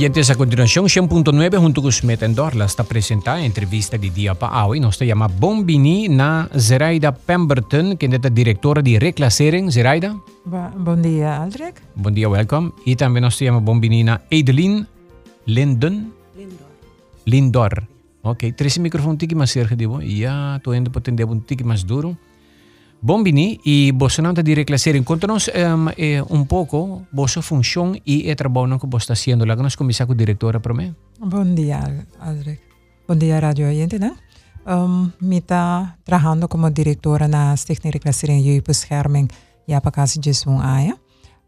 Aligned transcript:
Oyentes, 0.00 0.30
a 0.30 0.34
continuación, 0.34 0.86
100.9 0.86 1.58
junto 1.58 1.82
con 1.82 1.92
Smetendorla 1.92 2.64
está 2.64 2.84
presenta 2.84 3.38
entrevista 3.44 3.98
de 3.98 4.08
Dia 4.08 4.32
Paoi. 4.32 4.80
Nos 4.80 4.98
llama 4.98 5.28
Bombini 5.28 6.08
na 6.08 6.48
Zeraida 6.56 7.14
Pemberton, 7.14 7.96
quien 7.98 8.14
es 8.14 8.24
la 8.24 8.30
directora 8.30 8.80
de 8.80 8.98
Reclassering. 8.98 9.70
Zeraida. 9.70 10.18
Buen 10.46 11.02
día, 11.02 11.42
Aldrich. 11.42 11.74
Buen 11.96 12.14
día, 12.14 12.30
welcome. 12.30 12.72
Y 12.86 12.96
también 12.96 13.24
nos 13.24 13.38
llama 13.38 13.58
Bombini 13.58 14.02
na 14.04 14.22
Edelin 14.30 14.86
Linden. 15.44 16.14
Lindor. 16.34 16.68
Lindor. 17.26 17.88
Ok, 18.22 18.44
tres 18.56 18.78
micrófonos 18.78 19.12
un 19.12 19.18
tiki 19.18 19.34
más 19.34 19.50
cerca 19.50 19.76
de 19.76 19.84
vos. 19.84 20.02
Ya, 20.02 20.62
tú 20.64 20.72
entras 20.72 20.94
para 20.94 21.26
un 21.26 21.42
tiki 21.42 21.62
más 21.62 21.86
duro. 21.86 22.16
Bombini 23.02 23.58
e 23.64 23.92
Bolsonaro 23.94 24.42
dire 24.42 24.62
classere. 24.62 24.98
Incontranos 24.98 25.50
um, 25.54 25.88
em, 25.88 25.94
eh, 25.96 26.20
un 26.28 26.44
poco 26.46 27.06
vostra 27.12 27.40
funzione 27.40 28.02
e 28.04 28.28
il 28.28 28.36
lavoro 28.36 28.76
che 28.76 28.86
vos 28.86 29.02
sta 29.02 29.14
facendo. 29.14 29.46
La 29.46 29.56
conosco 29.56 29.84
mi 29.84 29.94
sa 29.94 30.04
con 30.04 30.16
direttore 30.16 30.60
per 30.60 30.74
me. 30.74 30.94
Buen 31.18 31.54
día, 31.54 32.06
Aldrich. 32.18 32.60
Buen 33.06 33.18
día, 33.18 33.40
radio 33.40 33.68
oyente. 33.68 33.98
¿no? 33.98 34.14
Um, 34.66 35.12
mi 35.20 35.38
está 35.38 35.96
trabajando 36.04 36.46
como 36.46 36.68
directora 36.70 37.24
en 37.24 37.30
la 37.30 37.56
Stichting 37.56 37.90
Reclassering 37.90 38.42
Jeugdbescherming 38.42 39.30
Japakasi 39.66 40.20
Jesun 40.22 40.60
Aya. 40.60 40.94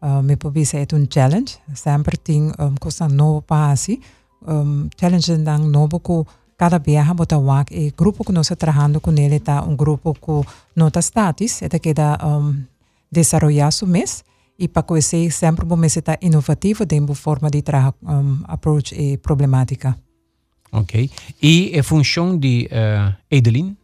Uh, 0.01 0.23
mi 0.23 0.35
pubisa 0.35 0.79
es 0.79 0.91
un 0.91 1.01
em, 1.01 1.07
challenge. 1.07 1.59
Sempre 1.75 2.17
ting 2.17 2.51
um, 2.57 2.75
cosa 2.77 3.07
no 3.07 3.43
pasi. 3.45 4.01
Um, 4.41 4.89
challenge 4.97 5.37
dan 5.37 5.71
no 5.71 5.87
boku... 5.87 6.25
cada 6.57 6.79
viaja 6.79 7.13
bota 7.13 7.37
wak 7.37 7.73
e 7.73 7.91
grupo 7.91 8.23
que 8.23 8.31
nós 8.31 8.47
trabalhando 8.57 8.99
com 8.99 9.11
ele 9.11 9.39
tá 9.39 9.63
um 9.63 9.75
grupo 9.75 10.13
que 10.13 10.49
nota 10.75 10.99
status 11.01 11.61
é 11.61 11.79
que 11.79 11.93
da 11.93 12.17
um, 12.23 12.63
desarrollar 13.11 13.71
su 13.71 13.85
mês 13.85 14.23
e 14.57 14.67
para 14.67 14.83
conhecer 14.83 15.31
sempre 15.31 15.65
bom 15.65 15.75
mês 15.75 15.95
tá 16.03 16.17
inovativo 16.21 16.85
dentro 16.85 17.13
forma 17.13 17.49
de 17.49 17.61
trabalho 17.61 17.95
um, 18.03 18.39
approach 18.45 18.93
e 18.95 19.17
problemática. 19.17 19.97
Ok. 20.71 21.09
E 21.41 21.77
a 21.77 21.83
função 21.83 22.37
de 22.37 22.67
uh, 22.71 23.13
Edeline? 23.29 23.77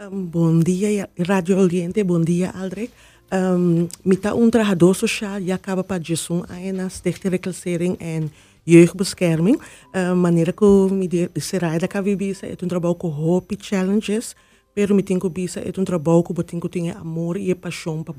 Um, 0.00 0.26
bom 0.26 0.58
dia, 0.58 1.08
Radio 1.26 1.58
Oriente. 1.58 2.02
Bom 2.02 2.20
dia, 2.20 2.50
Aldrich. 2.50 2.92
Um, 3.32 3.88
me 4.04 4.16
tá 4.16 4.34
um 4.34 4.50
trabalhador 4.50 4.94
social 4.94 5.40
e 5.40 5.52
acaba 5.52 5.84
para 5.84 5.98
disso 5.98 6.44
aí 6.48 6.72
na 6.72 6.88
Stichting 6.88 7.30
Reclassering 7.30 7.96
en 8.00 8.30
Jeugdbescherming. 8.66 9.58
Uh, 9.94 10.14
maneira 10.16 10.52
que 10.52 10.64
me 10.64 11.08
será 11.40 11.78
da 11.78 11.88
Cavibisa 11.88 12.46
é 12.46 12.56
um 12.62 12.68
trabalho 12.68 12.94
com 12.94 13.08
hope 13.08 13.56
challenges, 13.60 14.34
pero 14.74 14.94
me 14.94 15.02
tenho 15.02 15.28
bisa 15.30 15.60
é 15.60 15.72
um 15.78 15.84
trabalho 15.84 16.22
que 16.22 16.32
eu 16.32 16.60
que 16.60 16.68
ter 16.68 16.96
amor 16.96 17.36
e 17.36 17.54
paixão 17.54 18.02
para 18.02 18.14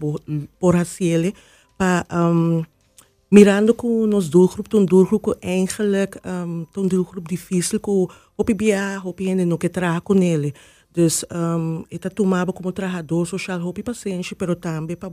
por 0.60 0.76
hacer 0.76 1.34
para 1.78 2.06
um, 2.12 2.64
mirando 3.30 3.73
com 3.73 4.05
nos 4.08 4.30
doelgroep, 4.30 4.73
um 4.76 4.86
doelgroep 4.86 5.38
eigenlijk 5.42 6.17
um, 6.26 6.66
um 6.78 6.88
doelgroep 6.88 7.28
difícil 7.28 7.80
que 7.80 8.08
op 8.38 8.54
bia, 8.54 9.02
op 9.04 9.22
en 9.22 9.45
no 9.45 9.58
que 9.58 9.70
traga 9.70 10.02
com 10.02 10.16
ele. 10.16 10.54
Dus 10.92 11.26
um, 11.30 11.84
eta 11.92 12.10
tomava 12.10 12.54
como 12.54 12.72
trabalhador 12.72 13.28
social 13.28 13.61
hope 13.61 13.84
paciente, 13.84 14.34
pero 14.34 14.55
também 14.55 14.95
para 14.95 15.11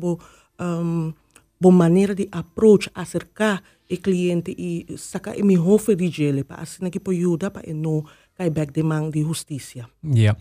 um, 0.61 1.13
boa 1.61 1.75
maneira 1.75 2.15
de 2.15 2.29
approach, 2.31 2.89
acercar 2.95 3.63
o 3.91 3.97
cliente 3.99 4.55
e 4.59 4.87
sacar 4.97 5.37
o 5.37 5.45
melhor 5.45 5.79
de 5.97 6.09
gele 6.11 6.45
para 6.45 6.63
assim 6.63 6.91
que 6.91 7.01
pode 7.01 7.19
ajudar 7.19 7.51
para 7.51 7.73
não 7.73 8.05
cair 8.35 8.51
back 8.51 8.73
de 8.73 8.83
mão 8.83 9.11
de 9.11 9.23
justiça. 9.23 9.89
Ja. 10.03 10.37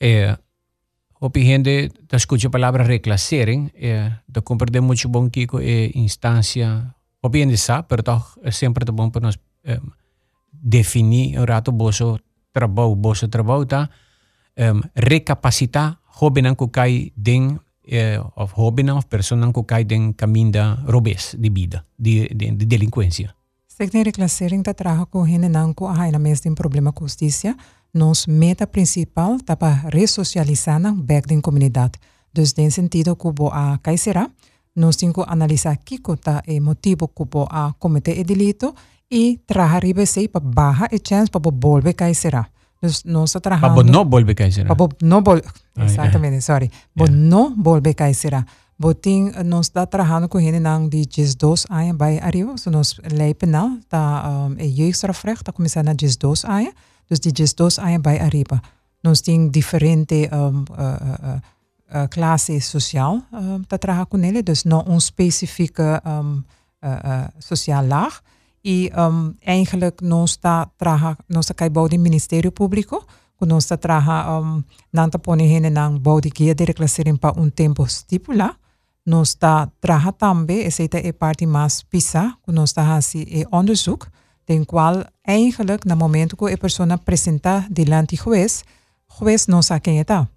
Eh, 0.00 0.36
Hopi 1.20 1.42
gente 1.42 1.88
te 2.06 2.16
escucha 2.16 2.46
a 2.46 2.50
palavra 2.50 2.84
reclassering, 2.84 3.70
eh, 3.74 4.20
te 4.32 4.40
compreende 4.42 4.80
muito 4.80 5.08
bom 5.08 5.28
que 5.28 5.48
é 5.60 5.90
instância, 5.98 6.94
hopi 7.20 7.40
gente 7.40 7.56
sabe, 7.56 7.88
pero 7.88 8.22
é 8.42 8.52
sempre 8.52 8.84
te 8.84 8.92
bom 8.92 9.10
para 9.10 9.22
nós 9.22 9.36
eh, 9.64 9.80
definir 10.52 11.40
o 11.40 11.44
rato 11.44 11.72
boso 11.72 12.20
trabalho, 12.52 12.94
boso 12.94 13.28
trabalho, 13.28 13.66
tá? 13.66 13.90
Um, 14.56 14.80
recapacitar, 14.94 16.00
hobby 16.04 16.42
não 16.42 16.54
que 16.54 16.68
cai 16.68 17.12
dentro 17.16 17.62
eh, 17.88 18.20
av 18.36 18.52
hobbyn 18.52 18.90
av 18.90 19.06
personen 19.08 19.52
ko 19.52 19.64
kai 19.64 19.84
den 19.84 20.12
kaminda 20.14 20.84
robes 20.86 21.34
vida, 21.50 21.84
di, 21.96 22.28
di, 22.30 22.50
di 22.56 22.66
delinquencia. 22.66 23.34
Problema 26.54 26.92
justicia, 26.92 27.56
nos 27.92 28.26
meta 28.28 28.66
principal 28.66 29.40
tapa 29.44 29.82
resocializar 29.88 30.80
back 30.94 31.26
comunidad. 31.42 31.92
Dus 32.32 32.54
den 32.54 32.70
sentido 32.70 33.16
ah, 33.52 33.80
a 34.14 34.30
nos 34.74 34.96
tinko 34.96 35.26
kiko 35.84 36.16
e 36.44 36.60
motivo 36.60 37.10
a 37.50 37.66
ah, 37.66 37.74
comete 37.78 38.12
e 38.12 38.24
delito 38.24 38.74
y 39.08 39.38
traha 39.46 39.80
ribe 39.80 40.06
sei 40.06 40.28
pa 40.28 40.40
baja 40.40 40.86
e 40.90 40.98
chance 40.98 41.30
pa 41.30 41.38
bo 41.38 41.50
volve 41.50 41.94
kai 41.94 42.14
será. 42.14 42.50
Dus 42.80 43.04
nós 43.04 43.32
trabajando. 43.32 43.74
Para 43.74 43.90
no 43.90 44.04
volver 44.04 44.34
caicera. 44.34 44.74
Para 44.74 44.88
no 45.02 45.22
vol 45.22 45.40
Exatamente, 45.76 46.40
sorry. 46.40 46.70
Para 46.94 47.12
no 47.12 47.54
volver 47.56 47.94
caicera. 47.94 48.44
Botin 48.78 49.32
nós 49.44 49.66
está 49.66 49.86
trabalhando 49.86 50.28
com 50.28 50.38
ele 50.38 50.60
nang 50.60 50.88
de 50.88 51.04
12 51.34 51.66
anos 51.68 51.96
bij 51.96 52.20
arriba, 52.20 52.56
so 52.56 52.70
nos 52.70 53.00
lei 53.10 53.34
penal 53.34 53.70
tá 53.88 54.46
um, 54.46 54.54
e 54.56 54.68
jeugdstrafrecht 54.68 55.42
tá 55.42 55.52
começando 55.52 55.86
na 55.86 55.94
12 55.94 56.46
anos, 56.46 56.72
dus 57.08 57.18
die 57.18 57.32
12 57.32 57.80
anos 57.80 58.00
bij 58.00 58.20
arriba. 58.20 58.62
Nós 59.02 59.20
tem 59.20 59.50
diferente 59.50 60.28
um, 60.32 60.64
uh, 60.70 60.78
uh, 60.78 61.40
uh, 61.90 62.08
classe 62.08 62.60
social 62.60 63.22
tá 63.66 63.78
trabalhando 63.78 64.06
com 64.06 64.18
ele, 64.18 64.42
dus 64.42 64.64
não 64.64 64.84
um 64.86 64.96
específica 64.96 66.00
um, 66.06 66.44
uh, 66.80 66.88
uh, 66.88 67.28
social 67.40 67.84
laag. 67.84 68.20
E 68.68 68.90
um, 68.92 69.34
eigenlijk 69.40 70.00
nosta 70.00 70.68
traha, 70.76 71.16
nosta 71.26 71.54
kai 71.54 71.70
baudi 71.70 71.98
ministerio 71.98 72.52
público, 72.52 73.06
nosta 73.38 73.76
traha 73.76 74.38
um, 74.38 74.64
nanta 74.90 75.18
pone 75.18 75.48
hene 75.48 75.70
nang 75.70 76.02
baudi 76.02 76.28
guia 76.28 76.54
de 76.54 76.64
reclaserim 76.64 77.16
pa 77.16 77.32
un 77.36 77.50
tempo 77.50 77.86
stipula, 77.86 78.58
nosta 79.04 79.72
traha 79.80 80.12
tambe, 80.12 80.66
eseita 80.66 80.98
e 80.98 81.12
parti 81.12 81.46
mas 81.46 81.82
pisa, 81.82 82.36
nosta 82.46 82.82
hasi 82.82 83.22
e 83.22 83.40
eh, 83.40 83.46
onderzoek, 83.50 84.10
den 84.44 84.64
cual 84.64 85.06
eigenlijk 85.22 85.84
na 85.84 85.94
momento 85.94 86.36
que 86.36 86.52
a 86.52 86.56
persona 86.56 86.98
presenta 86.98 87.66
delante 87.70 88.16
juez, 88.16 88.64
juez 89.06 89.46
no 89.46 89.62
sa 89.62 89.80
quem 89.80 89.98
está. 89.98 90.28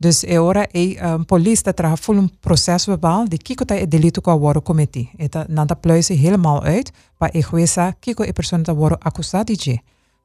Dus 0.00 0.24
é 0.24 0.40
hora 0.40 0.66
e 0.72 0.96
um, 0.96 1.24
polícia 1.24 1.74
traga 1.74 1.96
full 1.96 2.18
um 2.18 2.28
processo 2.40 2.90
verbal 2.90 3.28
de 3.28 3.36
kiko 3.36 3.64
e 3.68 3.86
delito 3.86 4.22
ko 4.22 4.32
woro 4.34 4.62
cometi. 4.62 5.10
Eta 5.18 5.44
nanta 5.48 5.76
pluise 5.76 6.14
helemaal 6.14 6.62
uit 6.62 6.90
pa 7.18 7.28
e 7.34 7.42
jueza 7.42 7.92
kiko 8.00 8.24
e 8.24 8.32
persona 8.32 8.64
ta 8.64 8.72
woro 8.72 8.96
accusati 9.00 9.56
je. 9.56 9.78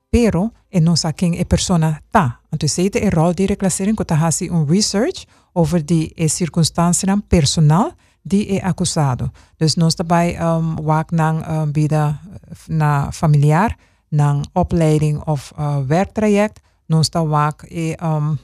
Pero 0.09 0.53
e 0.71 0.79
non 0.79 0.95
sa 0.95 1.11
e 1.19 1.45
persona 1.45 1.99
ta. 2.09 2.39
Então 2.53 2.69
seite 2.69 2.99
e 2.99 3.09
rol 3.09 3.33
de 3.33 3.47
reclassering 3.47 3.97
ko 3.97 4.05
ta 4.05 4.15
hasi 4.15 4.49
um 4.49 4.65
research 4.65 5.25
over 5.53 5.85
die 5.85 6.13
e 6.15 6.29
circunstância 6.29 7.13
personal 7.27 7.91
die 8.23 8.47
e 8.47 8.61
acusado. 8.61 9.31
Dus 9.57 9.75
nós 9.75 9.95
daarbij 9.95 10.39
um, 10.39 10.77
wak 10.85 11.11
nang 11.11 11.43
um, 11.47 11.71
vida 11.71 12.21
na 12.67 13.11
familiar, 13.11 13.75
nang 14.09 14.45
opleiding 14.53 15.21
of 15.25 15.51
uh, 15.57 15.77
werktraject, 15.87 16.61
nós 16.85 17.09
da 17.09 17.23
wak 17.23 17.65
e 17.69 17.95
um, 18.01 18.39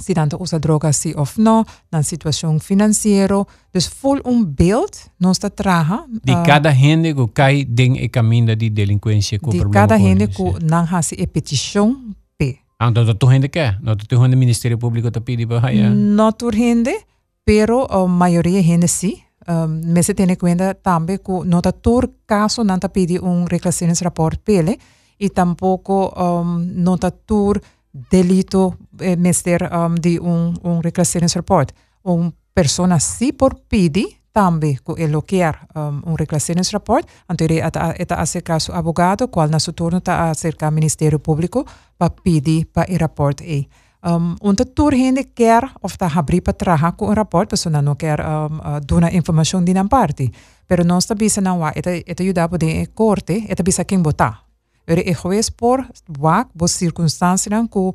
si 0.00 0.14
dan 0.14 0.28
usa 0.38 0.58
droga 0.58 0.92
sí 0.92 1.12
of 1.16 1.36
no, 1.38 1.66
dan 1.90 2.04
situación 2.04 2.60
financiero. 2.60 3.46
Dus 3.72 3.90
vol 4.02 4.20
un 4.24 4.54
beeld, 4.54 4.90
nos 5.18 5.38
te 5.38 5.50
traga. 5.50 6.06
Uh, 6.08 6.32
ah, 6.32 6.42
cada 6.42 6.74
gente 6.74 7.12
go 7.12 7.28
kai 7.32 7.64
ding 7.64 7.96
e 7.96 8.08
camina 8.08 8.54
di 8.54 8.70
delincuencia 8.70 9.38
con 9.38 9.52
Di 9.52 9.60
cada 9.70 9.98
gente 9.98 10.26
go 10.26 10.58
nan 10.60 10.86
hasi 10.86 11.14
e 11.18 11.26
petición 11.26 12.16
pe. 12.36 12.60
Ah, 12.78 12.92
tu 12.92 13.26
gente 13.28 13.50
que? 13.50 13.76
No 13.80 13.96
tu 13.96 14.20
gente 14.20 14.36
Ministerio 14.36 14.78
Público 14.78 15.10
te 15.12 15.20
pide 15.20 15.46
para 15.46 15.68
allá. 15.68 15.90
No 15.90 16.32
tu 16.32 16.50
gente, 16.50 17.06
pero 17.44 17.86
uh, 17.86 18.08
mayoría 18.08 18.62
gente 18.62 18.88
sí. 18.88 19.22
Um, 19.48 19.80
me 19.84 20.02
se 20.02 20.14
tiene 20.14 20.36
cuenta 20.36 20.74
también 20.74 21.18
que 21.18 21.32
no 21.46 21.62
todo 21.62 22.12
caso 22.26 22.62
no 22.62 22.78
te 22.78 22.88
pide 22.90 23.18
un 23.20 23.46
reclamaciones 23.46 24.02
rapport 24.02 24.38
pele 24.38 24.78
y 25.18 25.30
tampoco 25.30 26.10
um, 26.10 26.66
no 26.82 26.98
todo 26.98 27.60
delito 27.92 28.76
eh, 28.98 29.16
meter 29.16 29.70
um, 29.72 29.94
de 29.94 30.18
un, 30.20 30.58
un 30.62 30.82
reclasseringsrapport. 30.82 31.72
Una 32.02 32.32
persona 32.54 33.00
si 33.00 33.32
por 33.32 33.60
pidi 33.68 34.16
también 34.32 34.78
elogiar 34.96 35.68
eh, 35.74 35.78
um, 35.78 36.02
un 36.04 36.16
reclasseringsrapport, 36.16 37.08
entonces 37.28 37.62
esta 37.98 38.20
acerca 38.20 38.54
a 38.54 38.60
su 38.60 38.72
abogado, 38.72 39.30
cual 39.30 39.52
en 39.52 39.60
su 39.60 39.72
turno 39.72 39.98
está 39.98 40.30
acerca 40.30 40.68
al 40.68 40.74
Ministerio 40.74 41.18
Público 41.18 41.66
para 41.96 42.14
pedir 42.14 42.70
para 42.70 42.86
el 42.86 42.98
rapport. 42.98 43.40
E. 43.40 43.68
Um, 44.02 44.36
onder 44.40 44.64
toerheen 44.64 45.32
keer 45.34 45.72
of 45.82 45.98
ta 45.98 46.08
habri 46.08 46.40
patraha 46.40 46.96
ku 46.96 47.04
un 47.04 47.14
rapport 47.14 47.50
persona 47.50 47.82
no 47.82 47.96
keer 47.96 48.20
um, 48.20 48.58
uh, 48.58 48.80
duna 48.80 49.10
information 49.10 49.64
di 49.64 49.74
nan 49.74 49.88
parti. 49.88 50.32
Pero 50.66 50.84
non 50.84 51.00
sta 51.00 51.14
bisa 51.14 51.40
nan 51.40 51.58
wa 51.58 51.72
eta 51.74 51.90
eta 51.90 52.22
yuda 52.22 52.48
po 52.48 52.56
de 52.56 52.88
corte 52.94 53.44
eta 53.48 53.62
bisa 53.62 53.84
king 53.84 54.02
bota 54.02 54.49
Er 54.90 54.98
é 55.06 55.14
juez 55.14 55.50
por 55.50 55.86
wak, 56.18 56.50
bo 56.52 56.66
circunstância 56.66 57.50
que 57.70 57.78
um, 57.78 57.92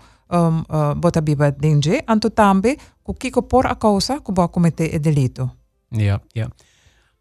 uh, 0.70 0.96
bota 0.96 1.20
biba 1.22 1.52
dengue, 1.52 2.02
anto 2.08 2.30
também 2.30 2.78
que 3.06 3.14
kiko 3.20 3.44
por 3.44 3.68
a 3.68 3.76
causa 3.76 4.22
que 4.22 4.32
vai 4.32 4.48
cometer 4.48 4.96
o 4.96 5.00
delito. 5.00 5.52
Ja, 5.92 6.22
ja. 6.34 6.50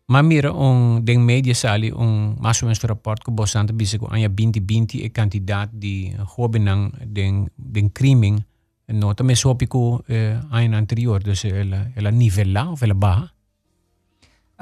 Maar 0.06 0.22
mira, 0.22 0.52
um, 0.52 1.00
den 1.02 1.24
media 1.24 1.54
sali, 1.54 1.92
mais 2.38 2.62
ou 2.62 2.66
menos 2.66 2.78
rapport 2.84 3.24
que 3.24 3.32
bostante 3.32 3.72
bisa 3.72 3.98
ko 3.98 4.06
anya 4.12 4.28
2020 4.28 5.02
e 5.02 5.10
kandidaat 5.10 5.70
di 5.72 6.14
hobe 6.36 6.58
nang 6.58 6.92
den, 7.02 7.50
den 7.56 7.90
crime 7.90 8.44
nota 8.88 9.24
me 9.24 9.34
sopi 9.34 9.66
ko 9.66 10.04
eh, 10.06 10.38
anterior, 10.52 11.20
dus 11.22 11.44
ela, 11.44 11.90
ela 11.96 12.10
nivela 12.10 12.70
of 12.70 12.82
ela 12.82 12.94
baja. 12.94 13.33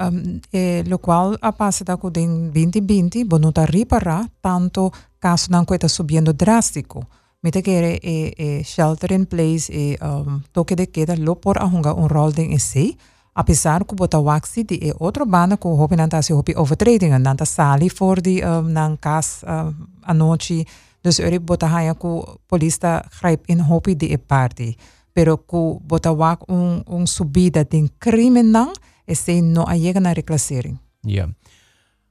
Um, 0.09 0.41
e, 0.51 0.83
lo 0.87 0.99
qual 0.99 1.37
a 1.41 1.53
passata 1.53 1.97
con 1.97 2.11
den 2.13 2.51
2020 2.51 3.25
bonuta 3.25 3.65
ripara 3.65 4.29
tanto 4.41 4.91
caso 5.19 5.47
non 5.51 5.65
queta 5.65 5.87
subiendo 5.87 6.33
drastico. 6.33 7.07
Mite 7.41 7.61
che 7.61 7.95
e, 7.95 8.33
e 8.37 8.63
shelter 8.65 9.11
in 9.13 9.27
place 9.27 9.71
e 9.71 9.99
um, 10.01 10.43
toque 10.51 10.75
de 10.75 10.91
queda 10.91 11.15
lo 11.17 11.37
por 11.37 11.59
ahunga 11.59 11.93
un 11.93 12.09
rol 12.09 12.33
den 12.33 12.53
esse 12.53 12.95
apesar 13.33 13.85
que 13.85 13.95
bota 13.95 14.19
waxi 14.19 14.65
di 14.65 14.77
e 14.79 14.93
outro 14.99 15.25
bana 15.27 15.57
ko 15.57 15.77
hopi 15.77 15.97
nanta 15.97 16.23
si 16.23 16.33
hopi 16.33 16.53
overtreding 16.55 17.17
nanta 17.17 17.45
sali 17.45 17.89
for 17.89 18.21
di 18.21 18.41
um, 18.43 18.71
nan 18.71 18.99
kas 18.99 19.43
um, 19.47 19.89
anoche 20.01 20.65
dus 21.01 21.19
eri 21.19 21.39
bota 21.39 21.67
haya 21.67 21.95
ku 21.95 22.23
polista 22.47 23.03
grijp 23.19 23.49
in 23.49 23.61
hopi 23.61 23.97
di 23.97 24.13
e 24.13 24.19
party 24.19 24.77
pero 25.13 25.37
ku 25.37 25.81
bota 25.81 26.13
wak 26.13 26.49
un, 26.49 26.83
un 26.87 27.07
subida 27.07 27.65
din 27.65 27.89
crime 27.99 28.43
nang 28.43 28.73
este 29.05 29.41
non 29.41 29.65
allegan 29.67 30.07
a 30.07 30.13
reclasering. 30.13 30.77
Yeah. 31.03 31.29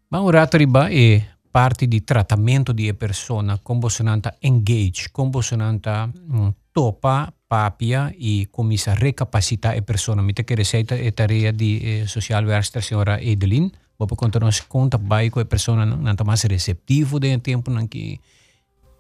Ma 0.08 0.22
ora 0.22 0.40
ratriba 0.40 0.88
è 0.88 1.26
parte 1.50 1.88
di 1.88 2.04
trattamento 2.04 2.72
di 2.72 2.94
persona 2.94 3.60
con 3.62 3.80
consonanta 3.80 4.36
engage, 4.40 5.10
come 5.12 5.30
si 5.30 6.08
mm, 6.08 6.48
topa, 6.72 7.34
papia 7.46 8.10
e 8.10 8.48
come 8.50 8.68
commissa 8.68 8.94
recapacità 8.94 9.74
la 9.74 9.82
persona. 9.82 10.22
Mi 10.22 10.34
che 10.34 10.56
receita 10.56 10.96
è 10.96 11.14
tarea 11.14 11.52
di 11.52 11.80
eh, 11.80 12.08
socialwerkster 12.08 12.82
signora 12.82 13.20
Edelin, 13.20 13.70
dopo 13.96 14.16
quanto 14.16 14.40
non 14.40 14.52
si 14.52 14.64
conta 14.68 14.98
baico 14.98 15.40
la 15.40 15.46
persona 15.46 15.84
non 15.84 16.08
è 16.08 16.16
più 16.16 16.48
recettivo 16.48 17.20
del 17.20 17.42
tempo, 17.42 17.70
non 17.70 17.88
che 17.88 18.20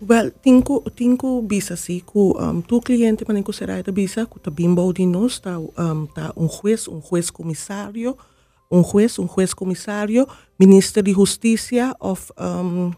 Well, 0.02 0.32
tinko 0.42 0.82
tinko 0.98 1.46
bisa 1.46 1.78
si 1.78 2.02
ku 2.02 2.34
um, 2.34 2.66
tu 2.66 2.82
cliente 2.82 3.22
manen 3.22 3.46
ku 3.46 3.54
será 3.54 3.78
ita 3.78 3.94
bisa 3.94 4.26
ku 4.26 4.42
ta 4.42 4.50
bimbo 4.50 4.90
di 4.90 5.06
nos 5.06 5.38
ta 5.38 5.62
um, 5.62 6.10
ta 6.10 6.34
un 6.34 6.50
juez, 6.50 6.90
un 6.90 7.06
juez 7.06 7.30
comisario, 7.30 8.18
un 8.74 8.82
juez, 8.82 9.22
un 9.22 9.30
juez 9.30 9.54
comisario, 9.54 10.26
ministro 10.58 11.06
de 11.06 11.14
justicia 11.14 11.94
of 12.02 12.34
um, 12.42 12.98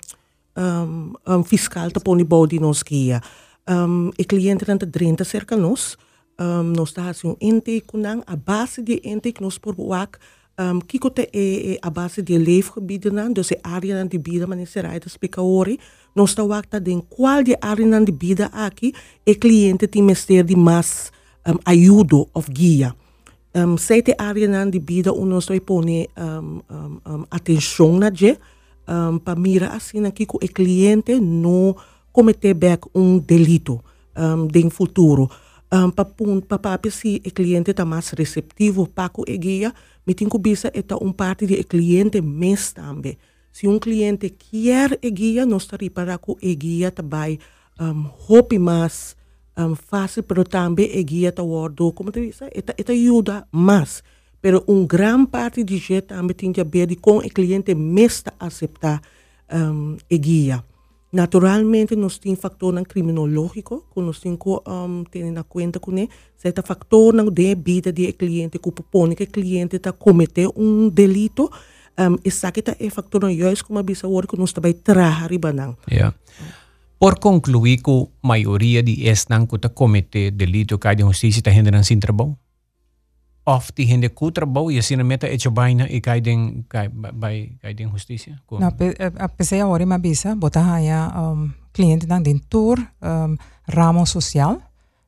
um, 0.56 1.12
um, 1.28 1.44
fiscal 1.44 1.92
ta 1.92 2.00
poni 2.00 2.24
bo 2.24 2.48
di 2.48 2.64
nos 2.64 2.88
guia. 2.88 3.20
Um, 3.68 4.16
e 4.16 4.24
cliente 4.24 4.64
dan 4.64 4.80
ta 4.80 4.88
drenta 4.88 5.28
cerca 5.28 5.60
nos, 5.60 6.00
um, 6.40 6.72
nos 6.72 6.96
ta 6.96 7.12
hasi 7.12 7.28
un 7.28 7.36
intake 7.44 7.84
kunang, 7.84 8.24
a 8.32 8.40
base 8.40 8.80
di 8.80 9.04
intake 9.04 9.44
nos 9.44 9.60
por 9.60 9.76
wak 9.76 10.24
um, 10.58 10.80
kiko 10.80 11.10
te 11.10 11.30
e, 11.34 11.74
e 11.74 11.78
a 11.82 11.90
base 11.90 12.24
di 12.24 12.38
leefgebieden 12.38 13.34
dus 13.34 13.52
e 13.52 13.58
area 13.62 13.96
dan 13.96 14.08
di 14.08 14.20
bida 14.20 14.48
manen 14.48 14.68
será 14.68 14.96
ita 14.96 15.10
spicaori, 15.10 15.80
nós 16.16 16.30
está 16.30 16.44
wakta 16.44 16.80
den 16.80 17.02
qual 17.10 17.44
de 17.44 17.56
área 17.60 18.00
de 18.06 18.12
vida 18.12 18.46
aqui 18.54 18.94
e 19.26 19.36
cliente 19.36 19.88
tem 19.88 20.04
mestre 20.04 20.44
de 20.44 20.56
mais 20.56 21.12
um, 21.48 21.58
ajuda 21.66 22.16
ou 22.34 22.44
guia. 22.50 22.96
Um, 23.56 23.78
sete 23.78 24.16
áreas 24.18 24.72
de 24.72 24.80
vida 24.80 25.14
o 25.14 25.26
nós 25.26 25.46
vai 25.46 25.60
pôr 25.60 25.86
um, 25.86 26.06
um, 26.18 26.62
um, 27.06 27.26
atenção 27.30 27.98
na 27.98 28.12
je 28.12 28.38
um, 28.88 29.20
para 29.20 29.40
mirar 29.40 29.76
assim 29.76 30.10
que 30.12 30.26
o 30.28 30.40
cliente 30.40 31.20
não 31.20 31.76
cometer 32.12 32.54
back 32.54 32.88
um 32.96 33.20
delito 33.20 33.80
um, 34.16 34.48
no 34.48 34.70
futuro. 34.70 35.30
Um, 35.72 35.90
para 35.90 36.06
pa, 36.06 36.78
pa, 36.78 36.80
se 36.92 37.22
o 37.26 37.32
cliente 37.32 37.72
está 37.72 37.84
mais 37.84 38.10
receptivo 38.10 38.88
para 38.88 39.12
o 39.18 39.24
guia, 39.24 39.74
me 40.06 40.14
tem 40.14 40.28
que 40.28 40.38
é 40.74 40.96
um 41.02 41.12
parte 41.12 41.46
do 41.46 41.64
cliente 41.64 42.22
mesmo 42.22 42.76
também. 42.76 43.18
Se 43.52 43.68
um 43.68 43.80
cliente 43.80 44.30
quer 44.30 44.98
e 45.02 45.12
guia, 45.12 45.46
nós 45.46 45.68
para 45.68 46.18
que 46.18 46.36
e 46.42 46.56
guia 46.56 46.92
também 46.92 47.40
um, 47.80 48.60
mais 48.60 49.16
um, 49.58 49.76
fácil, 49.76 50.24
mas 50.28 50.48
também 50.48 50.90
e 50.92 51.04
guia 51.04 51.30
está 51.30 51.44
wordo, 51.44 51.92
como 51.94 52.12
te 52.12 52.20
disse, 52.22 52.46
eta 52.52 52.74
ajuda 52.92 53.48
mais. 53.52 54.04
Pero 54.42 54.64
um 54.68 54.86
grande 54.86 55.28
parte 55.28 55.64
de 55.64 55.78
gente 55.78 56.08
também 56.08 56.36
tem 56.36 56.54
a 56.60 56.64
ver 56.64 56.96
com 56.98 57.18
o 57.18 57.30
cliente 57.30 57.74
mesmo 57.76 58.32
aceitar 58.40 59.02
um, 59.54 59.98
e 60.10 60.18
guia. 60.18 60.64
Naturalmente 61.14 61.96
nos 61.96 62.18
tem 62.18 62.36
factor 62.36 62.74
ng 62.74 62.86
criminológico, 62.86 63.86
que 63.94 64.02
nos 64.02 64.20
tem 64.20 64.36
que 64.36 64.50
um, 64.50 65.04
ter 65.06 65.30
na 65.30 65.44
conta 65.44 65.80
que 65.80 65.92
né, 65.92 66.08
certo 66.36 66.64
factor 66.64 67.14
não 67.14 67.30
de 67.30 67.54
vida 67.54 67.94
de 67.94 68.12
cliente, 68.14 68.58
que 68.58 68.72
propõe 68.72 69.14
que 69.14 69.28
cliente 69.28 69.76
está 69.76 69.94
cometer 69.94 70.50
um 70.56 70.90
delito, 70.90 71.52
um, 72.00 72.18
essa 72.26 72.52
que 72.52 72.62
está 72.62 72.76
é 72.80 72.90
factor 72.90 73.22
não 73.22 73.30
é 73.30 73.54
como 73.62 73.78
a 73.78 73.84
bisa 73.84 74.08
que 74.28 74.40
nos 74.40 74.54
também 74.54 74.74
traga 74.74 75.28
ribanang. 75.28 75.78
Yeah. 75.88 76.16
Por 76.98 77.20
concluir 77.20 77.84
que 77.84 77.92
a 77.92 78.28
maioria 78.28 78.82
de 78.82 79.08
estes 79.08 79.28
não 79.30 79.46
comete 79.46 80.32
delito, 80.32 80.80
que 80.80 80.88
a 80.88 80.98
justiça 80.98 81.40
está 81.40 81.52
rendendo 81.52 81.84
sem 81.84 82.00
trabalho? 82.00 82.36
of 83.44 83.72
die 83.76 83.86
hindi 83.86 84.10
kutrabaho 84.10 84.72
ya 84.72 84.82
sino 84.82 85.04
meta 85.04 85.28
echo 85.28 85.52
baina 85.52 85.88
i 85.90 86.00
kai 86.00 86.22
den 86.22 86.64
kai 86.68 86.88
bai 86.90 87.52
kai 87.62 87.74
bij, 87.74 87.88
justicia 87.92 88.40
con 88.48 88.60
na 88.60 88.72
pe 88.72 88.96
a 88.98 89.28
pese 89.28 89.62
agora 89.62 89.86
ma 89.86 89.98
bisa 89.98 90.36
bota 90.36 90.64
haya 90.64 91.12
um 91.16 91.54
cliente 91.74 92.08
dan 92.08 92.24
din 92.24 92.42
tour 92.50 92.80
ehm, 93.02 93.36
ramo 93.66 94.06
social 94.06 94.62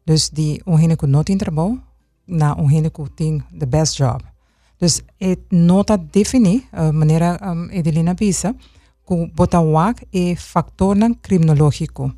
dus 0.06 0.30
die 0.30 0.62
onhine 0.66 0.96
ku 0.96 1.06
not 1.08 1.30
in 1.30 1.38
trabaho 1.38 1.78
na 2.28 2.54
onhine 2.54 2.90
ku 2.90 3.08
ting 3.16 3.44
the 3.60 3.68
best 3.68 3.98
job. 3.98 4.22
Dus 4.80 5.02
et 5.18 5.40
nota 5.52 5.98
defini 5.98 6.68
eh, 6.72 6.92
manier 6.92 6.94
manera 6.94 7.38
ehm, 7.42 7.70
Edelina 7.72 8.14
bisa 8.14 8.54
ku 9.06 9.30
bota 9.36 9.60
wak 9.60 10.04
e 10.12 10.36
factor 10.36 10.96
nan 10.98 11.16
criminologico 11.22 12.12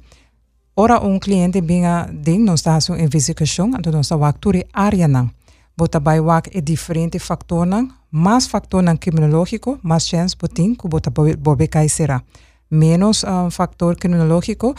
ora 0.73 0.99
un 0.99 1.19
cliente 1.19 1.61
binga 1.61 2.07
ding 2.11 2.45
nos 2.45 2.63
da 2.63 2.79
su 2.79 2.95
investigación 2.95 3.75
anto 3.75 3.91
nos 3.91 4.09
da 4.09 4.15
wak 4.15 4.39
turi 4.39 4.63
área 4.71 5.07
nan 5.07 5.29
Bota 5.77 5.99
bai 5.99 6.19
wak 6.19 6.49
e 6.55 6.61
diferente 6.61 7.19
factor 7.19 7.67
nang, 7.67 7.93
mas 8.09 8.47
factor 8.47 8.81
nang 8.81 8.97
criminológico, 8.97 9.77
mas 9.83 10.07
chance 10.07 10.35
botin 10.35 10.75
ku 10.75 10.87
bota 10.87 11.11
bobe 11.11 11.67
kai 11.67 11.87
será. 11.87 12.23
Menos 12.69 13.23
um, 13.23 13.51
factor 13.51 13.95
criminológico 13.95 14.73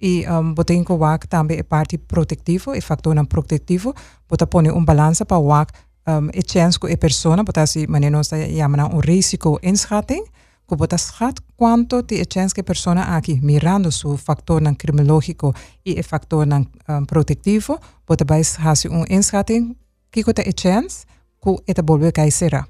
e 0.00 0.24
um, 0.30 0.54
botin 0.54 0.84
ku 0.84 0.94
wak 0.94 1.26
tambe 1.26 1.58
e 1.58 1.64
parte 1.64 1.98
protectivo, 1.98 2.72
e 2.72 2.80
factor 2.80 3.14
nang 3.14 3.26
protectivo, 3.26 3.94
bota 4.28 4.46
pone 4.46 4.70
un 4.70 4.84
balança 4.84 5.26
pa 5.26 5.38
wak 5.38 5.72
um, 6.06 6.30
e 6.32 6.42
chance 6.42 6.78
que 6.78 6.86
a 6.86 6.96
persona, 6.96 7.42
bota 7.42 7.66
si 7.66 7.86
maneno 7.88 8.22
sa 8.22 8.36
llamana 8.36 8.86
un 8.86 9.02
risiko 9.02 9.58
inschatting, 9.60 10.22
que 10.68 10.76
bota 10.76 10.96
schat 10.96 11.40
quanto 11.56 12.04
ti 12.04 12.20
e 12.20 12.26
chance 12.26 12.54
que 12.54 12.62
persona 12.62 13.16
aqui 13.16 13.40
mirando 13.42 13.90
su 13.90 14.16
factor 14.16 14.62
nan 14.62 14.76
criminológico 14.76 15.52
e 15.82 15.98
e 15.98 16.02
factor 16.02 16.46
nan 16.46 16.70
um, 16.86 17.04
protectivo, 17.04 17.80
bota 18.06 18.24
bai 18.24 18.42
hasi 18.58 18.86
un 18.86 19.04
inschatting, 19.08 19.74
kiko 20.14 20.30
e 20.30 20.52
chance 20.54 21.06
ku 21.40 21.58
eta 21.66 21.82
bolbe 21.82 22.12
será. 22.30 22.66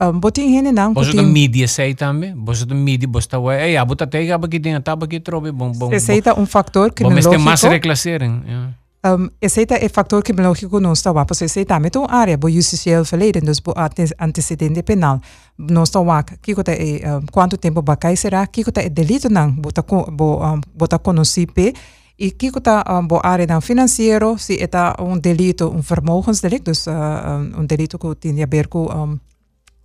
Um, 0.00 0.20
boti 0.20 0.42
hene 0.42 0.70
nang 0.70 0.94
Bosa 0.94 1.12
da 1.12 1.24
mídia 1.24 1.66
sei 1.66 1.92
também, 1.92 2.32
bosa 2.32 2.64
da 2.64 2.74
mídia, 2.74 3.08
bosta 3.08 3.36
ué, 3.40 3.66
ei, 3.66 3.76
abuta 3.76 4.06
te 4.06 4.30
aba 4.30 4.46
que 4.46 4.60
tem 4.60 4.76
ataba 4.76 5.08
que 5.08 5.18
trobe 5.18 5.50
bom 5.50 5.72
bom. 5.72 5.90
Se 5.90 5.98
seita 5.98 6.34
un 6.34 6.46
factor 6.46 6.92
criminológico. 6.92 7.34
Bom, 7.34 7.34
este 7.34 7.44
mais 7.44 7.62
reclasseren, 7.62 8.42
ja. 8.46 8.74
Um, 9.04 9.28
aceita 9.42 9.74
é 9.74 9.88
fator 9.88 10.22
criminológico 10.22 10.80
não 10.80 10.92
está 10.92 11.10
lá, 11.12 11.24
porque 11.24 11.44
aceita 11.44 11.74
é 11.74 11.98
uma 11.98 12.12
área, 12.12 12.36
bo 12.36 12.48
justicial 12.48 13.04
verleden, 13.04 13.44
dus 13.44 13.60
bo 13.60 13.74
antecedente 14.18 14.82
penal. 14.82 15.20
Não 15.56 15.82
está 15.82 16.00
lá, 16.00 16.22
que 16.22 16.54
que 16.54 16.70
é 16.70 17.16
um, 17.16 17.26
quanto 17.32 17.56
tempo 17.56 17.82
vai 17.82 18.16
será, 18.16 18.46
que 18.46 18.62
que 18.62 18.80
é 18.80 18.88
delito 18.88 19.28
não, 19.28 19.50
bota 19.52 19.82
bo 19.82 20.40
um, 20.44 20.60
conhecido 21.02 21.52
e 21.56 21.72
que 21.72 21.74
Y 22.20 22.32
kikuta 22.34 22.82
um, 22.82 23.04
eh, 23.04 23.08
bo 23.08 23.20
área 23.22 23.46
dan 23.46 23.62
financiero, 23.62 24.38
si 24.38 24.56
eta 24.60 24.94
un 24.98 25.20
delito, 25.20 25.70
un 25.70 25.82
vermogensdelict, 25.82 26.64
dus 26.64 26.86
uh, 26.86 27.58
un 27.58 27.66
delito 27.66 27.98
ko 27.98 28.14
tin 28.14 28.34
diaberku 28.34 28.78
um, 28.78 28.90
ehm, 28.90 29.18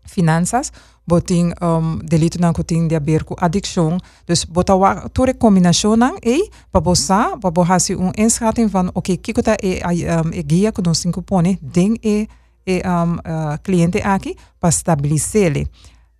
finanzas, 0.10 0.72
bo 1.06 1.20
tin 1.22 1.54
um, 1.62 1.70
ehm, 1.70 2.00
delito 2.10 2.40
dan 2.40 2.54
ko 2.54 2.64
tin 2.64 2.88
diaberku 2.88 3.36
addiction. 3.38 4.02
Dus 4.26 4.48
bota 4.48 4.76
wa 4.76 5.08
tore 5.14 5.38
combination 5.38 6.00
nang 6.00 6.18
e, 6.26 6.50
babo 6.72 6.96
sa, 6.96 7.38
babo 7.38 7.64
hasi 7.64 7.94
un 7.94 8.12
inschatting 8.18 8.72
van, 8.72 8.88
oké, 8.88 8.98
okay, 8.98 9.18
kikuta 9.18 9.54
e, 9.62 9.78
um, 10.18 10.32
e 10.34 10.44
gia 10.48 10.72
ko 10.72 10.82
don 10.82 10.96
cinco 10.96 11.22
pone, 11.22 11.58
ding 11.62 11.98
e, 12.02 12.26
e 12.64 12.82
um, 12.82 13.20
uh, 13.22 13.54
cliente 13.62 14.02
aki, 14.02 14.34
pa 14.60 14.72
stabilisele. 14.72 15.68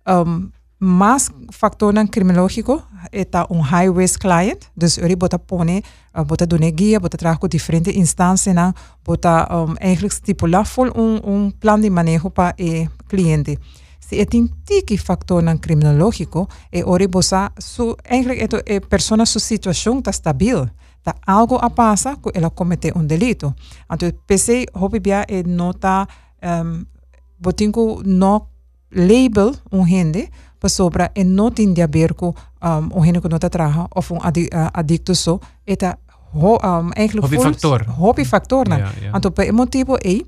Um, 0.06 0.52
mas 0.78 1.30
factoren 1.50 2.08
criminologico, 2.08 2.82
eta 3.10 3.46
un 3.48 3.64
high 3.64 3.96
risk 3.96 4.20
client, 4.20 4.70
dus 4.74 4.98
uri 4.98 5.16
bota 5.16 5.38
pone, 5.38 5.82
Ehm, 6.14 6.26
bota 6.26 6.46
doen 6.46 6.60
guía, 6.74 6.98
bota 6.98 7.16
trabajar 7.16 7.40
con 7.40 7.50
diferentes 7.50 7.94
instancias, 7.94 8.74
bota 9.04 9.48
um, 9.50 9.74
eigenlijk 9.80 10.12
stipular 10.12 10.64
full 10.66 10.88
un, 10.94 11.20
un 11.24 11.52
plan 11.52 11.80
de 11.80 11.90
manejo 11.90 12.30
para 12.30 12.54
el 12.56 12.74
eh, 12.74 12.88
cliente. 13.08 13.58
Si 13.98 14.20
es 14.20 14.28
un 14.34 14.48
tiki 14.64 14.98
factor 14.98 15.42
nan 15.42 15.58
criminológico, 15.58 16.48
e 16.70 16.82
ori 16.84 17.06
bosa 17.06 17.52
su, 17.58 17.96
eigenlijk 18.04 18.42
eto, 18.42 18.58
e 18.58 18.76
eh, 18.76 18.80
persona 18.80 19.26
su 19.26 19.40
situación 19.40 19.96
está 19.98 20.12
stabil. 20.12 20.70
Ta 21.02 21.16
algo 21.26 21.58
a 21.62 21.68
pasa 21.68 22.16
que 22.22 22.30
ella 22.34 22.50
comete 22.50 22.92
un 22.94 23.08
delito. 23.08 23.54
Entonces, 23.90 24.18
pese 24.26 24.66
hobby 24.72 25.00
bia 25.00 25.24
e 25.26 25.38
eh, 25.38 25.44
nota 25.44 26.08
ehm, 26.40 26.66
um, 26.66 26.86
botingo 27.38 28.02
no 28.04 28.48
label 28.90 29.56
un 29.70 29.86
gente, 29.86 30.30
sobra 30.68 31.12
en 31.14 31.34
no 31.34 31.50
tin 31.50 31.74
de 31.74 31.82
aberco 31.82 32.34
um, 32.62 32.90
un 32.92 33.04
gene 33.04 33.20
que 33.20 33.28
no 33.28 33.38
te 33.38 33.50
traja 33.50 33.88
o 33.90 34.02
un 34.10 34.18
adi, 34.22 34.44
uh, 34.52 34.70
adicto 34.72 35.14
so 35.14 35.40
eta 35.66 35.98
ho, 36.34 36.58
um, 36.64 36.92
eigenlijk 36.92 37.26
hobbyfactor. 37.26 37.84
Hobbyfactor. 37.88 38.68
Ja, 38.68 38.76
ja. 38.76 39.10
Want 39.10 39.24
op 39.24 39.38
een 39.38 39.68
e, 39.98 40.22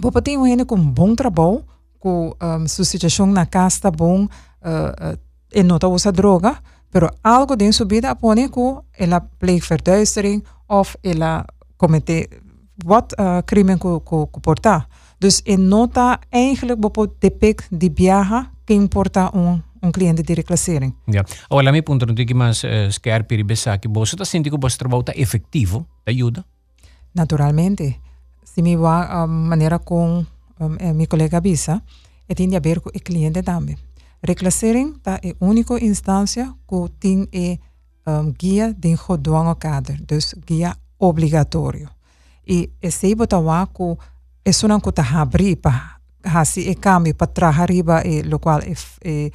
bopati 0.00 0.36
mo 0.36 0.44
hene 0.44 0.64
kum 0.64 0.94
bong 0.94 1.16
trabou, 1.16 1.64
ku 1.98 2.32
um, 2.38 2.66
su 2.66 2.84
situación 2.84 3.32
na 3.32 3.48
casta 3.48 3.90
bong, 3.90 4.30
uh, 4.62 4.72
uh, 4.72 5.12
en 5.48 5.66
nota 5.66 5.88
usa 5.88 6.10
droga, 6.10 6.60
pero 6.90 7.08
algo 7.20 7.56
din 7.56 7.72
su 7.72 7.86
vida 7.86 8.14
pone 8.14 8.48
ku 8.48 8.80
ela 8.90 9.28
pleeg 9.38 9.64
verduistering 9.64 10.44
of 10.66 10.96
ela 11.00 11.44
comete 11.76 12.28
wat 12.84 13.18
uh, 13.18 13.38
crimen 13.44 13.78
ku, 13.78 14.00
ku, 14.02 14.26
ku 14.30 14.40
porta. 14.40 14.86
Dus 15.18 15.40
in 15.42 15.68
nota 15.68 16.18
eigenlijk 16.28 16.80
de 16.80 17.08
depict 17.18 17.66
di 17.70 17.90
biaha, 17.90 18.50
que 18.64 18.74
importa 18.74 19.30
un 19.34 19.62
um 19.82 19.90
cliente 19.90 20.22
de 20.22 20.34
reclassering. 20.34 20.94
Ja. 21.06 21.24
Olha, 21.50 21.72
mi 21.72 21.82
punto 21.82 22.06
não 22.06 22.14
tem 22.14 22.26
que 22.26 22.34
mais 22.34 22.62
scar 22.90 23.24
per 23.24 23.44
pensar 23.44 23.78
que 23.78 23.88
você 23.88 24.14
está 24.14 24.24
sentindo 24.24 24.56
que 24.56 24.60
você 24.60 24.78
trabalho 24.78 25.00
está 25.00 25.12
efetivo, 25.16 25.86
ajuda? 26.06 26.44
Naturalmente. 27.14 28.00
Se 28.44 28.62
me 28.62 28.76
va 28.76 29.24
um, 29.24 29.28
maneira 29.28 29.78
com 29.78 30.26
um, 30.60 30.76
eh, 30.80 30.92
meu 30.92 31.06
colega 31.06 31.40
Bisa, 31.40 31.82
é 32.28 32.34
tem 32.34 32.56
a 32.56 32.60
ver 32.60 32.80
com 32.80 32.88
o 32.88 32.92
cliente 32.92 33.42
também. 33.42 33.76
Reclassering 34.22 34.94
tá 35.02 35.20
é 35.22 35.30
a 35.30 35.44
única 35.44 35.78
instância 35.78 36.52
que 36.68 36.88
tem 36.98 37.28
é 37.32 37.58
um, 38.06 38.32
guia 38.32 38.74
de 38.74 38.96
gedwongen 38.96 39.54
kader, 39.54 40.02
dus 40.04 40.34
guia 40.46 40.76
obrigatório. 40.98 41.88
E 42.46 42.70
esse 42.82 43.14
botar 43.14 43.68
que 43.68 43.96
é 44.44 44.52
só 44.52 44.66
não 44.68 44.80
que 44.80 44.92
tá 44.92 45.04
abrir 45.20 45.56
para 45.56 46.00
hasi 46.24 46.68
e 46.68 46.74
cambio 46.74 47.14
para 47.14 47.28
trabalhar 47.28 47.70
riba 47.70 48.02
e 48.04 48.22
lo 48.22 48.38
qual 48.38 48.60
é, 48.60 48.74
é 49.04 49.30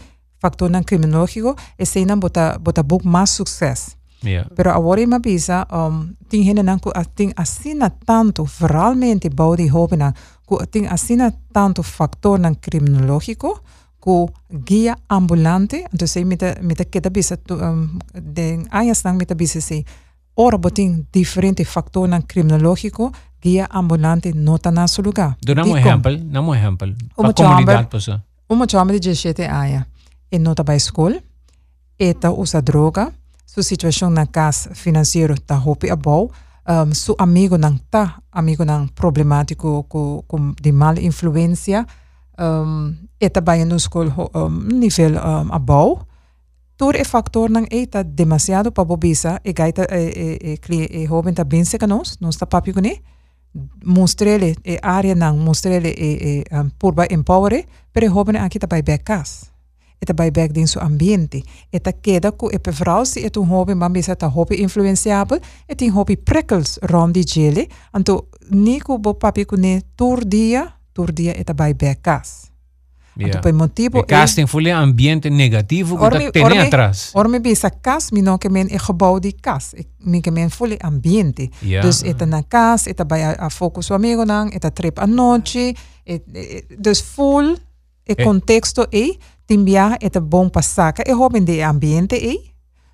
factor 0.45 0.69
nan 0.69 0.83
criminologico, 0.83 1.55
es 1.77 1.95
na 1.95 2.15
bota 2.15 2.57
bota 2.59 2.83
book 2.83 3.03
mais 3.03 3.29
success. 3.29 3.97
Yeah. 4.23 4.49
Pero 4.55 4.71
agora 4.71 5.01
é 5.01 5.05
uma 5.05 5.19
bisa, 5.19 5.67
um, 5.71 6.15
tem 6.29 6.43
gente 6.43 6.63
não 6.63 6.79
que 6.79 6.89
tem 7.15 7.33
assina 7.35 7.89
tanto, 7.89 8.47
realmente 8.59 9.29
bau 9.29 9.53
ah, 9.53 9.57
de 9.57 9.69
hope 9.71 9.95
na, 9.95 10.13
que 10.47 10.67
tem 10.67 10.87
assina 10.87 11.33
tanto 11.53 11.83
factor 11.83 12.39
nan 12.39 12.55
criminologico, 12.55 13.61
ku 13.99 14.29
guia 14.49 14.95
ambulante, 15.09 15.85
então 15.93 16.07
sei 16.07 16.25
mita 16.25 16.55
mita 16.61 16.85
kita 16.85 17.09
bisa 17.09 17.37
tu, 17.37 17.55
um, 17.55 17.97
den 18.13 18.67
ayas 18.69 19.03
nang 19.03 19.17
mita 19.17 19.35
bisa 19.35 19.61
sei 19.61 19.83
ora 20.35 20.57
botin 20.57 21.07
diferente 21.11 21.65
factor 21.65 22.07
nan 22.07 22.21
criminologico 22.21 23.11
guia 23.41 23.67
ambulante 23.69 24.31
nota 24.33 24.71
na 24.71 24.87
su 24.87 25.01
lugar. 25.01 25.35
Do 25.41 25.53
namo 25.53 25.77
exemplo, 25.77 26.17
namo 26.23 26.53
exemplo. 26.53 26.93
Uma 27.17 27.33
comunidade 27.33 27.87
posa. 27.89 28.23
Uma 28.49 28.65
chama 28.67 28.93
de 28.93 28.99
17 28.99 29.41
aia. 29.41 29.87
E 30.35 30.39
nota 30.39 30.63
para 30.63 30.75
escola, 30.75 31.21
eta 31.97 32.31
usa 32.31 32.61
droga, 32.61 33.13
sua 33.45 33.63
situação 33.63 34.09
na 34.09 34.27
casa 34.27 34.75
financeira 34.75 35.33
está 35.33 35.57
hopi 35.57 35.89
abau, 35.89 36.31
um, 36.67 36.93
su 36.93 37.15
amigo 37.17 37.57
não 37.57 37.77
tá, 37.89 38.19
amigo 38.31 38.65
não 38.65 38.87
problemático 38.87 39.85
com, 39.87 40.23
com 40.27 40.53
de 40.61 40.71
mal 40.71 40.97
influência, 40.99 41.87
um, 42.37 42.93
eta 43.19 43.41
vai 43.41 43.63
no 43.63 43.77
escola 43.77 44.13
um, 44.35 44.49
nível 44.49 45.13
um, 45.15 45.53
abau, 45.53 46.05
Tur 46.77 46.95
e 46.99 47.05
factor 47.07 47.47
nang 47.49 47.63
eta 47.71 48.03
demasiado 48.03 48.67
pa 48.71 48.83
bobisa. 48.83 49.39
E 49.47 49.53
gaita 49.53 49.87
e 49.87 50.59
e 50.59 50.59
e 50.91 51.07
joven 51.07 51.33
ta 51.33 51.43
bense 51.43 51.79
kanos, 51.79 52.19
nos 52.19 52.35
ta 52.35 52.45
papi 52.45 52.73
kune. 52.73 52.99
Mostrele 53.85 54.55
e 54.59 54.77
área 54.83 55.15
nang 55.15 55.39
mostrele 55.39 55.95
e 55.95 56.11
e 56.19 56.43
um, 56.51 56.69
purba 56.75 57.07
pero 57.93 58.11
joven 58.11 58.35
aqui 58.35 58.59
ta 58.59 58.67
bai 58.67 58.81
bekas. 58.81 59.54
Eta 60.05 60.13
bai 60.13 60.29
bek 60.31 60.51
din 60.53 60.67
su 60.67 60.79
ambiente. 60.79 61.41
Eta 61.73 61.91
queda 61.91 62.31
ku 62.31 62.49
e 62.53 62.59
pevrouw 62.61 63.05
si 63.09 63.25
et 63.25 63.37
un 63.37 63.49
joven 63.49 63.79
bambisa 63.79 64.15
ta 64.15 64.29
hopi 64.29 64.61
influenciable, 64.61 65.39
et 65.65 65.81
in 65.81 65.93
hopi 65.95 66.15
prikkels 66.17 66.77
rond 66.91 67.13
die 67.17 67.25
jele, 67.25 67.65
anto 67.91 68.27
ni 68.51 68.79
ku 68.79 68.99
bo 68.99 69.15
papi 69.17 69.45
kune 69.49 69.81
tur 69.97 70.21
dia, 70.21 70.67
tur 70.93 71.11
dia 71.11 71.33
eta 71.33 71.53
bai 71.53 71.73
bekas. 71.73 72.51
Yeah. 73.17 73.39
Por 73.41 73.53
motivo 73.53 73.99
E 73.99 74.03
casa 74.03 74.35
tem 74.35 74.45
folha 74.45 74.77
ambiente 74.77 75.29
negativo 75.29 75.97
que 75.97 76.05
está 76.05 76.31
tem 76.31 76.59
atrás. 76.59 77.11
Orme 77.13 77.39
bisa 77.39 77.71
kas 77.71 78.11
mi 78.11 78.21
no 78.21 78.37
que 78.37 78.49
men 78.49 78.67
e 78.69 78.77
gebouw 78.77 79.19
die 79.19 79.33
kas. 79.41 79.73
Ik 79.73 79.87
mi 79.99 80.21
que 80.21 80.31
men 80.31 80.49
ambiente. 80.81 81.49
Ja. 81.61 81.81
Dus 81.81 82.03
eta 82.03 82.25
na 82.25 82.43
kas, 82.43 82.87
eta 82.87 83.05
bij 83.05 83.23
a, 83.23 83.45
a 83.45 83.49
focus 83.49 83.89
amigo 83.91 84.25
nang, 84.25 84.53
eta 84.53 84.69
trip 84.69 84.99
a 84.99 85.05
noche. 85.05 85.73
Et, 86.03 86.21
et, 86.33 86.65
dus 86.77 87.01
full 87.01 87.55
e 88.05 88.13
Eh. 88.13 88.23
contexto 88.23 88.85
e 88.89 89.17
tim 89.47 89.63
viaje 89.63 89.97
eta 90.01 90.19
bom 90.19 90.49
passaca 90.49 91.03
e 91.05 91.13
hoben 91.13 91.45
de 91.45 91.63
ambiente 91.63 92.15
e 92.15 92.51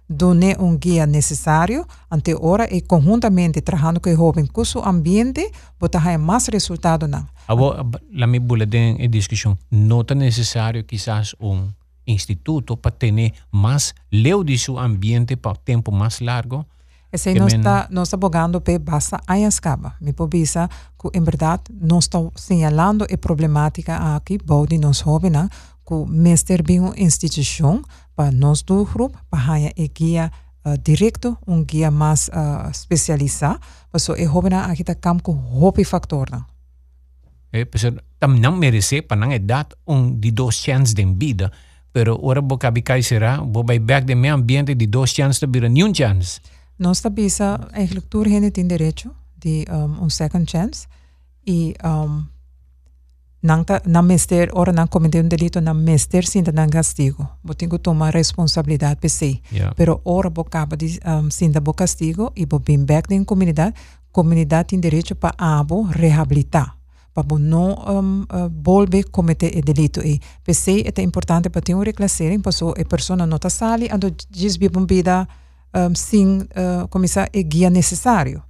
done 0.08 0.55
un 0.60 0.77
guia 0.77 1.05
necessário 1.05 1.86
ante 2.10 2.36
ora 2.36 2.65
e 2.70 2.81
conjuntamente 2.81 3.62
trabajando 3.62 4.00
com 4.01 4.10
o 4.10 4.15
jovem 4.15 4.46
com 4.46 4.65
seu 4.65 4.84
ambiente 4.86 5.50
bota 5.79 5.98
hai 6.00 6.17
mais 6.17 6.48
resultado 6.48 7.08
não 7.08 7.25
Abo, 7.48 7.74
la 8.13 8.27
mi 8.27 8.39
boletim 8.39 8.96
e 9.00 9.08
discussão. 9.10 9.58
Não 9.72 10.03
é 10.10 10.15
necessário 10.15 10.84
quizás 10.86 11.36
um 11.39 11.67
instituto 12.08 12.77
para 12.77 12.91
ter 12.91 13.34
mais 13.51 13.93
leu 14.12 14.43
de 14.43 14.58
seu 14.58 14.77
ambiente 14.79 15.36
para 15.36 15.55
tempo 15.55 15.91
mais 15.91 16.20
largo. 16.22 16.65
Esse 17.12 17.34
Que 17.34 17.39
men- 17.41 17.48
está 17.60 17.88
nós 17.89 18.08
está 18.08 18.17
bogando 18.17 18.62
pe 18.62 18.79
basta 18.79 19.20
ayaskaba. 19.27 19.96
Me 20.00 20.13
pobisa 20.13 20.70
que 20.98 21.10
em 21.17 21.22
verdade 21.24 21.63
nós 21.81 22.05
está 22.05 22.20
señalando 22.36 23.03
a 23.03 23.17
problemática 23.17 24.15
aqui 24.15 24.38
bode 24.38 24.77
nós 24.77 25.00
jovens 25.00 25.50
ku 25.91 26.07
mester 26.07 26.63
bingu 26.63 26.95
institution 26.95 27.83
pa 28.15 28.31
nos 28.31 28.63
do 28.63 28.88
grup 28.88 29.12
pa 29.27 29.38
haya 29.51 29.75
e 29.75 29.91
guia 29.91 30.31
uh, 30.63 30.79
directo 30.79 31.36
un 31.51 31.67
guia 31.67 31.91
mas 31.91 32.31
uh, 32.31 32.71
specialisa 32.71 33.60
pa 33.91 34.00
so 34.00 34.15
e 34.15 34.24
hobna 34.24 34.71
akita 34.71 34.95
kam 34.95 35.19
ku 35.19 35.36
hopi 35.36 35.83
factor 35.83 36.31
na 36.31 36.48
e 37.51 37.67
pesen 37.67 38.00
tam 38.24 38.39
nang 38.39 38.55
merece 38.55 39.03
panang 39.03 39.36
edat 39.36 39.75
un 39.83 40.15
di 40.15 40.31
dos 40.31 40.63
chance 40.63 40.95
den 40.95 41.19
bida 41.19 41.51
pero 41.91 42.15
ora 42.24 42.39
boca 42.39 42.71
bicai 42.71 43.03
sera 43.03 43.43
bo 43.43 43.60
bai 43.67 43.83
back 43.83 44.07
de 44.07 44.15
me 44.15 44.31
ambiente 44.31 44.71
di 44.79 44.88
dos 44.88 45.12
chance 45.12 45.43
te 45.43 45.48
bira 45.51 45.67
ni 45.67 45.83
un 45.83 45.91
chance 45.91 46.39
Nos 46.81 46.98
sta 46.98 47.13
bisa 47.13 47.69
eigenlijk 47.77 48.07
tour 48.10 48.25
in 48.25 48.50
tin 48.50 48.65
derecho 48.65 49.13
di 49.38 49.67
um, 49.69 50.01
un 50.01 50.10
second 50.10 50.48
chance 50.48 50.88
y 51.43 51.75
um, 51.83 52.31
na 53.86 54.01
mester 54.01 54.50
ora 54.53 54.71
nang 54.71 54.88
cometer 54.88 55.24
um 55.24 55.27
delito 55.27 55.60
na 55.62 55.74
mester 55.74 56.25
sinta 56.25 56.51
nang 56.51 56.69
castigo. 56.69 57.27
Bo 57.43 57.53
tenho 57.53 57.71
que 57.71 57.79
tomar 57.79 58.13
responsabilidade 58.13 59.00
per 59.00 59.10
se. 59.10 59.41
Ja. 59.51 59.74
Pero 59.75 60.01
ora 60.05 60.29
bo 60.29 60.41
acaba 60.41 60.77
de 60.77 61.00
um, 61.05 61.29
sinta 61.31 61.60
bo 61.60 61.74
castigo 61.74 62.31
e 62.36 62.45
bo 62.45 62.60
bem 62.60 62.86
back 62.86 63.10
din 63.10 63.25
comunidade. 63.25 63.74
Comunidade 64.12 64.69
tem 64.69 64.79
direito 64.79 65.15
para 65.15 65.33
abo 65.38 65.83
reabilitar. 65.83 66.77
Para 67.13 67.38
não 67.39 67.74
um, 67.74 68.21
uh, 68.24 68.50
volver 68.63 69.05
cometer 69.10 69.57
o 69.57 69.62
delito. 69.62 70.01
E 70.01 70.21
per 70.43 70.55
se 70.55 70.86
é 70.95 71.01
importante 71.01 71.50
para 71.50 71.62
ter 71.62 71.74
uma 71.74 71.83
reclassering, 71.83 72.41
so 72.51 72.74
a 72.77 72.86
pessoa 72.86 73.17
não 73.17 73.36
está 73.36 73.50
sali, 73.50 73.89
ando 73.91 74.13
bem 74.29 74.86
vida 74.88 75.27
um, 75.74 75.95
sem 75.95 76.41
uh, 76.41 76.88
começar 76.89 77.27
a 77.33 77.41
guia 77.41 77.69
necessário. 77.69 78.41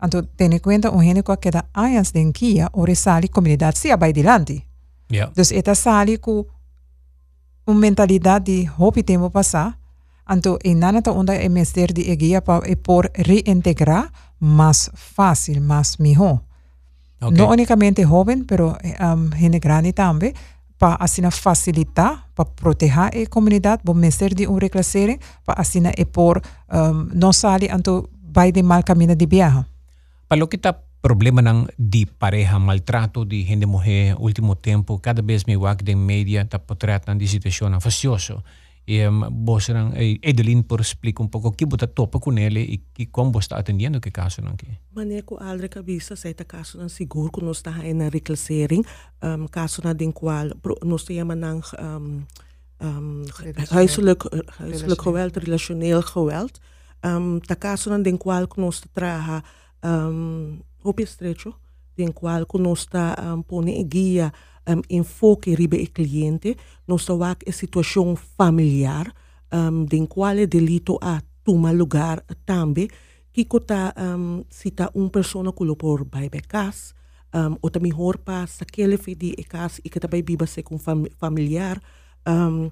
Entonces, 0.00 0.30
ten 0.36 0.52
en 0.52 0.58
cuenta, 0.58 0.90
un 0.90 1.02
gene 1.02 1.22
que 1.22 1.50
da 1.50 1.68
años 1.72 2.12
de 2.12 2.20
enquía, 2.20 2.68
o 2.72 2.84
resali 2.84 3.28
comunidad 3.28 3.74
sea 3.74 3.96
bailante. 3.96 4.66
Yeah. 5.08 5.32
Dus 5.34 5.52
esta 5.52 5.74
sali 5.74 6.18
con 6.18 6.46
una 7.64 7.78
mentalidad 7.78 8.40
de 8.42 8.68
hopi 8.76 9.02
temo 9.02 9.30
pasar. 9.30 9.78
Entonces, 10.28 10.70
en 10.70 10.80
nada 10.80 11.00
te 11.00 11.10
onda 11.10 11.36
el 11.36 11.50
menester 11.50 11.94
de 11.94 12.12
enquía 12.12 12.42
para 12.42 12.66
eh, 12.66 12.76
por 12.76 13.10
reintegrar 13.14 14.12
más 14.38 14.90
fácil, 14.94 15.60
más 15.60 15.98
mejor. 15.98 16.42
Okay. 17.20 17.36
No 17.36 17.48
únicamente 17.48 18.04
joven, 18.04 18.44
pero 18.44 18.76
um, 19.00 19.30
gente 19.30 19.58
grande 19.58 19.92
también, 19.92 20.34
para 20.76 20.96
así 20.96 21.22
facilitar, 21.30 22.26
para 22.34 22.50
proteger 22.50 23.14
la 23.14 23.26
comunidad, 23.26 23.80
para 23.82 23.98
menester 23.98 24.34
de 24.34 24.46
una 24.46 24.60
reclasering, 24.60 25.18
para 25.44 25.60
así 25.60 25.80
por 26.12 26.42
um, 26.70 27.08
no 27.14 27.32
salir, 27.32 27.70
entonces, 27.70 28.10
va 28.36 28.50
de 28.50 28.62
mal 28.62 28.84
camino 28.84 29.14
de 29.14 29.26
viaje. 29.26 29.64
Palokita 30.26 30.74
problema 31.00 31.38
ng 31.38 31.70
di 31.78 32.02
pareha 32.06 32.58
maltrato 32.58 33.22
di 33.22 33.46
gente 33.46 33.66
mujer 33.66 34.18
ultimo 34.18 34.58
tempo. 34.58 34.98
Cada 34.98 35.22
vez 35.22 35.46
may 35.46 35.54
wag 35.54 35.86
deng 35.86 36.02
media 36.02 36.42
tapotrat 36.42 37.06
ng 37.06 37.18
di 37.18 37.30
sitwasyon 37.30 37.78
ang 37.78 37.82
fasyoso 37.82 38.42
um, 38.86 39.44
vos 39.44 39.68
eran, 39.68 39.92
eh, 39.96 40.18
por 40.66 40.80
explica 40.80 41.22
un 41.22 41.28
poco 41.28 41.52
que 41.52 41.66
bota 41.66 41.86
topa 41.86 42.18
con 42.20 42.38
ele 42.38 42.60
e, 42.60 42.82
e 42.96 43.06
como 43.06 43.32
vos 43.32 43.44
está 43.44 43.58
atendendo 43.58 44.00
que 44.00 44.10
caso 44.10 44.42
não 44.42 44.56
que 44.56 44.66
maneco 44.94 45.36
aldre 45.38 45.68
cabeça 45.68 46.14
se 46.16 46.32
tá 46.34 46.44
caso 46.44 46.78
não 46.78 46.88
seguro 46.88 47.30
que 47.32 47.42
nós 47.42 47.58
está 47.58 47.84
em 47.84 48.08
reclassering 48.08 48.84
um, 49.22 49.48
caso 49.48 49.82
na 49.82 49.92
den 49.92 50.12
qual 50.12 50.50
nós 50.84 51.04
tema 51.04 51.34
nang 51.34 51.62
um, 51.78 52.22
um, 52.80 53.24
huiselijk, 53.70 54.24
huiselijk 54.58 55.02
geweld, 55.02 55.36
relationeel 55.36 56.02
geweld. 56.02 56.60
Um, 57.04 57.40
tá 57.40 57.56
caso 57.56 57.90
na 57.90 57.98
den 57.98 58.16
qual 58.16 58.46
nós 58.56 58.82
traga 58.92 59.42
um, 59.82 60.62
Hopi 60.82 61.02
Estrecho, 61.02 61.58
den 61.96 62.12
cual 62.12 62.46
con 62.46 62.62
nuestra 62.62 63.14
um, 63.18 63.42
pone 63.42 63.80
em 63.80 63.88
guía 63.88 64.32
um, 64.66 64.82
enfoque 64.88 65.56
ribe 65.56 65.80
el 65.80 65.90
cliente, 65.90 66.56
nuestra 66.86 67.14
wak 67.14 67.42
es 67.46 67.56
situación 67.56 68.16
familiar, 68.16 69.14
um, 69.52 69.86
den 69.86 70.06
cual 70.06 70.38
el 70.38 70.48
delito 70.48 70.98
a 71.00 71.22
toma 71.42 71.72
lugar 71.72 72.24
también, 72.44 72.88
que 73.32 73.46
cota 73.46 73.94
um, 73.96 74.44
cita 74.50 74.90
un 74.94 75.10
persona 75.10 75.52
que 75.52 75.74
por 75.76 76.04
baibe 76.04 76.40
cas, 76.42 76.94
um, 77.32 77.56
o 77.60 77.70
también 77.70 77.94
mejor 77.94 78.18
para 78.18 78.46
saquele 78.46 78.98
fe 78.98 79.14
de 79.14 79.44
cas 79.44 79.80
y 79.82 79.90
que 79.90 80.00
también 80.00 80.24
viva 80.24 80.46
se 80.46 80.62
con 80.62 80.78
fam 80.78 81.06
familiar, 81.18 81.80
um, 82.26 82.70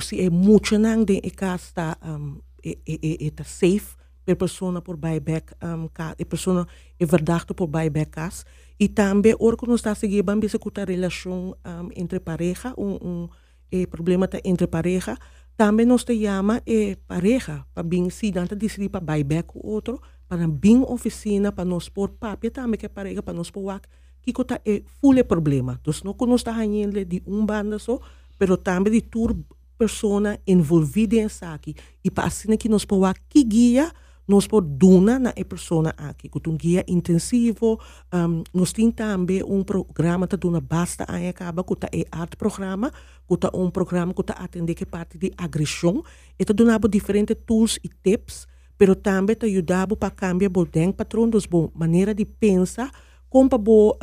si 0.00 0.20
es 0.20 0.30
mucho 0.30 0.78
nang 0.78 1.04
de 1.04 1.20
e 1.22 1.30
cas 1.30 1.68
está 1.68 1.98
um, 2.02 2.40
e, 2.62 2.78
e, 2.86 2.98
e, 3.02 3.26
está 3.26 3.44
safe, 3.44 3.96
per 4.24 4.36
persona 4.36 4.80
por 4.80 4.96
buyback 4.96 5.54
um, 5.62 5.88
ka, 5.88 6.14
e 6.18 6.24
persona 6.24 6.66
é 6.98 7.06
verdachte 7.06 7.54
por 7.54 7.66
buyback 7.66 8.10
cas. 8.10 8.44
E 8.78 8.88
também 8.88 9.36
orco 9.38 9.66
nos 9.66 9.80
está 9.80 9.94
seguir 9.94 10.22
bambi 10.22 10.48
se 10.48 10.56
a 10.56 10.84
relação 10.84 11.56
um, 11.64 11.90
entre 11.94 12.20
pareja 12.20 12.74
um, 12.76 12.98
um 13.02 13.28
e 13.70 13.86
problema 13.86 14.28
tá 14.28 14.38
entre 14.44 14.66
pareja. 14.66 15.16
Também 15.56 15.86
nos 15.86 16.04
te 16.04 16.14
chama 16.20 16.62
e 16.66 16.96
pareja 17.06 17.64
para 17.72 17.82
bem 17.82 18.10
se 18.10 18.30
danta 18.32 18.56
decidir 18.56 18.88
para 18.88 19.00
buyback 19.00 19.50
o 19.54 19.66
outro 19.66 20.00
para 20.28 20.48
bem 20.48 20.82
oficina 20.82 21.52
para 21.52 21.64
nos 21.64 21.88
pôr 21.88 22.08
papel 22.08 22.50
também 22.50 22.78
que 22.78 22.88
pareja 22.88 23.22
para 23.22 23.34
nos 23.34 23.50
pôr 23.50 23.80
que 24.20 24.32
kota 24.32 24.60
é 24.64 24.82
full 25.00 25.22
problema. 25.24 25.78
Então 25.80 25.94
não 26.04 26.14
que 26.14 26.26
nos 26.26 26.40
está 26.40 26.52
ganhando 26.52 27.04
de 27.04 27.22
um 27.26 27.46
banda 27.46 27.78
só 27.78 28.00
pero 28.38 28.56
também 28.56 28.92
de 28.92 29.00
tur 29.00 29.36
persona 29.78 30.40
envolvida 30.46 31.16
em 31.16 31.28
aqui 31.42 31.74
e 32.02 32.10
para 32.10 32.26
assim 32.26 32.56
que 32.56 32.68
nos 32.68 32.84
pôr 32.84 33.14
que 33.28 33.44
guia 33.44 33.92
nós 34.26 34.46
podemos 34.46 35.20
na 35.20 35.32
pessoa 35.32 35.94
aqui 35.96 36.28
com 36.28 36.40
um 36.48 36.56
guia 36.56 36.84
intensivo 36.88 37.78
um, 38.12 38.42
nós 38.52 38.72
temos 38.72 38.94
também 38.94 39.42
um 39.44 39.62
programa 39.62 40.26
que 40.26 40.36
duna 40.36 40.60
basta 40.60 41.04
a 41.08 41.16
acaba 41.28 41.62
que 41.64 41.74
é 41.92 42.04
arte 42.10 42.36
programa 42.36 42.90
que 42.90 43.46
é 43.46 43.56
um 43.56 43.70
programa 43.70 44.14
que 44.14 44.22
atende 44.32 44.74
que 44.74 44.86
parte 44.86 45.18
de 45.18 45.32
agressão 45.36 46.02
e 46.38 46.44
tá 46.44 46.52
dando 46.52 46.88
diferentes 46.88 47.36
tools 47.46 47.78
e 47.84 47.88
tips 47.88 48.46
pero 48.76 48.96
também 48.96 49.36
te 49.36 49.46
ajudava 49.46 49.96
para 49.96 50.10
cambiar 50.10 50.50
o 50.54 50.92
patrão 50.92 51.28
dos 51.28 51.46
bo 51.46 51.70
maneira 51.74 52.14
de 52.14 52.24
pensar 52.24 52.90
como 53.28 53.48
para 53.48 53.58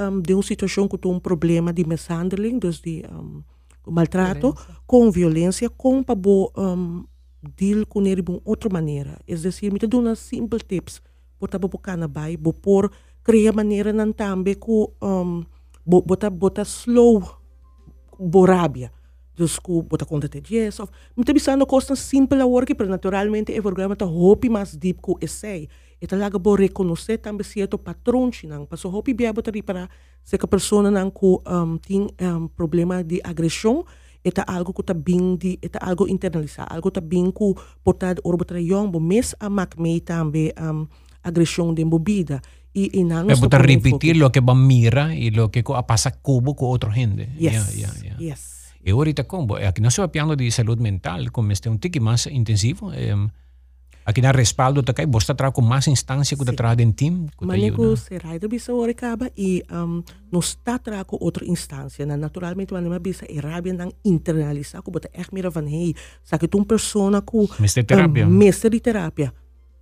um, 0.10 0.22
de 0.22 0.34
uma 0.34 0.44
situação 0.44 0.88
que 0.88 0.98
tem 0.98 1.12
um 1.12 1.20
problema 1.20 1.72
de 1.72 1.88
mishandling 1.88 2.60
dos 2.60 2.82
de 2.82 3.04
um, 3.10 3.42
maltrato 3.90 4.52
violência. 4.52 4.76
com 4.86 5.12
violência 5.12 5.70
como 5.70 6.04
para 6.04 6.20
um, 6.20 7.06
deal 7.42 7.86
com 7.86 8.06
ele 8.06 8.22
de 8.22 8.42
outra 8.46 8.70
maneira. 8.70 9.20
É 9.28 9.36
decir, 9.36 9.72
me 9.72 9.80
dá 9.80 9.98
uma 9.98 10.16
simples 10.16 10.64
tips 10.64 11.02
por 11.40 11.50
tá 11.50 11.58
buscar 11.58 11.98
na 11.98 12.08
bai, 12.08 12.38
bo 12.38 12.54
por 12.54 12.92
criar 13.24 13.54
maneira 13.54 13.92
nan 13.92 14.14
tambe 14.14 14.56
ku 14.56 14.94
um 15.02 15.44
bo 15.84 16.02
bota 16.02 16.30
bota 16.30 16.62
slow 16.62 17.24
borábia. 18.20 18.92
Dus 19.36 19.58
ku 19.58 19.82
bota 19.82 20.06
conta 20.06 20.30
dias 20.30 20.80
of 20.80 20.92
me 21.18 21.24
tá 21.24 21.34
pensando 21.34 21.66
costa 21.66 21.96
simples 21.96 22.42
a 22.42 22.46
work, 22.46 22.76
pero 22.76 22.90
naturalmente 22.90 23.58
o 23.58 23.62
programa 23.64 23.96
tá 23.96 24.06
hopi 24.06 24.50
mais 24.50 24.78
deep 24.78 25.02
ku 25.02 25.18
essay. 25.20 25.68
E 26.00 26.06
tá 26.06 26.16
laga 26.16 26.38
bo 26.38 26.56
reconhecer 26.56 27.18
também 27.18 27.44
certo 27.44 27.78
patrão 27.78 28.32
chinang, 28.32 28.68
passo 28.68 28.90
hopi 28.90 29.14
bia 29.14 29.34
bota 29.34 29.52
para 29.64 29.90
se 30.24 30.38
que 30.38 30.46
a 30.46 30.48
pessoa 30.48 30.90
não 30.90 31.12
um 31.12 31.78
tem 31.78 32.08
um, 32.22 32.48
problema 32.48 33.04
de 33.04 33.20
agressão 33.24 33.86
eta 34.24 34.42
algo 34.44 34.74
ku 34.74 34.84
tabing 34.84 35.38
di 35.38 35.58
eta 35.62 35.80
algo 35.80 36.08
internaliza 36.08 36.64
algo 36.64 36.92
tabing 36.92 37.32
ku 37.34 37.56
portad 37.84 38.18
orbo 38.24 38.46
bo 38.92 39.00
mes 39.00 39.36
um, 39.42 40.88
agresión 41.24 41.76
de 41.76 41.86
movida 41.86 42.42
y, 42.74 43.04
repetir 43.04 44.18
lo 44.18 44.32
que 44.32 44.40
va 44.40 44.56
mira 44.56 45.16
y 45.16 45.32
lo 45.32 45.52
que 45.52 45.64
pasa 45.64 46.12
con 46.22 46.44
otra 46.58 46.94
gente. 46.94 47.28
Yes, 47.38 47.76
yeah, 47.76 47.92
yeah, 47.92 48.02
yeah. 48.02 48.18
Yes. 48.18 48.74
Y 48.84 48.92
ahorita 48.92 49.26
como, 49.26 49.58
aquí 49.58 49.82
no 49.82 49.92
se 49.92 50.02
va 50.02 50.12
piando 50.12 50.36
de 50.36 50.50
salud 50.52 50.78
mental, 50.80 51.32
como 51.32 51.52
este 51.52 51.70
un 51.70 51.80
tiki 51.80 52.00
más 52.00 52.28
intensivo. 52.28 52.94
Em, 52.94 53.30
Aqui 54.04 54.22
na 54.22 54.32
respaldo 54.32 54.82
também, 54.82 55.06
você 55.06 55.34
trabalha 55.34 55.54
com 55.54 55.62
mais 55.62 55.88
instância 55.88 56.36
que 56.36 56.46
trabalha 56.46 56.82
em 56.82 56.92
time? 56.92 57.30
Maneco 57.40 57.96
se 57.96 58.18
raida 58.18 58.48
bisa 58.48 58.74
ora 58.74 58.92
acaba 58.92 59.32
e 59.38 59.64
um, 59.72 60.04
nós 60.32 60.50
está 60.50 60.80
com 61.06 61.18
outra 61.20 61.46
instância. 61.46 62.06
Na, 62.06 62.18
naturalmente, 62.18 62.70
quando 62.74 63.00
bisa 63.00 63.26
e 63.30 63.40
rabia 63.40 63.74
não 63.74 63.92
internalizar, 64.04 64.82
que 64.82 64.90
bota 64.90 65.10
echt 65.14 65.32
meer 65.34 65.50
van 65.52 65.68
hey, 65.68 65.94
sabe 66.24 66.48
que 66.48 66.58
uma 66.58 66.66
pessoa 66.66 67.22
com 67.22 67.48
mestre 67.60 67.84
terapia. 67.84 68.26
Um, 68.26 68.30
mestre 68.30 68.70
de 68.70 68.80
terapia. 68.80 69.34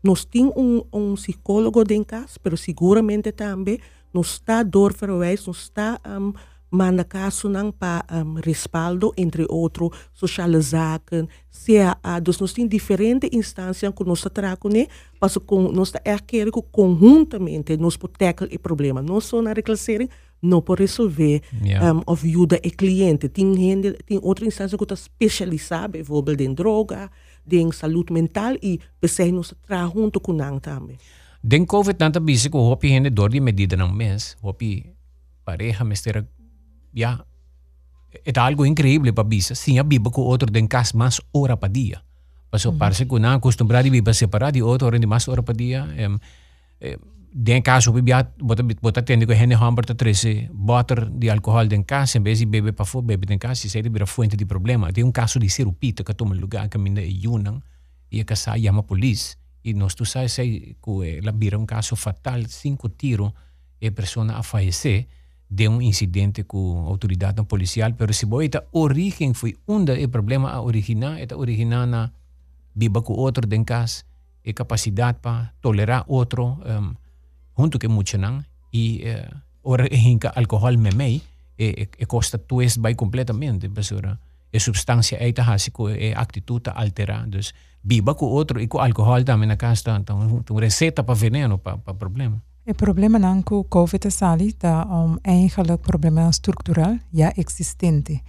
Nós 0.04 0.26
temos 0.26 0.54
um, 0.56 0.84
um 0.94 1.16
psicólogo 1.16 1.84
casa, 2.06 2.40
mas 2.44 2.60
seguramente 2.62 3.32
também 3.32 3.80
nós 4.14 4.34
está 4.34 4.64
dor 4.64 4.94
verwijs, 4.94 5.46
nós 5.46 5.58
está 5.58 6.00
um, 6.06 6.34
manda 6.72 7.04
caso 7.04 7.50
não 7.50 7.72
para 7.72 8.06
um, 8.12 8.36
respaldo, 8.36 9.14
entre 9.18 9.46
outros, 9.50 9.90
sociale 10.14 10.60
zaken, 10.62 11.28
CAA. 11.50 12.20
Dus 12.20 12.40
nós 12.40 12.54
temos 12.54 12.70
diferentes 12.70 13.30
instâncias 13.34 13.94
que 13.94 14.04
nós 14.04 14.22
trabalhamos, 14.22 14.74
né? 14.74 14.88
Mas 15.20 15.38
com, 15.38 15.72
nós 15.72 15.92
erkennen 16.06 16.52
que 16.52 16.62
conjuntamente 16.72 17.78
nós 17.78 17.98
podemos 17.98 18.54
o 18.54 18.60
problema. 18.60 19.02
Não 19.02 19.20
só 19.20 19.42
na 19.42 19.54
reclassering, 19.54 20.10
não 20.42 20.62
pode 20.62 20.84
resolver 20.84 21.42
yeah. 21.64 21.94
um, 21.94 22.02
ajuda 22.12 22.58
o 22.58 22.72
cliente. 22.72 23.28
Tem, 23.30 23.54
gente, 23.54 23.94
tem 24.06 24.20
outra 24.22 24.46
instância 24.46 24.78
que 24.78 24.84
está 24.84 24.96
especializada, 24.96 25.90
bijvoorbeeld 25.90 26.44
em 26.44 26.54
droga, 26.54 27.12
em 27.52 27.72
saúde 27.72 28.14
mental 28.14 28.56
e 28.62 28.80
pensei 29.02 29.32
nós 29.32 29.54
trabalhamos 29.66 29.94
junto 29.96 30.20
com 30.20 30.34
nang 30.34 30.60
também. 30.60 30.98
Den 31.42 31.66
COVID 31.66 31.96
nanta 32.00 32.20
bisi 32.20 32.50
ko 32.50 32.60
hopi 32.68 32.92
hende 32.92 33.10
dor 33.10 33.30
di 33.32 33.40
medida 33.40 33.78
ng 33.78 33.96
mes, 33.96 34.36
hopi 34.44 34.92
pareja 35.46 35.86
mestera 35.88 36.28
ja, 36.94 37.26
het 38.24 38.38
algo 38.38 38.66
increíble 38.66 39.14
para 39.14 39.28
visa. 39.28 39.56
Si 39.56 39.74
ya 39.74 39.84
vive 39.84 40.12
con 40.12 40.26
otro 40.28 40.52
den 40.52 40.68
cas 40.68 40.94
más 40.94 41.22
hora 41.32 41.60
para 41.60 41.72
día. 41.72 42.04
Paso 42.50 42.72
mm. 42.72 42.78
parece 42.78 43.08
que 43.08 43.16
una 43.16 43.34
acostumbrada 43.34 43.88
y 43.88 43.90
vive 43.90 44.14
separada 44.14 44.58
y 44.58 44.62
otro 44.62 44.90
rende 44.90 45.08
más 45.08 45.28
hora 45.28 45.42
para 45.42 45.58
día. 45.58 45.84
Um, 45.84 46.00
em, 46.00 46.20
eh, 46.80 46.94
em, 46.94 47.00
den 47.32 47.62
caso 47.62 47.94
vi 47.94 48.02
biat 48.02 48.34
bota 48.42 48.64
bota 48.82 49.06
tende 49.06 49.28
que 49.28 49.36
hene 49.36 49.56
hambre 49.56 49.86
ta 49.86 49.94
trece 49.94 50.50
butter 50.52 51.12
alcohol 51.32 51.70
den 51.70 51.84
caso 51.84 52.18
en 52.18 52.24
vez 52.24 52.40
de 52.40 52.46
bebe 52.46 52.74
pa 52.74 52.86
fo 52.86 53.04
bebe 53.04 53.28
den 53.28 53.38
caso 53.38 53.70
se 53.70 53.82
de 53.84 54.06
fuente 54.06 54.36
di 54.36 54.46
problema 54.46 54.92
de 54.92 55.04
un 55.04 55.12
caso 55.12 55.40
di 55.40 55.50
serupita 55.50 56.04
que 56.04 56.14
toma 56.14 56.34
lugar 56.34 56.70
que 56.70 56.80
minde 56.80 57.04
e 57.04 57.20
yunan 57.20 57.64
y 58.10 58.24
que 58.24 58.36
sa 58.36 58.58
llama 58.58 58.82
polis 58.82 59.38
y 59.62 59.76
nos 59.76 59.96
tu 59.96 60.06
sabes 60.06 60.36
que 60.38 60.76
eh, 61.04 61.22
la 61.22 61.32
bira 61.32 61.58
un 61.58 61.68
caso 61.68 61.96
fatal 61.96 62.48
cinco 62.48 62.90
tiro 62.90 63.36
e 63.80 63.92
persona 63.92 64.38
a 64.38 64.44
fallecer 64.44 65.08
de 65.50 65.68
um 65.68 65.82
incidente 65.82 66.44
com 66.44 66.86
a 66.86 66.90
autoridade 66.90 67.44
policial, 67.44 67.92
pero 67.94 68.14
se 68.14 68.26
boa 68.26 68.46
a 68.46 68.64
origem 68.72 69.34
foi 69.34 69.58
onde 69.68 69.94
o 69.94 70.10
problema 70.10 70.52
a 70.52 70.62
originar, 70.62 71.20
é 71.20 71.28
originar 71.36 71.88
na 71.88 72.12
biba 72.76 73.02
com 73.02 73.14
outro 73.14 73.48
den 73.48 73.64
cas, 73.64 74.06
e 74.46 74.54
capacidade 74.54 75.20
para 75.22 75.52
tolerar 75.62 76.06
outro, 76.08 76.60
um, 76.64 76.96
junto 77.58 77.80
que 77.80 77.88
muito 77.88 78.18
não, 78.18 78.44
e 78.72 79.04
uh, 79.04 79.36
origem 79.64 80.20
que 80.20 80.28
álcool 80.28 80.78
memei, 80.78 81.22
e, 81.58 81.90
e, 82.00 82.06
costa 82.06 82.38
tues 82.38 82.78
vai 82.78 82.96
completamente, 82.96 83.68
pessoa. 83.70 84.18
E 84.52 84.60
substância 84.60 85.18
é 85.20 85.32
ta 85.34 85.44
hasico 85.44 85.90
e 85.90 86.14
atitude 86.14 86.72
altera, 86.74 87.26
dus 87.28 87.54
biba 87.84 88.16
com 88.16 88.26
outro 88.26 88.62
e 88.62 88.68
com 88.68 88.80
álcool 88.80 89.24
também 89.24 89.48
na 89.48 89.58
casa, 89.58 89.98
então, 90.00 90.40
então 90.40 90.56
receita 90.56 91.04
para 91.04 91.16
veneno, 91.16 91.58
para 91.58 91.78
problema. 91.94 92.42
Het 92.70 92.78
probleem 92.78 93.16
aan 93.16 93.44
COVID 93.70 94.06
is 94.06 94.18
dat 94.58 94.86
um, 94.90 95.18
eigenlijk 95.22 95.82
probleem 95.82 96.32
structureel 96.32 96.98
ja 97.10 97.34
existente. 97.34 98.22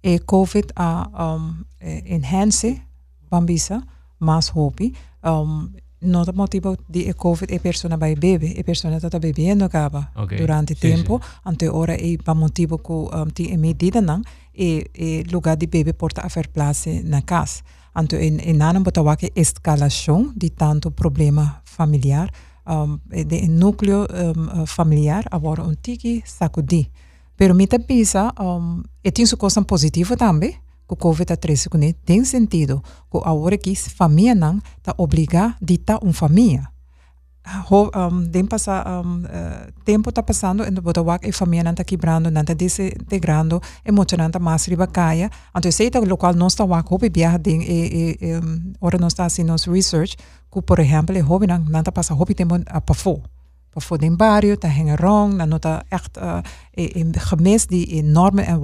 E 0.00 0.24
COVID 0.24 0.74
a 0.74 1.10
um, 1.32 1.66
enhance 2.04 2.82
bambisa 3.28 3.82
mas 4.18 4.48
hopi 4.48 4.94
um, 5.22 5.74
no 5.98 6.24
motivo 6.34 6.76
de 6.86 7.14
COVID 7.14 7.50
e 7.50 7.58
persona 7.58 7.96
vai 7.96 8.14
bebe 8.14 8.46
e 8.46 8.62
persona 8.62 8.96
está 8.96 9.18
bebendo 9.18 9.64
acaba 9.64 10.10
okay. 10.16 10.38
durante 10.38 10.74
sí, 10.74 10.80
tempo 10.80 11.20
sí. 11.22 11.28
ante 11.42 11.68
ora 11.68 11.94
e 11.94 12.16
pa 12.16 12.34
motivo 12.34 12.78
que 12.78 12.92
um, 12.92 13.30
ti 13.30 13.56
medida 13.56 14.00
não 14.00 14.22
e, 14.52 14.90
e 14.94 15.22
lugar 15.30 15.56
de 15.56 15.66
bebe 15.66 15.92
porta 15.92 16.22
a 16.22 16.28
fer 16.28 16.48
place 16.48 17.02
na 17.02 17.22
casa. 17.22 17.62
Anto 17.94 18.16
in 18.16 18.40
in 18.40 18.56
nanem 18.56 18.82
botawake 18.82 19.30
escalação 19.34 20.32
de 20.36 20.50
tanto 20.50 20.90
problema 20.90 21.60
familiar 21.64 22.28
um, 22.66 22.98
de 23.24 23.48
núcleo 23.48 24.06
um, 24.60 24.66
familiar 24.66 25.24
agora 25.30 25.62
um 25.62 25.74
tiki 25.74 26.22
sacudi. 26.26 26.90
Pero 27.36 27.54
mita 27.54 27.78
pisa 27.78 28.32
um, 28.40 28.82
e 29.02 29.10
tem 29.10 29.26
sua 29.26 29.38
coisa 29.38 29.62
positiva 29.62 30.16
também, 30.16 30.52
que 30.52 30.94
o 30.94 30.96
COVID-19 30.96 31.92
tá 31.92 31.98
tem 32.04 32.24
sentido, 32.24 32.82
que 33.10 33.18
agora 33.24 33.58
que 33.58 33.74
família 33.74 34.34
não 34.34 34.58
está 34.78 34.94
obrigada 34.98 35.56
a 35.60 35.66
ter 35.66 35.98
uma 36.02 36.12
família 36.12 36.73
um, 37.94 38.46
passa, 38.46 38.84
um, 39.04 39.24
uh, 39.24 40.08
está 40.08 40.22
passando 40.22 40.64
e 40.64 41.28
e 41.28 41.32
família 41.32 41.64
não 41.64 41.72
está 41.72 41.84
quebrando, 41.84 42.30
não 42.30 42.40
está 42.40 42.54
desintegrando, 42.54 43.60
emoção 43.84 44.18
não 44.18 44.26
está 44.26 44.38
mais. 44.38 44.66
Então, 44.66 45.70
o 46.00 46.36
não 46.36 46.46
está 46.46 46.64
wak, 46.64 47.10
viaja 47.12 47.40
e, 47.46 48.18
e, 48.20 48.98
não 48.98 49.08
está 49.08 49.24
fazendo 49.24 49.54
research, 49.70 50.16
que, 50.50 50.62
por 50.62 50.78
exemplo, 50.80 51.16
hope 51.28 51.46
não 51.46 51.78
está 51.78 51.92
passando, 51.92 52.24
tempo 52.34 52.54
a 52.66 52.80
barrio, 54.16 54.56
rond, 54.96 55.38
dan 55.38 55.48
nota 55.48 55.82
echt 55.88 56.16
uh, 56.16 56.42
gemis 57.18 57.66
die 57.66 58.02
normen 58.02 58.46
en 58.46 58.60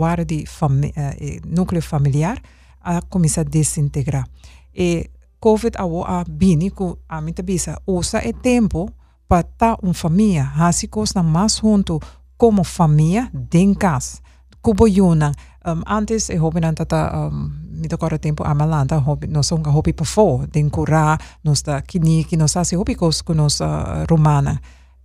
fami 0.46 0.92
uh, 0.96 1.40
nucleo 1.46 1.82
familiar, 1.82 2.38
a 2.78 3.00
começa 3.08 3.40
a 3.40 3.44
desintegrar. 3.44 4.26
E 4.72 5.10
COVID 5.40 5.80
awo 5.80 6.04
a 6.04 6.24
bini 6.28 6.68
ku 6.70 7.00
a 7.08 7.20
mita 7.20 7.42
bisa 7.42 7.80
usa 7.88 8.20
e 8.20 8.32
tempo 8.32 8.92
para 9.24 9.42
ta 9.42 9.76
um 9.82 9.94
família, 9.94 10.44
hasi 10.44 10.88
na 11.14 11.22
mais 11.22 11.60
junto 11.60 12.00
como 12.36 12.64
família 12.64 13.30
den 13.32 13.74
casa. 13.74 14.18
Kubo 14.60 14.86
yuna, 14.86 15.32
um, 15.64 15.82
antes 15.86 16.28
e 16.28 16.36
hobi 16.36 16.60
nan 16.60 16.74
tata 16.74 17.10
um, 17.14 17.50
mito 17.80 17.96
kora 17.96 18.18
tempo 18.18 18.44
amalanta 18.44 18.98
hobi 18.98 19.26
no 19.26 19.42
songa 19.42 19.70
hobi 19.70 19.92
pa 19.92 20.04
fo, 20.04 20.44
den 20.52 20.68
kura, 20.68 21.16
nos 21.42 21.62
da 21.62 21.80
kini, 21.80 22.24
ki 22.24 22.36
nos 22.36 22.56
asi 22.56 22.76
hobi 22.76 22.94
kos 22.94 23.22
ku 23.22 23.32
nos 23.32 23.60
uh, 23.60 24.04
romana. 24.10 24.60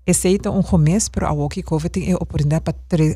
E 0.06 0.14
seita 0.14 0.52
un 0.52 0.64
gemis, 0.64 1.10
pero 1.10 1.28
awoki 1.28 1.64
COVID 1.64 1.92
ting 1.92 2.10
e 2.10 2.14
oportunidade 2.14 2.64
pa 2.64 2.74
tre, 2.74 3.16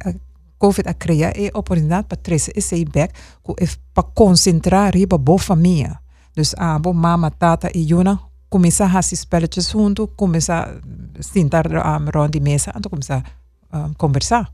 COVID 0.57 0.87
a 0.87 0.93
crea 0.93 1.31
e 1.35 1.51
oportunidade 1.53 2.07
pa 2.07 2.15
trese 2.15 2.51
e 2.55 2.85
back 2.85 3.13
ku 3.43 3.55
e 3.59 3.67
pa 3.93 4.03
concentrar 4.03 4.93
riba 4.93 5.17
bo 5.17 5.37
família. 5.37 5.99
Dus 6.39 6.55
abo, 6.57 6.93
mama, 6.93 7.29
tata 7.29 7.69
e 7.75 7.81
yuna 7.91 8.17
começar 8.49 8.85
a 8.85 8.89
fazer 8.89 9.17
spelletjes 9.17 9.71
junto, 9.71 10.07
começar 10.15 10.69
a 10.69 11.21
sentar 11.21 11.67
rond 12.13 12.31
de 12.31 12.39
mesa 12.39 12.71
e 12.71 12.89
começar 12.89 13.23
a 13.69 13.89
conversar. 13.97 14.49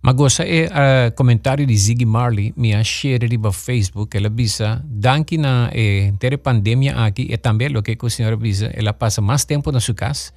Mas 0.00 0.14
gosta 0.14 0.44
é 0.44 0.66
uh, 0.66 1.12
comentário 1.16 1.66
de 1.66 1.76
Ziggy 1.76 2.04
Marley, 2.04 2.54
minha 2.56 2.84
share 2.84 3.26
riba 3.26 3.50
Facebook, 3.52 4.16
ela 4.16 4.28
bisa, 4.28 4.80
danke 4.84 5.36
na 5.36 5.70
eh, 5.72 6.12
ter 6.20 6.38
pandemia 6.38 6.94
aqui, 7.04 7.26
e 7.28 7.36
também 7.36 7.76
o 7.76 7.82
que 7.82 7.98
a 8.00 8.10
senhora 8.10 8.36
bisa, 8.36 8.70
ela 8.72 8.92
passa 8.92 9.20
mais 9.20 9.44
tempo 9.44 9.72
na 9.72 9.80
sua 9.80 9.94
casa, 9.94 10.30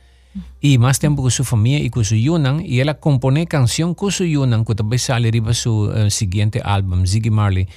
e 0.63 0.79
mais 0.79 0.97
tempo 0.97 1.21
com 1.21 1.29
sua 1.29 1.45
família 1.45 1.85
e 1.85 1.91
com 1.91 2.03
sua 2.03 2.17
yunang, 2.17 2.65
e 2.65 2.79
ela 2.81 2.95
compõe 2.95 3.45
canção 3.45 3.93
com 3.93 4.09
sua 4.09 4.25
yunang, 4.25 4.65
que 4.65 4.73
também 4.73 4.97
sale 4.97 5.29
riba 5.29 5.53
seu 5.53 5.91
uh, 5.91 6.63
álbum, 6.63 7.05
Ziggy 7.05 7.29
Marley. 7.29 7.67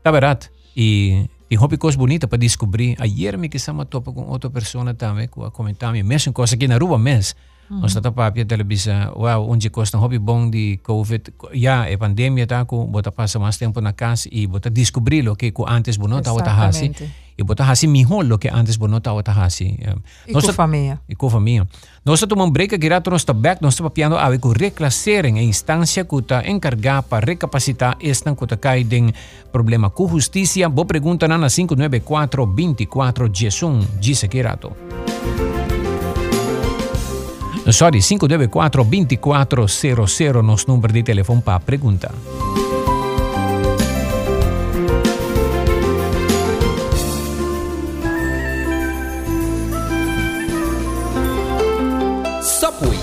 Tá 0.00 0.12
barato? 0.12 0.48
E 0.76 1.28
tem 1.52 1.58
hobby 1.58 1.76
coisa 1.76 1.98
bonita 1.98 2.26
para 2.26 2.38
descobrir. 2.38 2.96
Ayer 2.98 3.36
me 3.36 3.46
que 3.46 3.58
sama 3.58 3.84
topa 3.84 4.10
com 4.10 4.22
outra 4.22 4.48
pessoa 4.48 4.94
também, 4.94 5.28
que 5.28 5.50
comentar 5.50 5.94
a 5.94 6.02
mesma 6.02 6.32
coisa 6.32 6.54
aqui 6.54 6.66
na 6.66 6.78
rua 6.78 6.98
mesmo. 6.98 7.38
Mm-hmm. 7.72 7.84
Ons 7.88 7.94
dat 7.96 8.12
papje 8.12 8.44
televisa, 8.44 9.08
wow, 9.16 9.48
onde 9.48 9.70
costa 9.72 9.96
hobby 9.96 10.18
bom 10.18 10.50
de 10.50 10.76
COVID. 10.84 11.32
Ja, 11.56 11.88
é 11.88 11.96
pandemia 11.96 12.46
tá 12.46 12.66
com 12.66 12.84
bota 12.84 13.10
passa 13.10 13.38
mais 13.38 13.56
tempo 13.56 13.80
na 13.80 13.94
casa 13.94 14.28
e 14.30 14.46
bota 14.46 14.68
descobrir 14.68 15.26
o 15.26 15.34
que 15.34 15.50
com 15.52 15.64
antes 15.66 15.96
bono 15.96 16.20
tá 16.20 16.32
outra 16.32 16.52
hasi. 16.52 16.92
E 17.32 17.42
bota 17.42 17.64
hasi 17.64 17.86
melhor 17.88 18.30
o 18.30 18.36
que 18.36 18.52
antes 18.52 18.76
bono 18.76 19.00
tá 19.00 19.14
outra 19.14 19.32
hasi. 19.32 19.80
E 20.28 20.32
com 20.34 20.52
família. 20.52 21.00
E 21.08 21.16
com 21.16 21.30
família. 21.30 21.66
Nós 22.04 22.20
estamos 22.20 22.44
um 22.44 22.50
break 22.50 22.74
aqui 22.74 22.90
nós 23.08 23.24
tá 23.24 23.32
back, 23.32 23.62
nós 23.62 23.72
estamos 23.72 23.92
piando 23.94 24.18
a 24.18 24.38
com 24.38 24.52
reclassering 24.52 25.38
em 25.38 25.48
instância 25.48 26.04
que 26.04 26.22
tá 26.22 26.46
encargar 26.46 27.02
para 27.02 27.24
recapacitar 27.24 27.96
esta 28.02 28.36
que 28.36 28.46
tá 28.46 28.56
cai 28.58 28.84
den 28.84 29.14
problema 29.50 29.88
com 29.88 30.06
justiça. 30.08 30.68
Boa 30.68 30.84
pergunta 30.84 31.26
na 31.26 31.48
594 31.48 32.46
24 32.54 33.30
Jesum, 33.32 33.80
diz 33.98 34.24
aqui 34.24 34.42
rato. 34.42 34.76
sorry, 37.72 38.00
524 38.00 38.84
2400 38.84 40.42
nos 40.42 40.64
number 40.66 40.92
di 40.92 41.02
telefon 41.02 41.40
pa 41.40 41.58
pregunta. 41.58 42.12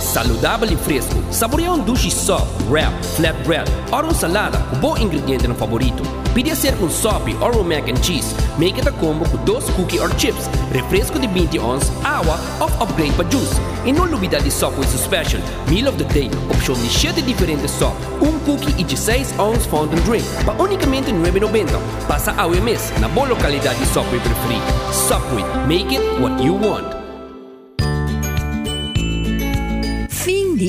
Saludável 0.10 0.72
e 0.72 0.76
fresco. 0.76 1.16
Saboreia 1.32 1.72
um 1.72 1.80
duche 1.80 2.10
soft, 2.10 2.48
wrap, 2.70 2.92
flatbread 3.16 3.72
ou 3.92 4.04
uma 4.04 4.14
salada 4.14 4.58
com 4.58 4.78
bom 4.78 4.98
ingrediente 4.98 5.48
no 5.48 5.54
favorito. 5.54 6.02
Pide 6.34 6.56
ser 6.56 6.76
um 6.82 6.90
sope 6.90 7.36
ou 7.40 7.62
um 7.62 7.64
mac 7.64 7.88
and 7.88 8.04
cheese. 8.04 8.36
Make 8.58 8.80
it 8.80 8.88
a 8.88 8.92
combo 8.92 9.28
com 9.30 9.38
dois 9.46 9.70
cookie 9.72 10.00
or 10.00 10.10
chips, 10.18 10.50
refresco 10.72 11.20
de 11.20 11.28
20 11.28 11.60
ons, 11.60 11.92
água 12.04 12.40
ou 12.60 12.68
upgrade 12.84 13.14
para 13.14 13.30
juice. 13.30 13.56
E 13.86 13.94
não 13.94 14.08
duvida 14.08 14.40
de 14.42 14.52
Subway 14.52 14.88
su 14.88 14.98
special, 14.98 15.42
meal 15.70 15.88
of 15.88 15.98
the 15.98 16.04
day, 16.06 16.30
opção 16.50 16.76
de 16.76 16.90
7 16.90 17.22
diferentes 17.22 17.72
sop, 17.72 17.96
um 18.22 18.38
cookie 18.40 18.76
e 18.80 18.84
16 18.84 19.40
ons 19.40 19.66
fountain 19.66 20.02
drink, 20.02 20.26
para 20.44 20.62
unicamente 20.62 21.12
9,90. 21.12 21.68
Passa 22.08 22.32
a 22.32 22.48
mês 22.48 22.92
na 23.00 23.08
boa 23.08 23.28
localidade 23.28 23.80
de 23.80 23.86
Subway 23.86 24.20
preferida. 24.20 24.94
Subway, 24.94 25.44
make 25.68 25.96
it 25.96 26.22
what 26.22 26.44
you 26.44 26.56
want. 26.56 26.99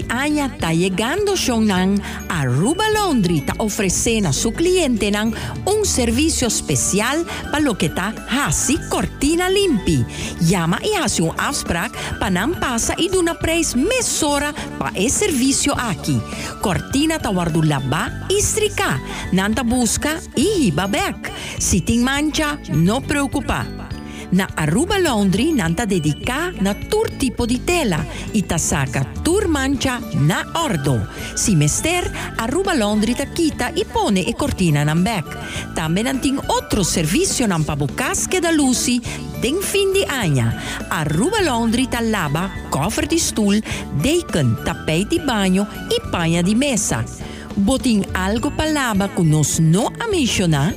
Di 0.01 0.09
Anya 0.09 0.49
ta 0.49 0.73
llegando 0.73 1.37
siyang 1.37 1.69
ng 1.69 1.91
Aruba 2.33 2.89
Laundry 2.89 3.45
ofrece 3.61 4.17
na 4.25 4.33
su 4.33 4.49
cliente 4.49 5.13
ng 5.13 5.29
un 5.69 5.85
servicio 5.85 6.49
especial 6.49 7.21
pa 7.53 7.61
lo 7.61 7.77
que 7.77 7.93
ta 7.93 8.17
hasi 8.33 8.81
cortina 8.89 9.53
limpi. 9.53 10.01
Llama 10.41 10.81
y 10.81 10.97
hace 10.97 11.21
un 11.21 11.37
afspraak 11.37 11.93
pa 12.17 12.33
nan 12.33 12.57
pasa 12.57 12.97
y 12.97 13.13
duna 13.13 13.37
prijs 13.37 13.77
mesora 13.77 14.57
pa 14.81 14.89
e 14.97 15.13
servicio 15.13 15.77
aquí. 15.77 16.17
Cortina 16.65 17.21
wardu 17.21 17.61
laba 17.61 18.25
y 18.33 18.41
strica. 18.41 18.97
Nanta 19.37 19.61
busca 19.61 20.17
y 20.33 20.73
hiba 20.73 20.89
back. 20.89 21.29
Si 21.61 21.85
ting 21.85 22.01
mancha, 22.01 22.57
no 22.73 23.05
preocupa. 23.05 23.90
Na 24.31 24.47
Aruba 24.55 24.99
Laundry 24.99 25.51
nanta 25.53 25.85
dedica 25.85 26.53
na 26.61 26.75
tur 26.75 27.11
tipo 27.19 27.47
di 27.47 27.65
tela 27.65 27.99
ta 28.47 28.59
saca 28.59 29.05
tur 29.23 29.49
mancha 29.49 29.99
na 30.23 30.47
ordo. 30.55 31.09
Si 31.35 31.57
mester 31.57 32.07
Aruba 32.37 32.75
Laundry 32.75 33.15
ta 33.15 33.25
kita 33.25 33.73
e 33.73 33.85
pone 33.85 34.25
e 34.25 34.35
cortina 34.35 34.85
nan 34.85 35.03
back. 35.03 35.75
Tambe 35.75 36.03
nanting 36.03 36.39
otro 36.47 36.83
servizio 36.83 37.47
nan 37.47 37.65
pabucasche 37.65 38.39
da 38.39 38.51
lusi 38.51 39.01
den 39.41 39.59
fin 39.61 39.91
di 39.93 40.05
agna. 40.07 40.55
Aruba 40.89 41.41
Laundry 41.41 41.89
ta 41.89 42.01
lava, 42.01 42.51
cofre 42.69 43.07
di 43.07 43.19
stoel, 43.19 43.63
deken, 43.99 44.63
tapete 44.63 45.17
di 45.17 45.21
bagno 45.21 45.67
e 45.89 46.01
pagna 46.09 46.41
di 46.43 46.55
mesa 46.55 47.30
boting 47.65 48.05
algo 48.15 48.51
palaba 48.51 49.09
nos 49.23 49.61
no 49.61 49.93
a 50.01 50.09
mencionar, 50.09 50.75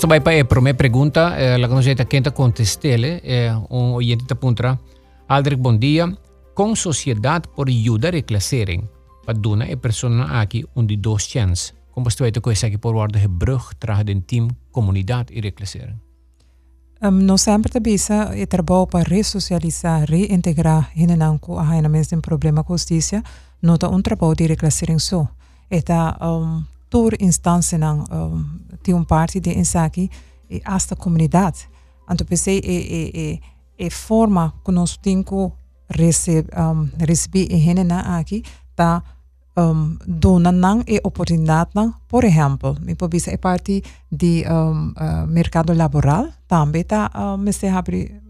Justo 0.00 0.08
vai 0.08 0.38
eh, 0.38 0.44
para 0.46 0.62
primeira 0.62 1.36
eh, 1.36 1.58
la 1.58 1.68
conocida 1.68 2.06
quinta 2.06 2.30
contestele, 2.30 3.20
eh, 3.22 3.52
un 3.68 3.92
oyente. 3.92 4.34
Aldrich, 5.28 5.60
bom 5.60 5.78
dia. 5.78 6.16
Com 6.54 6.72
por 7.54 7.68
ajudar 7.68 8.14
e 8.14 8.22
klassering, 8.22 8.88
vad 9.26 9.36
duna 9.36 9.66
e 9.66 9.76
persona 9.76 10.40
aqui 10.40 10.64
onde 10.74 10.96
dos 10.96 11.28
chans. 11.28 11.60
Este 11.60 11.74
Como 11.92 12.10
você 12.10 12.24
vai 12.24 12.32
ter 12.32 12.40
coisa 12.40 12.66
aqui 12.66 12.78
por 12.78 12.94
guarda 12.94 13.20
brug 13.28 13.76
traga 13.78 14.04
den 14.04 14.22
team, 14.22 14.48
comunidade 14.72 15.34
e 15.34 15.40
reclassering? 15.42 16.00
Um, 17.02 17.10
no 17.10 17.36
sempre 17.36 17.70
te 17.70 17.80
bisa 17.80 18.34
e 18.34 18.40
eh, 18.40 18.46
trabalho 18.46 18.86
para 18.86 19.04
ressocializar, 19.04 20.08
reintegrar 20.08 20.92
hinenanku 20.96 21.58
a 21.58 21.68
haina 21.68 21.90
mesmo 21.90 22.22
problema 22.22 22.64
com 22.64 22.72
justiça, 22.72 23.22
nota 23.60 23.90
um 23.90 24.00
trabalho 24.00 24.34
de 24.34 24.46
reclassering 24.46 24.98
não 27.78 28.04
um, 28.10 28.44
tem 28.82 28.94
um 28.94 29.04
parte 29.04 29.40
de 29.40 29.56
insaki 29.58 30.10
e 30.50 30.60
esta 30.64 30.96
comunidade. 30.96 31.68
Então 32.10 32.26
pensei 32.26 32.60
e 32.64 33.10
e 33.14 33.40
e 33.80 33.88
forma 33.88 34.52
que 34.62 34.70
nós 34.72 34.98
temos 34.98 35.24
que 35.24 35.52
receber 35.88 36.50
um, 36.54 36.88
receber 36.98 37.46
e 37.50 37.56
aqui 38.18 38.42
tá 38.76 39.02
um, 39.56 39.96
dona 40.06 40.52
não 40.52 40.82
e 40.86 41.00
oportunidade 41.02 41.70
por 42.06 42.24
exemplo 42.24 42.76
me 42.80 42.94
pode 42.94 43.18
ser 43.20 43.38
parte 43.38 43.82
de 44.12 44.44
um, 44.48 44.92
uh, 44.92 45.26
mercado 45.26 45.72
laboral 45.72 46.28
também 46.46 46.84
tá 46.84 47.10
uh, 47.14 47.38
me 47.38 47.52
se 47.52 47.68
abre 47.68 48.20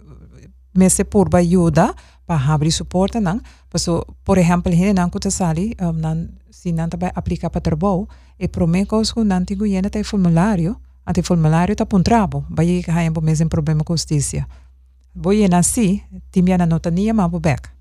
me 0.75 0.89
se 0.89 1.05
por 1.05 1.29
ajuda 1.35 1.95
para 2.31 2.71
suporte 2.71 3.19
não 3.19 3.41
paso 3.69 4.07
por 4.25 4.39
exemplo 4.39 4.73
hene 4.73 4.93
nan 4.93 5.11
kuta 5.11 5.31
sali 5.31 5.75
um, 5.83 5.93
nan 5.93 6.29
si 6.51 6.71
nan 6.73 6.89
tabai 6.89 7.11
aplica 7.15 7.51
para 7.51 7.61
trabalho 7.61 8.07
e 8.39 8.47
promekos 8.47 9.13
ku 9.13 9.25
nan 9.25 9.45
tigo 9.45 9.67
yena 9.67 9.91
te 9.91 10.05
formulário 10.05 10.77
ante 11.05 11.23
formulário 11.23 11.75
tá 11.75 11.85
pun 11.87 12.03
trabo 12.03 12.45
bai 12.49 12.83
ka 12.87 12.93
hayan 12.93 13.13
po 13.13 13.21
mesmo 13.21 13.49
problema 13.49 13.83
com 13.83 13.95
justiça 13.95 14.47
Voy 15.13 15.43
yena 15.43 15.63
si 15.63 16.05
timia 16.31 16.57
na 16.57 16.67
nota 16.67 16.91
nia 16.91 17.13
ma 17.13 17.29
back 17.29 17.81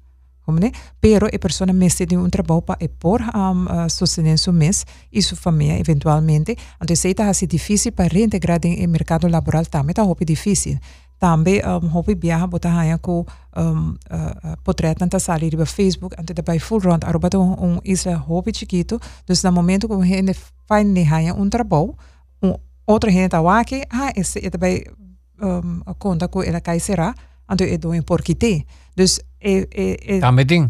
Né? 0.49 0.71
Pero 0.99 1.27
a 1.27 1.39
pessoa 1.39 1.71
mestre 1.71 2.07
de 2.07 2.17
um 2.17 2.27
trabalho 2.27 2.63
para 2.63 2.89
por 2.97 3.21
um, 3.21 3.65
uh, 3.65 3.87
sostener 3.87 4.35
seu 4.39 4.51
mês 4.51 4.83
e 5.13 5.21
sua 5.21 5.37
família 5.37 5.77
eventualmente. 5.79 6.57
Então, 6.81 6.91
isso 6.91 7.07
assim 7.21 7.45
difícil 7.45 7.91
para 7.91 8.11
reintegrar 8.11 8.59
no 8.63 8.87
mercado 8.87 9.27
laboral 9.27 9.63
também 9.67 9.91
está 9.91 10.03
muito 10.03 10.25
difícil. 10.25 10.79
também 11.19 11.61
um, 11.65 11.87
hopi 11.87 12.15
biaha 12.15 12.47
bota 12.47 12.69
haya 12.69 12.97
ko 12.97 13.25
um, 13.55 13.95
uh, 14.09 14.55
portret 14.63 14.99
nanta 14.99 15.19
salir 15.19 15.53
Facebook 15.65 16.15
ante 16.17 16.33
da 16.33 16.41
bai 16.41 16.59
full 16.59 16.79
round 16.79 17.03
aruba 17.03 17.29
un, 17.35 17.55
un 17.59 17.79
isla 17.83 18.15
hopi 18.15 18.51
chiquito 18.51 18.99
dus 19.27 19.43
na 19.43 19.51
momento 19.51 19.87
ko 19.87 20.01
hene 20.01 20.33
find 20.67 20.93
ne 20.93 21.03
haya 21.03 21.33
um 21.33 21.49
trabalho 21.49 21.95
um 22.41 22.55
outro 22.87 23.11
hene 23.11 23.29
tawaki 23.29 23.83
ha 23.91 24.11
esse 24.15 24.39
eta 24.39 24.57
bai 24.57 24.83
um, 25.41 25.83
conta 25.99 26.27
ko 26.27 26.41
ela 26.41 26.61
kai 26.61 26.79
será 26.79 27.13
ante 27.47 27.63
e 27.63 27.77
do 27.77 27.93
em 27.93 28.03
dus 28.95 29.19
e 29.41 29.67
e, 29.75 30.15
e 30.15 30.19
também 30.19 30.45
ding 30.45 30.69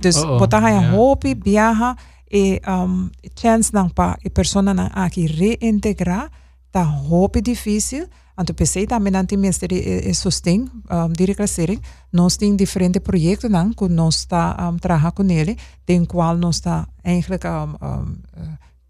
dus 0.00 0.16
uh 0.16 0.30
-oh. 0.30 0.38
bota 0.38 0.60
haya 0.60 0.80
yeah. 0.80 1.34
biaha 1.34 1.96
e 2.30 2.60
um, 2.68 3.10
chance 3.34 3.70
nang 3.72 3.90
pa 3.90 4.16
e 4.24 4.30
persona 4.30 4.74
nang 4.74 4.90
aki 4.94 5.26
reintegrá 5.26 6.30
ta 6.70 6.84
hopi 6.84 7.42
difícil 7.42 8.06
Anto 8.38 8.52
pensei 8.52 8.86
também 8.86 9.10
não 9.10 9.24
tem 9.24 9.38
mestre 9.38 9.74
e, 9.74 10.10
e 10.10 10.14
sustém 10.14 10.66
um, 10.90 11.08
de 11.08 11.24
reclassering. 11.24 11.80
Nós 12.12 12.36
temos 12.36 12.58
diferentes 12.58 13.02
projetos 13.02 13.50
não, 13.50 13.72
que 13.72 13.88
nós 13.88 14.16
está 14.16 14.70
um, 14.70 14.76
trabalhando 14.76 15.12
com 15.12 15.30
ele, 15.30 15.56
tem 15.86 16.04
qual 16.04 16.36
nós 16.36 16.56
está 16.56 16.86
eigenlijk 17.02 17.46
um, 17.46 17.86
um, 17.86 18.16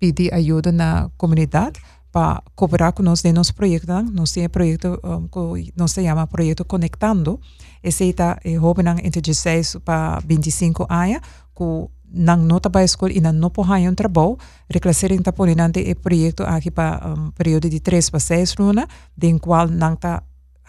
pedir 0.00 0.35
ajuda 0.35 0.72
na 0.72 1.11
comunidade 1.16 1.80
para 2.11 2.42
cooperar 2.56 2.92
com 2.92 3.02
nós 3.02 3.24
em 3.24 3.32
nosso 3.32 3.54
projeto. 3.54 3.87
Não? 3.87 4.02
Nós 4.02 4.32
temos 4.32 4.48
projeto 4.48 4.98
um, 5.04 5.28
que 5.28 5.72
nós 5.76 5.92
chama 5.92 6.26
Projeto 6.26 6.64
Conectando. 6.64 7.38
Esse 7.82 8.04
está 8.04 8.40
é 8.44 8.54
jovem 8.54 8.87
entre 9.04 9.20
16 9.20 9.76
para 9.85 10.18
25 10.26 10.87
anos, 10.90 11.20
que 11.54 11.88
nang 12.12 12.47
nota 12.47 12.69
ba 12.69 12.83
escola 12.83 13.12
e 13.12 13.21
não 13.21 13.51
pohai 13.51 13.88
um 13.88 13.95
trabalho, 13.95 14.38
reclassering 14.71 15.23
ta 15.23 15.33
poni 15.33 15.55
nante 15.55 15.81
e 15.81 15.95
projeto 15.95 16.42
aqui 16.45 16.71
para 16.71 17.01
um, 17.07 17.31
período 17.31 17.69
de 17.69 17.81
3 17.81 18.11
para 18.11 18.21
6 18.21 18.57
luna, 18.59 18.87
den 19.16 19.38
qual 19.38 19.69
nang 19.69 19.97
ta 19.97 20.23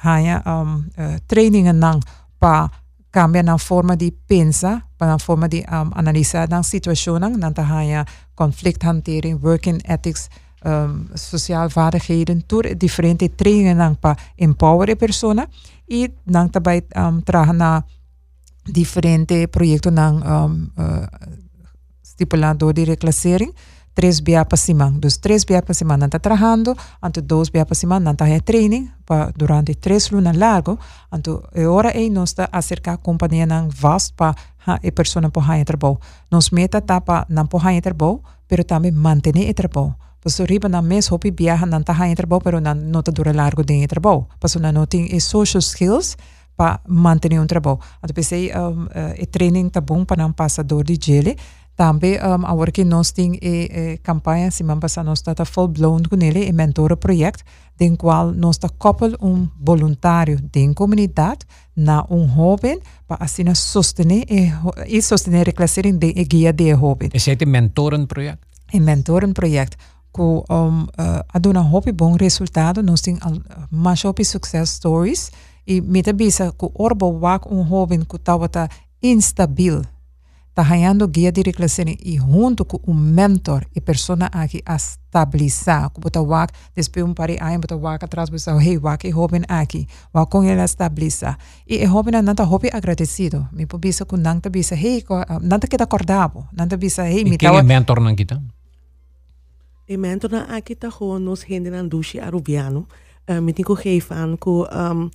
haya 0.03 0.43
um, 0.45 0.85
uh, 0.97 1.17
training 1.27 1.71
nang 1.73 1.99
pa 2.39 2.69
cambia 3.11 3.43
na 3.43 3.57
forma 3.57 3.95
de 3.95 4.11
pensar, 4.27 4.85
para 4.97 5.11
na 5.11 5.19
forma 5.19 5.47
de 5.47 5.65
um, 5.65 5.91
analisar 5.95 6.49
na 6.49 6.61
situação 6.63 7.19
nang 7.19 7.37
nang 7.37 7.53
ta 7.53 7.63
haya 7.63 8.05
conflicthantering, 8.35 9.39
working 9.41 9.81
ethics, 9.85 10.29
um, 10.65 11.07
social 11.15 11.69
vaardigheden, 11.69 12.43
door 12.47 12.75
diferente 12.77 13.29
trainingen 13.35 13.77
nang 13.77 13.95
pa 13.95 14.15
empower 14.35 14.89
a 14.89 14.95
persona. 14.95 15.47
E 15.87 16.09
nang 16.25 16.51
ta 16.51 16.59
bij 16.59 16.83
um, 16.95 17.23
traga 17.23 17.53
na 17.53 17.83
diferente 18.67 19.47
proyectos 19.47 19.93
nan 19.93 20.15
um, 20.15 20.69
uh, 20.77 21.07
stipulado 22.03 22.73
de 22.73 22.85
reclassering. 22.85 23.53
Três 23.93 24.19
BA 24.19 24.45
para 24.45 24.57
cima. 24.57 24.91
Dos 24.91 25.17
três 25.17 25.43
para 25.43 25.73
cima 25.73 25.97
não 25.97 26.05
está 26.05 26.19
trabalhando, 26.19 26.77
anto 27.01 27.19
dois 27.19 27.49
para 27.49 27.73
cima 27.73 27.99
não 27.99 28.11
está 28.11 28.25
training 28.41 28.91
pa, 29.03 29.31
durante 29.35 29.73
três 29.73 30.11
lunas 30.11 30.37
largo. 30.37 30.77
Anto 31.11 31.43
é 31.51 31.65
hora 31.65 31.89
aí 31.89 32.07
nós 32.11 32.29
está 32.29 32.47
acercar 32.51 32.93
a 32.93 32.97
companhia 32.97 33.47
não 33.47 33.69
vast 33.69 34.13
para 34.13 34.35
a 34.67 34.91
pessoa 34.91 35.27
para 35.31 35.47
ganhar 35.47 35.65
trabalho. 35.65 35.97
Nos 36.29 36.51
meta 36.51 36.79
tá 36.79 37.01
para 37.01 37.25
não 37.27 37.47
para 37.47 37.63
ganhar 37.63 37.81
trabalho, 37.81 38.21
pero 38.47 38.63
também 38.63 38.91
manter 38.91 39.35
o 39.35 39.53
trabalho. 39.55 39.95
Paso 40.21 40.45
riba 40.45 40.69
na 40.69 40.81
mes 40.81 41.11
hopi 41.11 41.31
viaja 41.31 41.65
não 41.65 41.79
está 41.79 41.93
ganhar 41.93 42.15
trabalho, 42.15 42.41
pero 42.43 42.61
não 42.61 43.01
tá 43.01 43.11
dura 43.11 43.33
largo 43.33 43.63
de 43.63 43.87
trabalho. 43.87 44.27
Paso 44.39 44.59
não 44.59 44.85
tem 44.85 45.19
social 45.19 45.59
skills 45.59 46.15
para 46.57 46.81
manter 46.87 47.39
um 47.39 47.45
trabalho. 47.45 47.79
Então, 48.03 48.13
pensei, 48.13 48.51
um, 48.51 48.85
uh, 48.85 48.89
e 49.17 49.25
training 49.27 49.69
tá 49.69 49.79
bom 49.79 50.03
para 50.03 50.25
um 50.25 50.33
passador 50.33 50.83
de 50.83 50.97
gele. 50.99 51.37
Também, 51.75 52.17
um, 52.17 52.45
agora 52.47 52.71
que 52.71 52.83
nós 52.83 53.11
temos 53.11 53.37
e, 53.39 53.69
e 53.71 53.97
campanha, 53.99 54.49
se 54.49 54.63
man 54.63 54.79
passa, 54.79 55.03
nós 55.03 55.19
está 55.19 55.45
full 55.45 55.67
blown 55.67 56.01
com 56.09 56.17
ele, 56.19 56.47
e 56.47 56.51
mentor 56.51 56.97
project, 56.97 57.43
den 57.77 57.95
qual 57.95 58.33
nós 58.33 58.55
está 58.55 58.67
koppel 58.69 59.15
um 59.21 59.47
voluntário 59.59 60.41
da 60.41 60.73
comunidade 60.73 61.45
na 61.75 62.03
um 62.09 62.27
jovem 62.27 62.79
para 63.07 63.23
assim 63.23 63.53
sostener 63.53 64.25
e, 64.27 64.51
e 64.87 64.99
sostener 64.99 65.41
a 65.41 65.43
reclassering 65.43 65.99
de 65.99 66.13
e 66.15 66.25
guia 66.25 66.51
de 66.51 66.75
jovem. 66.75 67.09
Esse 67.13 67.29
é 67.29 67.37
o 67.39 67.47
mentorenproject. 67.47 68.47
E 68.73 68.79
mentoren 68.79 69.33
project 69.33 69.77
que 70.13 70.21
um, 70.21 70.83
uh, 70.83 71.23
aduna 71.29 71.61
hopi 71.61 71.91
bom 71.91 72.15
resultado, 72.15 72.81
nós 72.81 73.01
temos 73.01 73.21
mais 73.71 74.03
hopi 74.03 74.25
success 74.25 74.71
stories, 74.71 75.31
e 75.67 75.81
mita 75.81 76.13
bisa 76.13 76.55
ku 76.55 76.71
orbo 76.79 77.11
wak 77.19 77.51
um 77.51 77.67
jovem 77.67 78.05
que 78.07 78.15
estava 78.15 78.47
instabil. 79.03 79.83
Tá 80.55 80.63
ganhando 80.63 81.07
guia 81.07 81.31
de 81.31 81.43
reclassering 81.43 81.99
e 82.01 82.17
junto 82.17 82.65
com 82.65 82.79
um 82.89 82.95
mentor 82.95 83.67
e 83.75 83.81
persona 83.81 84.25
aqui 84.33 84.63
a 84.65 84.75
estabilizar 84.75 85.91
que 85.91 86.01
bota 86.01 86.19
wak 86.19 86.51
depois 86.73 87.05
um 87.05 87.13
pare 87.13 87.37
aí 87.39 87.57
bota 87.59 87.75
wak 87.77 88.03
atrás 88.03 88.31
bisa 88.31 88.57
hey 88.57 88.79
wak 88.79 89.05
e 89.05 89.11
jovem 89.11 89.43
aqui 89.47 89.85
wak 90.15 90.31
com 90.31 90.43
ele 90.43 90.63
estabilizar 90.63 91.37
e 91.67 91.85
jovem 91.85 92.23
não 92.23 92.33
tá 92.33 92.43
hopi 92.43 92.69
agradecido. 92.73 93.47
Me 93.51 93.67
po 93.67 93.77
bisa 93.77 94.05
ku 94.05 94.17
nang 94.17 94.39
tá 94.39 94.49
bisa 94.49 94.73
hey 94.73 95.03
não 95.41 95.59
tá 95.59 95.67
que 95.67 95.75
acordado 95.75 96.47
não 96.51 96.67
tá 96.67 96.77
bisa 96.77 97.05
hey 97.05 97.21
E 97.21 97.37
quem 97.37 97.49
é 97.49 97.61
mentor 97.61 97.99
não 97.99 98.15
kita? 98.15 98.41
E 99.87 99.95
mentor 99.95 100.31
na 100.31 100.57
aqui 100.57 100.75
tá 100.75 100.89
gewoon 100.89 101.23
nos 101.23 101.43
hende 101.43 101.69
na 101.69 101.83
dushi 101.83 102.19
arubiano. 102.19 102.87
Uh, 103.29 103.41
me 103.41 103.53
tenho 103.53 103.75
que 103.75 103.99
geven 103.99 104.37
um, 104.41 105.09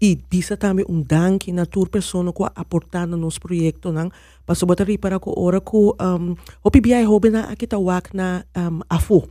e 0.00 0.18
bisa 0.28 0.56
também 0.56 0.84
um 0.88 1.00
dank 1.00 1.52
na 1.52 1.64
tour 1.64 1.88
persona 1.88 2.32
que 2.32 2.44
aportar 2.54 3.06
no 3.06 3.16
nosso 3.16 3.40
projeto 3.40 3.92
nang 3.92 4.12
paso 4.44 4.66
bota 4.66 4.84
para 5.00 5.18
ko 5.18 5.32
ora 5.36 5.60
ko 5.60 5.96
um, 5.96 6.36
hopi 6.62 6.80
biai 6.80 7.04
hobi 7.04 7.30
na 7.30 7.48
aqui 7.48 7.66
tá 7.66 7.78
wak 7.78 8.12
na 8.12 8.44
um, 8.56 8.80
afu 8.88 9.24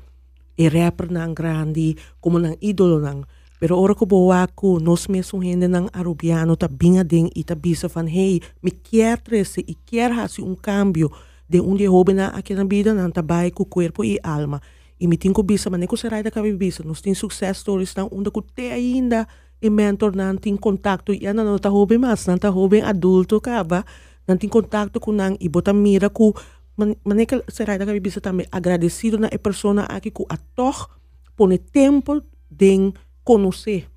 e 0.59 0.67
rapper 0.67 1.07
nang 1.07 1.31
grande 1.31 1.95
como 2.19 2.35
nang 2.35 2.59
ídolo 2.59 2.99
nang. 2.99 3.23
Pero 3.59 3.79
ora 3.79 3.95
ko 3.95 4.03
boa 4.03 4.47
ko 4.51 4.79
nos 4.79 5.07
mesmo 5.07 5.39
hende 5.39 5.71
nang 5.71 5.87
arubiano 5.95 6.59
tá 6.59 6.67
binga 6.67 7.07
ding 7.07 7.31
tá 7.47 7.55
bisa 7.55 7.87
van 7.87 8.07
hey 8.11 8.43
me 8.59 8.71
quer 8.71 9.23
trece 9.23 9.63
e 9.63 9.75
quer 9.87 10.11
hasi 10.11 10.43
um 10.43 10.55
cambio. 10.55 11.07
De 11.49 11.59
onde 11.59 11.87
hobi 11.87 12.13
na 12.13 12.29
aqui 12.35 12.53
na 12.53 12.67
vida 12.67 12.93
nang 12.93 13.11
tabai 13.11 13.51
com 13.51 13.63
corpo 13.63 14.03
e 14.03 14.19
alma. 14.21 14.61
E 14.99 15.07
me 15.07 15.15
tenho 15.15 15.43
bisa 15.43 15.71
ko 15.71 15.95
serai 15.95 16.21
da 16.23 16.29
cabe 16.29 16.51
bisa. 16.53 16.83
Nos 16.83 17.01
tem 17.01 17.15
success 17.15 17.63
stories 17.63 17.95
nang 17.95 18.11
onde 18.11 18.29
ko 18.29 18.43
te 18.43 18.71
ainda 18.71 19.27
e 19.61 19.69
mentor 19.69 20.15
nan 20.15 20.37
tem 20.37 20.55
contato 20.55 21.13
e 21.13 21.31
não 21.33 21.59
tá 21.59 21.69
hobi 21.69 21.97
mas 21.97 22.25
não 22.27 22.37
tá 22.37 22.49
hobi 22.49 22.81
adulto 22.81 23.41
caba 23.41 23.85
não 24.27 24.37
tem 24.37 24.49
contato 24.49 24.99
com 24.99 25.11
nang 25.11 25.35
e 25.39 25.49
bota 25.49 25.73
mira 25.73 26.09
ku 26.09 26.33
maneira 27.03 27.43
que 27.43 27.51
será 27.51 27.77
da 27.77 27.85
cabe 27.85 27.99
bisa 27.99 28.21
também 28.21 28.47
agradecido 28.51 29.17
na 29.17 29.27
persona 29.29 29.83
aqui 29.83 30.11
ku 30.11 30.25
a 30.29 30.37
toch 30.55 30.87
pone 31.35 31.57
tempo 31.57 32.23
de 32.49 32.93
conhecer 33.23 33.87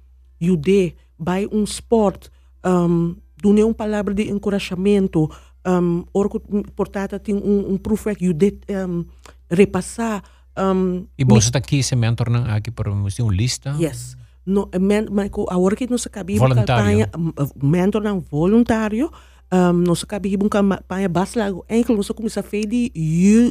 jude 0.41 0.97
by 1.19 1.47
um 1.53 1.63
sport 1.65 2.29
um, 2.67 3.15
dune 3.39 3.63
uma 3.63 3.75
palavra 3.75 4.15
de 4.15 4.31
encorajamento 4.31 5.31
um, 5.65 6.05
orco 6.13 6.41
portata 6.75 7.21
tem 7.21 7.37
um, 7.37 7.73
um 7.73 7.79
proof 7.79 8.07
que 8.19 8.27
jude 8.27 8.59
um, 8.69 9.05
repassar 9.49 10.23
um, 10.59 11.07
E 11.17 11.25
você 11.25 11.49
está 11.49 11.59
aqui, 11.59 11.79
esse 11.79 11.97
mentor 11.97 12.29
não 12.29 12.45
aqui 12.45 12.71
por 12.71 12.89
uma 12.89 13.09
lista? 13.31 13.75
Yes. 13.81 14.17
No, 14.45 14.69
men, 14.81 15.07
mas 15.11 15.31
ko 15.31 15.47
agora 15.49 15.77
que 15.77 15.87
nós 15.87 16.07
acabamos 16.07 16.41
Voluntário. 16.41 16.67
campanha 16.67 17.11
mentor 17.63 18.03
não 18.03 18.19
voluntário, 18.19 19.11
um, 19.53 19.73
nós 19.73 20.03
acabamos 20.03 20.35
uma 20.41 20.49
campanha 20.49 21.09
basta 21.09 21.39
lá, 21.39 21.47
enkel 21.71 21.95
nós 21.95 22.09
começamos 22.09 22.39
a 22.39 22.43
fazer 22.43 22.91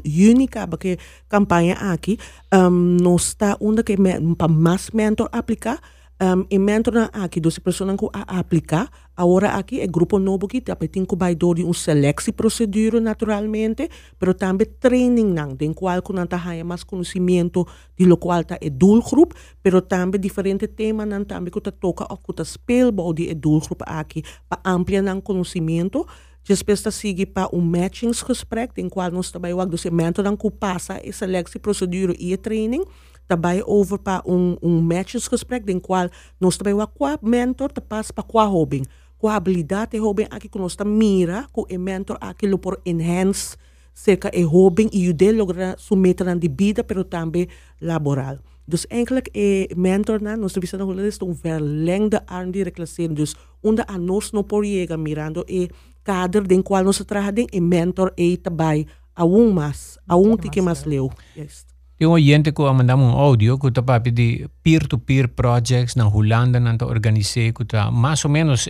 única 0.03 0.67
porque 0.67 0.97
campanha 1.29 1.75
aqui, 1.75 2.17
um, 2.53 2.97
nós 2.99 3.27
está 3.27 3.55
onde 3.61 3.83
que 3.83 3.95
para 4.35 4.47
mais 4.47 4.89
mentor 4.89 5.29
aplicar, 5.31 5.79
um, 6.21 6.45
e 6.51 6.59
mentor 6.59 7.09
aqui, 7.11 7.41
doce 7.41 7.59
pessoas 7.59 7.97
que 7.97 8.05
a 8.13 8.39
aplicar, 8.39 8.89
agora 9.17 9.57
aqui 9.57 9.81
é 9.81 9.87
grupo 9.87 10.19
novo 10.19 10.47
que 10.47 10.61
tá 10.61 10.75
tem 10.75 11.03
que 11.03 11.15
vai 11.15 11.33
door 11.33 11.59
um 11.59 11.73
seleção 11.73 12.33
procedura 12.33 13.01
naturalmente, 13.01 13.89
pero 14.19 14.35
também 14.35 14.67
training 14.79 15.33
nang, 15.33 15.55
den 15.55 15.73
qual 15.73 16.01
que 16.01 16.13
não 16.13 16.27
tá 16.27 16.39
mais 16.63 16.83
conhecimento 16.83 17.65
de 17.97 18.05
lo 18.05 18.17
qual 18.17 18.43
tá 18.43 18.57
é 18.61 18.69
doelgroep, 18.69 19.33
pero 19.63 19.81
também 19.81 20.21
diferente 20.21 20.67
tema 20.67 21.05
nang 21.05 21.25
também 21.25 21.51
que 21.51 21.59
tá 21.59 21.71
toca 21.71 22.05
of 22.07 22.21
que 22.23 22.33
tá 22.33 22.45
speelbouw 22.45 23.13
die 23.13 23.29
é 23.29 23.33
doelgroep 23.33 23.81
aqui, 23.87 24.23
para 24.47 24.61
ampliar 24.63 25.01
nang 25.01 25.21
conhecimento, 25.21 26.05
Depois 26.43 26.81
tá 26.81 26.89
seguir 26.89 27.27
para 27.27 27.49
um 27.53 27.61
matchingsgesprek, 27.61 28.73
den 28.73 28.89
qual 28.89 29.11
nós 29.11 29.29
também 29.29 29.53
o 29.53 29.65
dus 29.65 29.85
mentor 29.85 30.23
dan 30.23 30.35
que 30.35 30.49
passa 30.49 30.97
a 30.97 31.13
seleção 31.13 31.61
procedura 31.61 32.15
e 32.17 32.35
training, 32.35 32.83
também 33.31 33.63
over 33.65 33.99
para 33.99 34.23
um, 34.25 34.57
um 34.61 34.81
matchingsgesprek, 34.81 35.65
den 35.65 35.79
qual 35.79 36.09
nós 36.39 36.57
também 36.57 36.73
o 36.73 36.87
qua 36.87 37.17
mentor 37.21 37.71
te 37.71 37.81
passa 37.81 38.11
para 38.13 38.23
qua 38.23 38.45
hobby. 38.45 38.83
com 39.21 39.27
a 39.29 39.35
habilidade 39.35 39.97
jovem 39.97 40.27
aqui 40.31 40.49
que 40.49 40.57
nós 40.57 40.75
mira 40.83 41.45
com 41.51 41.61
o 41.61 41.79
mentor 41.79 42.17
aquilo 42.19 42.57
por 42.57 42.81
enhance 42.83 43.55
cerca 43.93 44.31
e 44.33 44.41
jovem 44.41 44.89
e 44.91 45.09
o 45.09 45.13
de 45.13 45.31
lograr 45.31 45.77
submeter 45.77 46.35
de 46.39 46.49
vida, 46.49 46.83
pero 46.83 47.03
também 47.03 47.47
laboral. 47.79 48.39
Dus 48.67 48.87
eigenlijk 48.89 49.29
e 49.35 49.69
mentor 49.75 50.21
na 50.21 50.35
nós 50.37 50.53
visa 50.55 50.77
na 50.77 50.85
hula 50.85 51.05
is 51.07 51.19
um 51.21 51.33
verlengde 51.33 52.19
arm 52.25 52.51
de 52.51 52.63
reclassering. 52.63 53.13
Dus 53.13 53.35
onder 53.61 53.85
a 53.87 53.97
nos 53.97 54.31
no 54.31 54.43
por 54.43 54.65
llega 54.65 54.97
mirando 54.97 55.43
e 55.47 55.69
kader 56.03 56.47
den 56.47 56.63
qual 56.63 56.83
nós 56.83 57.03
trabalhamos 57.05 57.51
e 57.51 57.59
mentor 57.59 58.13
e 58.17 58.37
também 58.37 58.87
a 59.13 59.25
um 59.25 59.51
mas 59.51 59.99
a 60.07 60.15
um 60.15 60.37
que 60.37 60.61
mais 60.61 60.85
leu. 60.85 61.11
Yes. 61.35 61.70
Tem 62.01 62.07
um 62.07 62.13
oyente 62.13 62.51
que 62.51 62.63
mandar 62.63 62.95
um 62.95 63.11
áudio 63.11 63.59
que 63.59 63.67
está 63.67 63.83
para 63.83 63.99
de 63.99 64.49
peer-to-peer 64.63 65.27
projects 65.27 65.93
na 65.95 66.07
Holanda 66.07 66.59
na 66.59 66.75
ta 66.75 66.87
organizar 66.87 67.53
que 67.53 67.61
está 67.61 67.91
mais 67.91 68.25
ou 68.25 68.31
menos 68.31 68.67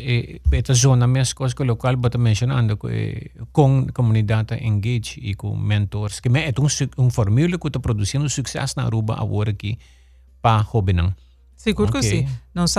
esta 0.51 0.73
zona 0.73 1.07
mesmo 1.07 1.35
coisa 1.35 1.55
que 1.55 1.63
o 1.63 1.65
local 1.65 1.95
bota 1.95 2.17
mencionando 2.17 2.75
que 2.75 3.31
com 3.53 3.87
comunidade 3.93 4.55
engage 4.61 5.17
e 5.21 5.33
com 5.33 5.55
mentors 5.55 6.19
que 6.19 6.27
é 6.27 6.51
um 6.59 6.67
um 7.05 7.09
formula 7.09 7.57
que 7.57 7.67
está 7.67 7.79
produzindo 7.79 8.29
sucesso 8.29 8.73
na 8.75 8.83
Aruba 8.83 9.15
agora 9.17 9.51
aqui 9.51 9.79
para 10.41 10.67
Hobenang. 10.73 11.15
Seguro 11.55 11.87
okay. 11.87 12.01
que 12.01 12.07
sim. 12.09 12.27
Nós 12.53 12.75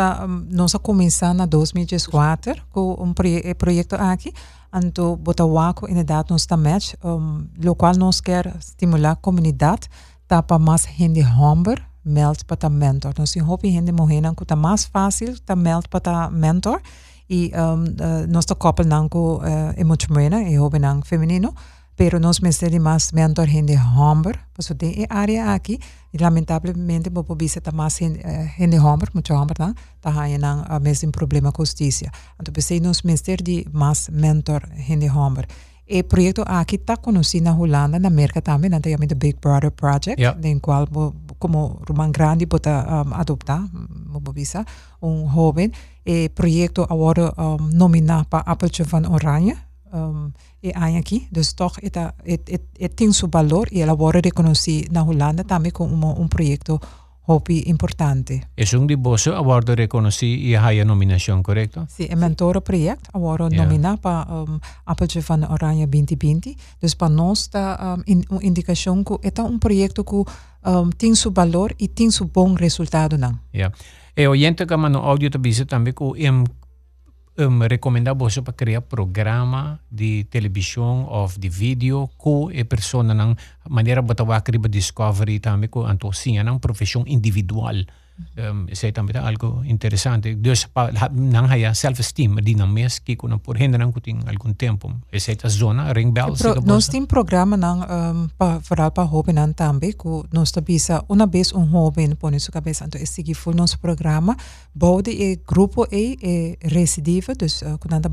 nós 0.51 0.75
começamos 0.83 1.37
na 1.38 1.47
2004 1.47 2.62
com 2.71 2.93
um 3.03 3.15
projeto 3.15 3.95
aqui 3.95 4.35
Anto 4.75 5.17
Botawaco, 5.17 5.87
inderdaad, 5.87 6.31
nós 6.31 6.47
também, 6.47 6.79
um, 7.05 7.47
lo 7.62 7.75
qual 7.75 7.95
nós 7.95 8.23
quer 8.23 8.57
estimular 8.59 9.12
a 9.12 9.17
comunidade 9.17 9.88
tapa 10.33 10.59
mais 10.59 10.88
hindi 10.99 11.21
homber 11.21 11.79
meld 12.03 12.47
para 12.47 12.71
mentor. 12.71 13.12
Nós 13.18 13.37
então, 13.37 13.51
hopi 13.51 13.68
hindi 13.68 13.92
mohena 13.92 14.35
que 14.35 14.47
tá 14.47 14.57
mais 14.57 14.87
fácil 14.87 15.38
tá 15.45 15.55
meld 15.55 15.90
para 15.90 16.31
mentor 16.31 16.81
e 17.29 17.53
um, 17.55 17.85
uh, 17.85 18.27
nós 18.29 18.47
tá 18.47 18.55
koppel 18.55 18.87
nang 18.87 19.11
ko 19.11 19.42
uh, 19.45 19.77
emotionena 19.77 20.42
e 20.49 20.59
hobi 20.59 20.79
nang 20.79 21.05
feminino 21.05 21.53
pero 21.95 22.18
nós 22.18 22.40
mestre 22.40 22.79
mais 22.81 23.12
mentor 23.12 23.47
hindi 23.47 23.77
homber 23.77 24.40
paso 24.55 24.75
tem 24.75 25.05
área 25.11 25.53
aqui 25.53 25.79
e 26.14 26.16
lamentavelmente 26.16 27.11
bopo 27.11 27.35
bisa 27.37 27.61
tá 27.61 27.71
mais 27.71 28.01
hindi 28.01 28.79
homber 28.79 29.11
muito 29.12 29.35
homber 29.35 29.57
tá 29.57 29.75
tá 30.01 30.11
hanya 30.11 30.38
nang 30.38 30.64
uh, 30.64 30.81
mesmo 30.81 31.12
problema 31.12 31.53
com 31.53 31.62
justiça. 31.62 32.11
Então 32.40 32.55
pensei 32.55 32.81
nós 32.81 33.03
mestre 33.03 33.37
de 33.37 33.66
mais 33.71 34.09
mentor 34.09 34.62
hindi 34.88 35.11
homber. 35.11 35.47
E 35.93 36.03
proyecto 36.05 36.43
aquí 36.47 36.77
está 36.77 36.97
conocido 36.97 37.51
en 37.51 37.61
Holanda, 37.61 37.99
en 37.99 38.07
América 38.07 38.41
también, 38.41 38.73
antes 38.73 38.91
llamado 38.91 39.15
Big 39.15 39.39
Brother 39.39 39.71
Project, 39.71 40.17
yeah. 40.17 40.35
en 40.43 40.59
cual 40.59 40.89
como 41.39 41.81
Roman 41.85 42.11
Grandi 42.11 42.47
bota 42.47 43.05
um, 43.05 43.13
adoptar, 43.13 43.69
visa, 44.33 44.65
un 45.01 45.29
joven, 45.29 45.71
e 46.03 46.31
proyecto 46.31 46.87
ahora 46.89 47.35
um, 47.37 47.69
nominado 47.69 48.25
para 48.25 48.43
Appeltje 48.51 48.85
van 48.85 49.05
Oranje, 49.05 49.55
um, 49.93 50.33
e 50.63 50.73
aquí, 50.73 51.29
dus 51.31 51.53
toch 51.53 51.77
het, 51.83 51.97
het, 52.25 52.49
het, 52.49 52.63
het 52.79 52.97
tiene 52.97 53.13
su 53.13 53.29
valor 53.29 53.69
y 53.71 53.83
el 53.83 53.91
ahora 53.91 54.21
reconocido 54.23 54.89
en 54.89 54.97
Holanda 54.97 55.45
también 55.45 55.75
como 55.75 56.15
un 56.15 56.29
proyecto 56.31 56.81
hobby 57.23 57.63
importante. 57.67 58.49
Es 58.57 58.73
un 58.73 58.87
diboso 58.87 59.35
award 59.35 59.71
reconocido 59.71 60.41
y 60.41 60.55
hay 60.55 60.85
nominación, 60.85 61.43
¿correcto? 61.43 61.87
Sí, 61.89 62.07
el 62.11 62.17
mentor 62.17 62.63
project 62.63 63.09
award 63.13 63.51
yeah. 63.51 63.65
nomina 63.65 63.97
para 63.97 64.27
um, 64.33 64.61
Appeltje 64.85 65.21
van 65.21 65.45
Oranje 65.45 65.87
2020. 65.87 66.57
Dus 66.81 66.95
para 66.95 67.13
nós 67.13 67.43
está 67.43 67.97
um, 67.97 68.03
in, 68.07 68.25
uma 68.29 68.43
indicação 68.43 69.05
que 69.05 69.15
é 69.23 69.43
um 69.43 69.59
projeto 69.59 70.05
que 70.05 70.25
um, 70.65 70.91
tem 70.91 71.15
seu 71.15 71.31
valor 71.31 71.75
e 71.79 71.89
tem 71.89 72.11
seu 72.11 72.27
bom 72.27 72.55
resultado 72.55 73.17
não. 73.17 73.39
Yeah. 73.55 73.75
E 74.17 74.27
oyente 74.27 74.67
que 74.67 74.77
mano 74.77 74.99
audio 74.99 75.31
também 75.31 75.53
também 75.67 75.95
que 75.95 76.05
um, 77.38 77.64
recomendable 77.64 78.29
sa 78.29 78.45
pagkreya 78.45 78.85
programa 78.85 79.81
di 79.88 80.27
television 80.29 81.09
of 81.09 81.38
di 81.40 81.49
video 81.49 82.11
ko 82.21 82.53
e 82.53 82.64
persona 82.68 83.16
ng 83.16 83.33
manera 83.73 84.05
batawa 84.05 84.42
kriba 84.45 84.68
discovery 84.68 85.40
tami 85.40 85.73
ko 85.73 85.88
anto 85.88 86.12
siya 86.12 86.45
ng 86.45 86.61
profesyong 86.61 87.09
individual. 87.09 88.02
Ehm, 88.35 88.67
Syaitan 88.73 89.07
betul 89.07 89.23
algo 89.23 89.61
interesante. 89.65 90.41
Dus 90.41 90.69
nang 91.13 91.49
haya 91.49 91.75
self-esteem, 91.75 92.41
dinamis, 92.45 93.01
kikunan 93.01 93.41
por 93.41 93.57
hindran 93.57 93.93
kuting 93.93 94.29
algún 94.29 94.55
tempo. 94.55 94.91
Esa 95.11 95.49
zona, 95.49 95.93
ring 95.93 96.13
bell. 96.15 96.35
Pro, 96.39 96.55
nos 96.65 96.89
tin 96.89 97.07
programa 97.07 97.57
nang 97.57 97.85
um, 97.91 98.31
pa, 98.37 98.61
foral 98.61 98.91
pa 98.91 99.05
hobby 99.05 99.33
nan 99.33 99.55
tambi, 99.55 99.93
ku 99.93 100.25
nos 100.33 100.53
tabisa 100.53 101.05
una 101.09 101.27
vez 101.27 101.53
un 101.53 101.69
hobby 101.69 102.05
en 102.05 102.17
pone 102.17 102.41
su 102.41 102.53
cabeza. 102.53 102.85
Entonces, 102.85 103.11
sigi 103.11 103.35
full 103.35 103.55
nos 103.55 103.77
programa, 103.77 104.37
bouwde 104.73 105.11
e 105.11 105.41
grupo 105.47 105.87
e, 105.91 105.97
eh, 105.97 106.17
ehm, 106.21 106.57
e 106.63 106.69
recidive, 106.69 107.35
dus 107.35 107.63
uh, 107.63 107.77
kunanda 107.79 108.09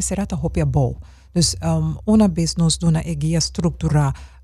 serata 0.00 0.36
hobby 0.36 0.60
a. 0.60 0.66
Dus 1.32 1.56
um, 1.64 1.98
una 2.04 2.28
vez 2.28 2.56
nos 2.56 2.78
dona 2.78 3.00
e 3.00 3.14
guía 3.14 3.40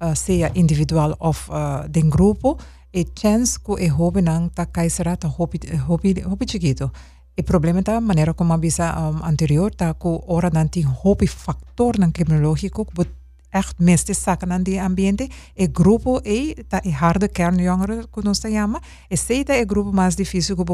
uh, 0.01 0.15
sea 0.15 0.51
individual 0.55 1.15
of 1.19 1.49
uh, 1.51 1.85
den 1.89 2.09
grupo, 2.09 2.57
e 2.99 3.07
chance 3.15 3.59
que 3.61 3.73
e 3.85 3.89
hobby 3.89 4.21
nang 4.23 4.51
ta 4.51 4.67
kaisera 4.67 5.17
ta 5.17 5.29
hobby 5.29 5.59
hobby 5.87 6.23
hobby 6.27 6.47
chiquito. 6.47 6.91
E 7.37 7.43
problema 7.43 7.83
ta 7.83 8.01
maneira 8.01 8.35
como 8.35 8.53
avisa 8.53 8.91
um, 8.99 9.23
anterior 9.23 9.71
ta 9.71 9.95
ku 9.95 10.19
ora 10.27 10.51
dan 10.51 10.69
ti 10.69 10.83
hobby 10.83 11.27
factor 11.27 11.99
nang 11.99 12.13
criminologico 12.13 12.85
que 12.85 13.07
echt 13.51 13.79
meeste 13.79 14.15
zaken 14.15 14.53
aan 14.53 14.63
die 14.63 14.81
ambiente. 14.81 15.29
E 15.55 15.71
grupo 15.71 16.21
e 16.23 16.55
ta 16.69 16.81
e 16.83 16.91
harde 16.91 17.29
kernjongeren 17.29 18.11
que 18.11 18.23
nós 18.23 18.41
chama. 18.41 18.81
E 19.09 19.17
seita 19.17 19.55
e 19.55 19.65
grupo 19.65 19.93
mais 19.93 20.17
difícil 20.17 20.57
que 20.57 20.65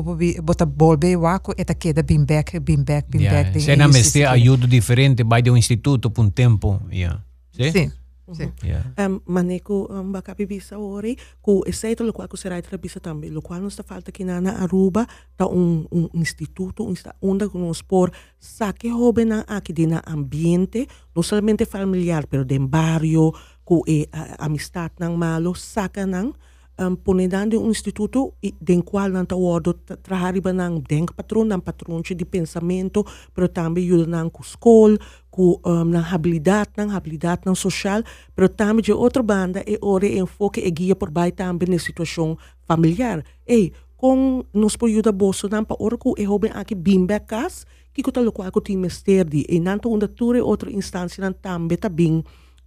bota 0.43 0.67
bolbe 0.67 1.17
waco 1.17 1.53
e 1.57 1.65
ta 1.65 1.75
queda 1.75 2.03
bim 2.03 2.25
back 2.25 2.61
bim 2.61 2.85
back 2.85 3.09
bim 3.11 3.21
yeah. 3.21 3.43
back. 3.43 3.61
Se 3.61 3.77
na 3.77 3.89
meste 3.89 4.25
ajuda 4.25 4.67
diferente 4.67 5.23
vai 5.23 5.43
de 5.43 5.51
um 5.51 5.57
instituto 5.57 6.11
por 6.11 6.25
um 6.25 6.31
tempo. 6.31 6.81
Yeah. 6.91 7.21
Sim. 7.53 7.73
Sim. 7.73 8.04
Sí. 8.33 8.49
Mm-hmm. 8.49 8.65
Yeah. 8.65 8.85
Um, 8.97 9.21
mane 9.29 9.61
ku 9.61 9.85
um, 9.93 10.09
baka 10.09 10.33
pibisa 10.33 10.81
ori 10.81 11.21
ku 11.45 11.61
eseito 11.69 12.01
lo 12.09 12.13
cual 12.17 12.25
ku 12.25 12.41
serai 12.41 12.65
trabisa 12.65 12.97
tambi 12.97 13.29
lo 13.29 13.45
cual 13.45 13.61
nos 13.61 13.77
ta 13.77 13.85
falta 13.85 14.09
kinana 14.09 14.65
Aruba 14.65 15.05
ta 15.37 15.45
un, 15.45 15.85
un 15.93 16.09
instituto 16.17 16.89
un 16.89 16.97
sta 16.97 17.13
onda 17.21 17.53
con 17.53 17.61
un 17.61 17.77
sport 17.77 18.17
saque 18.41 18.89
joven 18.89 19.33
a 19.33 19.45
aki 19.45 19.77
dina 19.77 20.01
ambiente 20.09 20.89
no 21.13 21.21
solamente 21.21 21.69
familiar 21.69 22.25
pero 22.25 22.49
den 22.49 22.65
barrio 22.65 23.37
ku 23.61 23.85
e 23.85 24.09
a, 24.09 24.41
amistad 24.41 24.97
nang 24.97 25.21
malo 25.21 25.53
saka 25.53 26.09
nang 26.09 26.33
um, 26.79 26.97
pone 26.97 27.29
dando 27.29 27.61
un 27.61 27.69
instituto 27.69 28.35
den 28.61 28.83
qual 28.83 29.13
nan 29.13 29.27
ta 29.27 29.37
wodo 29.37 29.75
trahari 30.03 30.41
banang 30.41 30.83
denk 30.89 31.15
patron 31.15 31.49
nan 31.49 31.61
patronci 31.61 32.15
di 32.15 32.25
pensamento 32.25 33.05
pero 33.35 33.49
tambi 33.49 33.87
yudan 33.87 34.31
ku 34.31 34.43
skol 34.43 34.99
com 35.35 35.59
um, 35.67 35.83
nang 35.83 36.07
habilidade 36.07 36.71
nang 36.79 36.95
habilidade 36.95 37.43
nang 37.43 37.59
social 37.59 38.07
pero 38.39 38.47
também 38.49 38.87
de 38.87 38.93
outra 38.95 39.19
banda 39.21 39.59
é 39.67 39.75
hora 39.83 40.07
enfoque 40.07 40.63
e 40.63 40.71
guia 40.71 40.95
por 40.95 41.11
baixo 41.11 41.35
também 41.43 41.69
na 41.69 41.79
situação 41.79 42.39
familiar 42.63 43.19
ei 43.43 43.73
com 43.97 44.47
nos 44.55 44.77
por 44.79 44.87
ajuda 44.87 45.11
bolso 45.11 45.51
nang 45.51 45.67
pa 45.67 45.75
orco 45.83 46.15
e 46.15 46.23
hoben 46.23 46.55
aqui 46.55 46.79
bimbe 46.79 47.19
cas 47.27 47.67
que 47.93 48.01
que 48.01 48.13
tal 48.15 48.31
qual 48.31 48.53
que 48.53 48.61
tem 48.63 48.79
mesterdi 48.79 49.43
e 49.49 49.59
nanto 49.59 49.91
onda 49.91 50.07
ture 50.07 50.39
outra 50.41 50.71
instância 50.71 51.19
também 51.43 51.79
tá 51.79 51.89
bem 51.89 52.23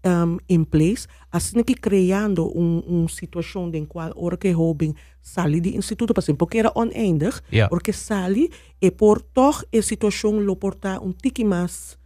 um, 0.06 0.38
in 0.48 0.64
place, 0.64 1.08
assim 1.32 1.64
que 1.64 1.76
criando 1.76 2.48
uma 2.48 2.84
um 2.88 3.08
situação 3.08 3.70
em 3.74 3.86
qual 3.86 4.12
ora 4.16 4.38
que 4.38 4.52
Robin 4.52 4.94
sali 5.22 5.60
de 5.60 5.76
instituto, 5.76 6.14
por 6.14 6.22
exemplo, 6.22 6.39
porque 6.39 6.60
era 6.60 6.72
oneindig, 6.76 7.41
yeah. 7.52 7.70
porque 7.70 7.91
sali 7.91 8.50
e 8.82 8.91
por 8.91 9.22
toch 9.22 9.66
a 9.74 9.82
situação 9.82 10.39
lo 10.39 10.56
porta 10.56 11.00
um 11.02 11.12
tique 11.12 11.44
mais 11.44 11.97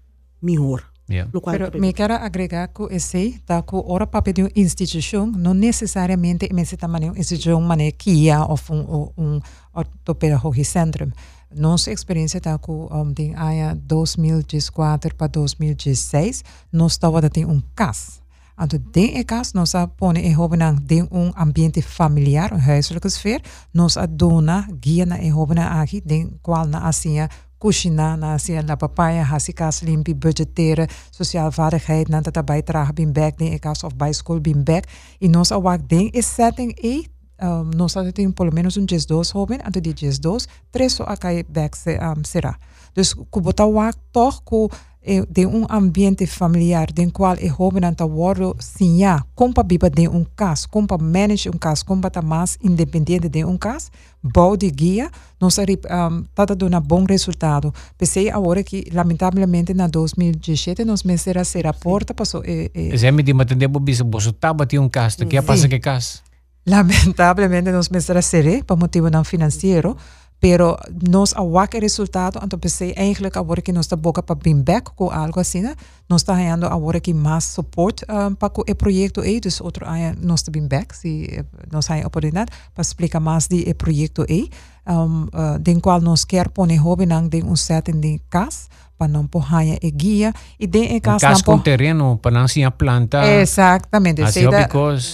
melhor. 0.41 0.83
Yeah. 1.09 1.29
Pero 1.43 1.77
me 1.79 1.91
quero 1.91 2.13
agregar 2.13 2.69
que 2.69 2.83
esse 2.89 3.39
tá 3.45 3.61
que 3.61 3.75
ora 3.75 4.07
papel 4.07 4.33
de 4.33 4.41
uma 4.43 4.51
instituição 4.55 5.27
não 5.27 5.53
necessariamente 5.53 6.45
é 6.45 6.77
também 6.77 7.09
uma 7.09 7.17
instituição 7.17 7.59
maneira 7.59 7.91
que 7.97 8.31
ou 8.31 8.57
um 8.69 9.11
um 9.17 9.39
ortopedagogic 9.73 10.63
centrum. 10.63 11.11
Nossa 11.53 11.91
experiência 11.91 12.37
está 12.37 12.57
com 12.57 12.87
um, 12.89 13.13
tem 13.13 13.35
ano 13.35 13.81
2014 13.83 15.13
para 15.15 15.27
2016, 15.27 16.43
nós 16.71 16.93
estava 16.93 17.29
tem 17.29 17.45
um 17.45 17.61
caso. 17.75 18.21
Então, 18.63 18.79
tem 18.91 19.21
caso, 19.23 19.51
nós 19.55 19.73
põe 19.97 20.19
em 20.19 20.37
Hobenang 20.37 20.79
tem 20.81 21.03
um 21.11 21.33
ambiente 21.35 21.81
familiar, 21.81 22.53
um 22.53 22.57
huiselijke 22.57 23.09
sfeer, 23.09 23.41
nós 23.73 23.97
adona 23.97 24.67
guia 24.71 25.05
na 25.05 25.17
em 25.17 25.33
Hobenang 25.33 25.81
aqui, 25.81 25.99
tem 25.99 26.31
qual 26.41 26.65
na 26.65 26.87
assim 26.87 27.17
cozinhar, 27.61 28.17
na 28.17 28.33
assim 28.33 28.57
la 28.65 28.75
papaya, 28.75 29.23
hasi 29.23 29.53
kas 29.53 29.81
limpi, 29.85 30.15
budgetteren, 30.15 30.89
sociale 31.11 31.51
vaardigheid, 31.51 32.09
na 32.09 32.21
bijdrage 32.21 32.93
bin 32.93 33.13
back, 33.13 33.37
den 33.37 33.59
caso 33.59 33.87
of 33.87 33.95
bij 33.95 34.13
school 34.13 34.41
bin 34.41 34.63
back. 34.63 34.87
E 35.19 35.27
nós 35.27 35.51
awak 35.51 35.87
den 35.87 36.09
is 36.11 36.25
setting 36.25 36.73
e 36.81 37.05
um, 37.41 37.69
nós 37.75 37.93
temos 38.13 38.33
pelo 38.33 38.51
menos 38.51 38.77
um 38.77 38.85
dias 38.85 39.05
dois 39.05 39.29
jovem, 39.29 39.59
antes 39.63 39.81
de 39.81 39.93
dias 39.93 40.19
dois, 40.19 40.47
três 40.71 40.93
só 40.93 41.03
acai 41.03 41.43
back 41.43 41.77
se, 41.77 41.97
um, 41.97 42.23
será. 42.23 42.57
Dus 42.93 43.13
ku 43.13 43.41
bota 43.41 43.65
wak 43.65 43.95
toch 44.11 44.41
ku 44.43 44.69
de 45.03 45.47
um 45.47 45.65
ambiente 45.67 46.27
familiar 46.27 46.91
den 46.93 47.09
qual 47.09 47.35
e 47.39 47.49
jovem 47.49 47.83
anta 47.83 48.05
woro 48.05 48.55
sinha 48.59 49.25
compa 49.33 49.63
biba 49.63 49.89
de 49.89 50.07
um 50.07 50.23
caso, 50.35 50.69
compa 50.69 50.95
manage 50.97 51.49
um 51.49 51.57
caso, 51.57 51.83
compa 51.85 52.11
tá 52.11 52.21
mais 52.21 52.57
independente 52.61 53.27
de 53.27 53.43
um 53.43 53.57
caso, 53.57 53.89
bom 54.21 54.55
de 54.55 54.69
guia, 54.69 55.09
nós 55.39 55.57
um, 55.57 56.23
tá 56.35 56.45
dando 56.45 56.77
um 56.77 56.79
bom 56.81 57.03
resultado. 57.03 57.73
Pensei 57.97 58.29
agora 58.29 58.63
que 58.63 58.85
lamentavelmente 58.93 59.73
na 59.73 59.87
2017 59.87 60.85
nós 60.85 61.03
será 61.17 61.43
ser 61.43 61.65
a 61.65 61.73
porta 61.73 62.13
passou 62.13 62.43
e, 62.45 62.69
e 62.75 62.93
Esemi 62.93 63.23
di 63.23 63.33
matende 63.33 63.67
bo 63.67 63.79
bisa 63.79 64.03
bo 64.03 64.19
so 64.21 64.31
taba 64.31 64.67
ti 64.67 64.77
um 64.77 64.87
caso, 64.87 65.25
que 65.25 65.41
passa 65.41 65.67
que 65.67 65.79
caso? 65.79 66.21
Lamentavelmente 66.67 67.71
nós 67.71 67.89
será 68.03 68.21
ser 68.21 68.63
para 68.63 68.75
motivo 68.75 69.09
não 69.09 69.23
financeiro. 69.23 69.97
pero 70.41 70.75
nos 70.89 71.33
aguaca 71.37 71.79
resultado, 71.79 72.39
entonces 72.41 72.97
eigenlijk 72.97 73.37
ahora 73.37 73.61
que 73.61 73.71
nos 73.71 73.85
está 73.85 73.95
boca 73.95 74.23
para 74.23 74.39
bimbek 74.39 74.91
o 74.99 75.11
algo 75.11 75.39
así, 75.39 75.61
¿no? 75.61 75.69
nos 76.09 76.23
está 76.23 76.35
ganando 76.35 76.67
ahora 76.67 76.99
que 76.99 77.13
más 77.13 77.45
support 77.45 78.01
um, 78.09 78.35
para 78.35 78.51
el 78.65 78.75
proyecto, 78.75 79.23
e, 79.23 79.39
dus 79.39 79.61
otro 79.61 79.87
año 79.87 80.15
nos 80.19 80.41
está 80.41 80.51
bimbek, 80.51 80.93
si 80.93 81.25
eh, 81.25 81.45
nos 81.69 81.91
hay 81.91 82.03
oportunidad 82.03 82.47
para 82.73 82.81
explicar 82.81 83.21
más 83.21 83.49
de 83.49 83.61
el 83.69 83.75
proyecto, 83.75 84.25
e, 84.27 84.49
um, 84.87 85.29
uh, 85.31 85.59
den 85.59 85.79
cual 85.79 86.03
nos 86.03 86.25
quer 86.25 86.49
pone 86.49 86.75
joven 86.75 87.29
de 87.29 87.43
un 87.43 87.55
set 87.55 87.87
en 87.89 88.01
de 88.01 88.19
casa, 88.27 88.67
para 88.97 89.13
no 89.13 89.27
poner 89.27 89.79
e 89.81 89.91
guía 89.91 90.31
y 90.59 90.67
de 90.67 90.93
en 90.93 90.99
casa 90.99 91.33
con 91.43 91.57
po... 91.57 91.63
terreno 91.63 92.19
para 92.21 92.39
no 92.39 92.77
planta 92.77 93.41
exactamente 93.41 94.21
así 94.23 94.45
porque 94.45 94.69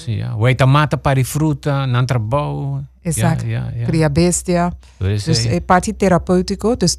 yeah. 0.07 0.67
mata 0.67 0.97
para 0.97 1.23
fruta 1.23 1.87
no 1.87 2.05
trabajo 2.05 2.83
Exacto. 3.09 3.45
Yeah, 3.45 3.71
yeah, 3.73 3.91
yeah. 3.91 4.09
Bestia. 4.09 4.77
Entonces, 4.99 5.27
es 5.27 5.45
eh, 5.45 5.61
parte 5.61 5.93
terapéutico. 5.93 6.73
Entonces, 6.73 6.97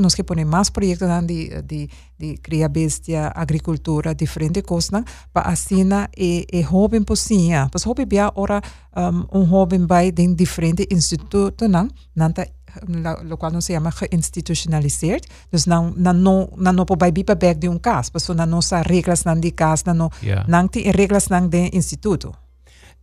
nos 0.00 0.14
que 0.14 0.24
más 0.44 0.70
proyectos 0.70 1.08
de, 1.26 1.62
de, 1.62 1.90
de 2.18 2.68
bestia, 2.68 3.28
agricultura, 3.28 4.14
diferentes 4.14 4.62
cosas, 4.62 5.04
para 5.32 5.50
así 5.50 5.80
el, 5.80 5.92
eh, 6.14 6.46
eh, 6.48 6.62
joven. 6.62 7.04
Pues 7.04 7.84
joven 7.84 8.08
ahora 8.18 8.62
um, 8.96 9.26
un 9.30 9.48
joven 9.48 9.86
va 9.90 10.02
en 10.02 10.36
diferentes 10.36 10.86
institutos, 10.90 11.68
¿no? 11.68 11.88
lo 13.22 13.36
cual 13.36 13.52
no 13.52 13.60
se 13.60 13.72
llama 13.72 13.92
geinstitucionaliseerd. 13.92 15.22
Pues, 15.22 15.30
pues, 15.50 15.64
dus 15.64 15.64
dan, 15.66 15.94
dan, 15.96 16.22
no, 16.22 16.48
dan 16.56 16.76
un 17.68 17.78
cas. 17.78 18.10
Dus 18.10 18.26
dan 18.26 18.50
no 18.50 18.60
reglas 18.82 19.22
dan 19.22 19.40
no, 19.96 20.10
reglas 20.92 21.28
de 21.50 21.70
instituto. 21.72 22.43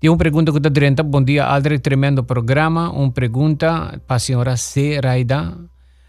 Tem 0.02 0.10
uma 0.10 0.18
pergunta 0.18 0.52
que 0.52 0.58
está 0.58 0.68
dentro. 0.68 1.06
Bom 1.06 1.22
dia, 1.22 1.46
Aldrich. 1.46 1.84
Tremendo 1.84 2.24
programa. 2.24 2.90
Uma 2.90 3.12
pergunta 3.12 4.02
para 4.08 4.16
a 4.16 4.20
senhora 4.20 4.58
C. 4.58 5.00
Raida. 5.00 5.56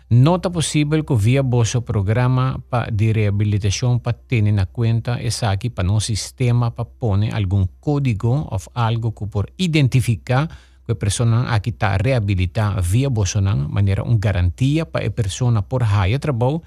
Não 0.08 0.36
está 0.36 0.48
possível 0.48 1.04
que 1.04 1.14
via 1.14 1.42
vosso 1.42 1.82
programa 1.82 2.58
de 2.90 3.12
reabilitação 3.12 3.98
para 3.98 4.14
ter 4.14 4.50
na 4.50 4.64
conta 4.64 5.20
essa 5.20 5.52
aqui 5.52 5.68
para 5.68 5.84
no 5.84 6.00
sistema 6.00 6.70
para 6.70 6.86
pôr 6.86 7.18
algum 7.34 7.66
código 7.80 8.48
ou 8.50 8.60
algo 8.74 9.12
que 9.12 9.26
por 9.26 9.50
identificar 9.58 10.48
que 10.86 10.92
a 10.92 10.94
pessoa 10.94 11.44
aqui 11.50 11.68
está 11.68 11.94
reabilitada 12.02 12.80
via 12.80 13.10
vosso 13.10 13.42
maneira 13.42 14.04
uma 14.04 14.16
garantia 14.16 14.86
para 14.86 15.06
a 15.06 15.10
pessoa 15.10 15.60
por 15.60 15.82
raia 15.82 16.18
trabalho 16.18 16.62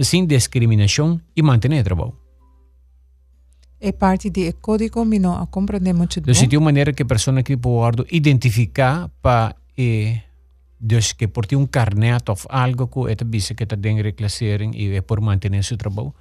sem 0.00 0.24
discriminação 0.24 1.20
e 1.36 1.42
manter 1.42 1.84
trabalho. 1.84 2.19
É 3.80 3.92
parte 3.92 4.30
do 4.30 4.52
código, 4.60 5.04
mas 5.04 5.20
não 5.20 5.46
compreende 5.46 5.92
muito 5.92 6.20
bem. 6.20 6.34
Então, 6.34 6.48
de 6.48 6.56
uma 6.56 6.66
maneira 6.66 6.92
que 6.92 7.02
a 7.02 7.06
pessoa 7.06 7.42
que 7.42 7.56
pode 7.56 8.04
identificar 8.10 9.08
para 9.22 9.56
eh, 9.76 10.20
dus 10.80 11.12
que 11.12 11.28
por 11.28 11.46
ter 11.46 11.56
um 11.56 11.66
carnet 11.66 12.30
ou 12.30 12.36
algo 12.48 12.88
que 12.88 13.12
é 13.12 13.24
bisa 13.24 13.54
que 13.54 13.64
está 13.64 13.76
dentro 13.76 14.02
de 14.02 14.12
classering 14.12 14.72
e 14.74 14.96
é 14.96 15.00
por 15.02 15.20
manter 15.20 15.52
seu 15.62 15.76
trabalho. 15.76 16.14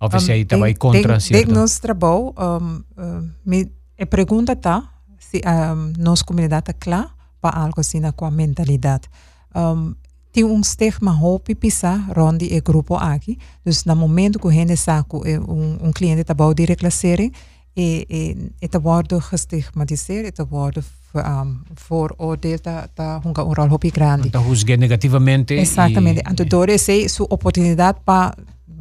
Ou 0.00 0.08
um, 0.12 0.20
se 0.20 0.32
aí 0.32 0.42
está 0.42 0.56
vai 0.56 0.74
contra 0.74 1.18
certo? 1.20 1.32
Dentro 1.32 1.54
nosso 1.54 1.80
trabalho, 1.80 2.34
um, 2.36 3.30
me 3.44 3.70
a 3.98 4.06
pergunta 4.06 4.56
tá 4.56 4.90
se 5.18 5.40
um, 5.46 5.92
nossa 6.02 6.24
comunidade 6.24 6.70
está 6.70 6.72
clara 6.72 7.10
para 7.40 7.58
algo 7.58 7.80
assim 7.80 8.00
com 8.12 8.26
a 8.26 8.30
mentalidade. 8.30 9.08
Um, 9.54 9.94
tem 10.34 10.44
um 10.44 10.64
stigma 10.64 11.12
hopi 11.12 11.54
pisa 11.54 11.94
rondi 12.12 12.46
e 12.52 12.60
grupo 12.60 12.96
aqui. 12.96 13.38
Dus 13.64 13.84
no 13.84 13.94
momento 13.94 14.40
que 14.40 14.48
a 14.48 14.50
gente 14.50 14.76
saco 14.76 15.22
um, 15.24 15.78
um 15.80 15.92
cliente 15.92 16.22
está 16.22 16.34
bom 16.34 16.52
de 16.52 16.64
reclassering, 16.66 17.32
e, 17.76 18.04
e, 18.08 18.52
e 18.58 18.78
wordt 18.82 19.12
gestigmatiseerd, 19.12 20.36
het 20.36 20.48
wordt 20.48 20.78
um, 21.12 21.62
vooroordeeld, 21.74 22.64
dat 22.64 22.88
dat 22.94 23.24
een 23.24 23.34
rol 23.34 23.68
hopi 23.68 23.90
grande. 23.90 24.30
Dat 24.30 24.44
juzgue 24.44 24.76
negativamente. 24.76 25.54
Exatamente. 25.54 26.20
E, 26.20 26.30
então, 26.30 26.46
door 26.46 26.68
esse 26.68 27.08
sua 27.08 27.26
oportunidade 27.28 27.98
para 28.04 28.34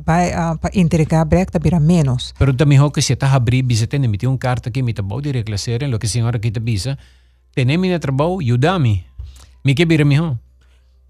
vai 0.05 0.29
uh, 0.29 0.57
para 0.59 0.69
entregar 0.71 1.27
break 1.27 1.51
tabira 1.51 1.79
menos. 1.79 2.33
Pero 2.37 2.53
também 2.53 2.79
ho 2.79 2.91
que 2.91 3.01
se 3.01 3.15
tá 3.15 3.33
abrir 3.33 3.63
bisa 3.63 3.87
tem 3.87 4.03
emitir 4.03 4.29
um 4.29 4.37
carta 4.37 4.71
que 4.71 4.81
me 4.81 4.93
tá 4.93 5.01
bom 5.01 5.21
de 5.21 5.31
reclassering, 5.31 5.89
lo 5.89 5.97
que 5.97 6.07
a 6.07 6.09
senhora 6.09 6.39
que 6.39 6.51
tá 6.51 6.59
bisa, 6.59 6.97
tem 7.53 7.77
me 7.77 7.99
trabalho, 7.99 8.39
ajudame. 8.39 9.05
Me 9.63 9.73
que 9.73 9.85
bira 9.85 10.05
mi 10.05 10.19
ho. 10.19 10.37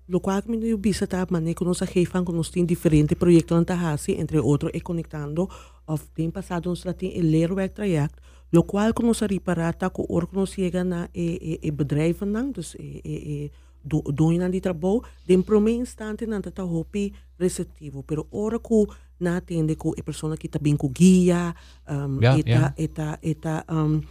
Lo 0.08 0.20
cual 0.20 0.44
me 0.48 0.58
visa 0.76 1.08
ta 1.08 1.26
mané 1.30 1.56
con 1.56 1.68
nossa 1.68 1.86
jefan 1.86 2.26
con 2.26 2.36
nostin 2.36 2.68
diferente 2.68 3.16
proyectos 3.16 3.58
en 3.58 3.66
Tahasi, 3.66 4.14
entre 4.20 4.40
otros 4.40 4.72
e 4.74 4.82
conectando 4.82 5.50
of 5.88 6.04
tem 6.14 6.30
passado 6.30 6.70
ons 6.70 6.84
latin 6.86 7.12
e 7.14 7.22
leerwerk 7.22 7.74
traject, 7.74 8.20
lo 8.52 8.64
cual 8.64 8.94
con 8.94 9.08
nossa 9.08 9.28
riparata 9.28 9.90
ko 9.90 10.06
or 10.10 10.28
con 10.28 10.40
nos 10.40 10.56
llega 10.58 10.84
na 10.84 11.10
e, 11.14 11.40
e, 11.42 11.68
e 11.68 11.72
bedrijven 11.72 12.32
nang, 12.32 12.54
dus 12.54 12.76
e, 12.76 13.02
e, 13.04 13.16
e 13.34 13.52
do, 13.84 14.02
doen 14.02 14.42
aan 14.42 14.52
die 14.52 14.62
trabalho, 14.62 15.04
de 15.26 15.38
prome 15.44 15.72
instante 15.72 16.26
na 16.26 16.40
tata 16.40 16.64
hopi 16.64 17.14
receptivo, 17.38 18.04
pero 18.04 18.28
ora 18.32 18.60
ko 18.60 18.88
na 19.20 19.38
atende 19.38 19.76
ko 19.76 19.94
e 19.96 20.02
persona 20.04 20.38
que 20.38 20.48
tá 20.48 20.60
bem 20.60 20.76
com 20.76 20.90
guia, 20.90 21.56
um, 21.88 22.20
yeah, 22.20 22.40
eta, 22.40 22.50
yeah. 22.50 22.74
eta, 22.78 23.20
eta, 23.22 23.54
um, 23.68 24.02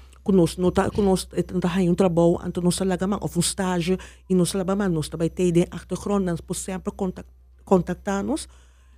não 0.59 0.71
tá, 0.71 0.91
conosco, 0.91 1.31
tá 1.43 1.69
um 1.81 1.95
trabalho, 1.95 2.39
então 2.47 2.63
nós 2.63 2.79
lagamos, 2.79 3.19
ou 3.21 3.31
um 3.37 3.41
estágio, 3.41 3.99
e 4.29 4.35
nós 4.35 4.53
lagamos, 4.53 4.91
nós 4.91 5.09
também 5.09 5.29
tem 5.29 5.53
de 5.53 5.67
achtergrond, 5.71 6.25
nós 6.25 6.41
podemos 6.41 6.65
sempre 6.65 6.93
contact, 6.93 7.31
contactar-nos. 7.65 8.49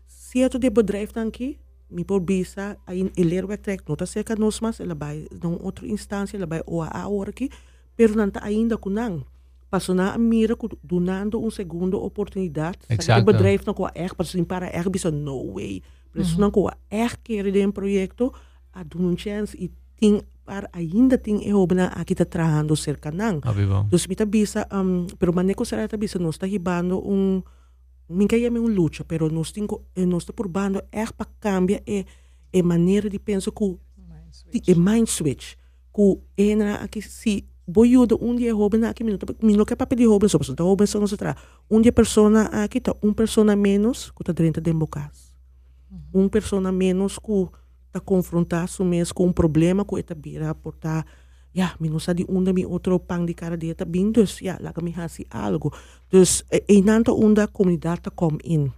Se 0.07 0.43
é 0.43 0.49
de 0.49 0.71
bedrijf 0.71 1.13
dan 1.13 1.29
aqui, 1.29 1.59
me 1.91 2.05
por 2.05 2.21
bisa, 2.21 2.77
aí 2.87 3.11
ele 3.17 3.37
é 3.37 3.45
o 3.45 3.57
trek, 3.57 3.85
cerca 4.07 4.37
nós, 4.37 4.61
mas 4.61 4.81
ele 4.81 4.95
vai, 4.95 5.27
numa 5.43 5.63
outra 5.63 5.87
instância, 5.87 6.37
ele 6.37 6.47
vai 6.47 6.63
ou 6.67 6.83
a 6.83 7.09
hora 7.09 7.31
aqui, 7.31 7.49
pero 7.97 8.23
está 8.23 8.45
ainda 8.45 8.77
com 8.77 8.91
não. 8.91 9.25
Passou 9.71 9.95
na 9.95 10.17
mira, 10.19 10.57
donando 10.83 11.41
uma 11.41 11.51
segunda 11.51 11.97
oportunidade. 11.97 12.79
Exacto. 12.89 13.23
O 13.23 13.25
bedrijf 13.25 13.67
não 13.67 13.75
com 13.75 13.87
a 13.87 13.93
erg, 13.95 14.15
para 14.15 14.45
para 14.45 14.77
erg, 14.77 14.89
bisa, 14.89 15.11
no 15.11 15.55
way. 15.55 15.83
Pero 16.13 16.25
se 16.25 16.39
não 16.39 16.51
com 16.51 16.69
a 16.69 16.77
erg 16.91 17.19
querer 17.25 17.51
de 17.51 17.67
um 17.67 17.73
projeto, 17.73 18.33
a 18.73 18.85
dar 18.85 18.99
uma 18.99 19.17
chance 19.17 19.57
e 19.57 19.69
tem 19.99 20.23
para 20.45 20.69
ainda 20.73 21.17
tem 21.19 21.47
eu 21.47 21.67
na 21.75 21.87
aqui 21.89 22.13
está 22.13 22.25
trabajando 22.25 22.77
cerca 22.77 23.11
não. 23.11 23.41
Então 23.87 23.99
se 23.99 24.11
está 24.11 24.25
bisa 24.25 24.67
um 24.73 25.07
pero 25.19 25.33
maneco 25.33 25.65
será 25.65 25.85
está 25.85 25.97
bisa 25.97 26.19
nós 26.19 26.35
está 26.35 26.47
ribando 26.47 26.99
um 26.99 27.43
ninguém 28.09 28.45
é 28.45 28.51
um 28.51 28.67
luta, 28.69 29.05
pero 29.05 29.31
nós 29.31 29.51
tenho 29.53 29.67
nós 29.97 30.23
está 30.23 30.33
por 30.33 30.49
bando 30.49 30.83
é 30.93 31.07
para 31.07 31.27
cambiar 31.41 31.83
é 31.87 32.05
é 32.53 32.63
maneira 32.63 33.11
de 33.11 33.19
pensar 33.19 33.51
que 33.51 34.71
é 34.71 34.75
mind 34.75 35.09
switch. 35.09 35.55
Que 35.93 36.19
é 36.37 36.73
aqui 36.83 37.01
se 37.03 37.45
boiudo 37.67 38.19
um 38.21 38.37
dia 38.37 38.53
rouba 38.55 38.77
na 38.77 38.91
aqui 38.91 39.03
minuto 39.03 39.25
minuto 39.43 39.67
que 39.67 39.77
papel 39.77 39.97
de 39.97 40.05
rouba 40.05 40.29
só 40.29 40.39
para 40.39 40.65
rouba 40.65 40.87
só 40.87 41.01
não 41.01 41.07
se 41.07 41.17
tra 41.17 41.35
um 41.71 41.81
dia 41.81 41.93
persona 41.93 42.43
aqui 42.63 42.81
tá 42.81 42.95
um 43.03 43.13
persona 43.13 43.57
menos 43.57 44.11
que 44.11 44.23
está 44.23 44.33
dentro 44.33 44.61
de 44.61 44.73
bocas 44.73 45.35
um 46.13 46.29
persona 46.29 46.71
menos 46.71 47.19
que 47.19 47.49
tá 47.95 48.01
confrontar 48.01 48.69
se 48.69 48.83
mesmo 48.83 49.15
com 49.15 49.27
um 49.27 49.33
problema 49.33 49.85
que 49.85 50.01
está 50.01 50.15
bira 50.15 50.55
por 50.55 50.75
tá 50.75 51.05
ja, 51.55 51.77
mi 51.79 51.89
não 51.89 52.01
sabe 52.01 52.27
onde 52.29 52.53
mi 52.53 52.67
outro 52.67 52.99
pang 52.99 53.25
de 53.25 53.35
cara 53.35 53.57
dele 53.57 53.77
bem, 53.87 54.11
dus 54.11 54.41
ja, 54.43 54.59
laat 54.61 54.83
me 54.83 54.93
hasi 54.97 55.25
algo. 55.31 55.73
Dus 56.11 56.45
e 56.51 56.83
nanta 56.83 57.13
onde 57.13 57.41
a 57.43 57.47
comunidade 57.47 58.11
come 58.15 58.39
in. 58.43 58.73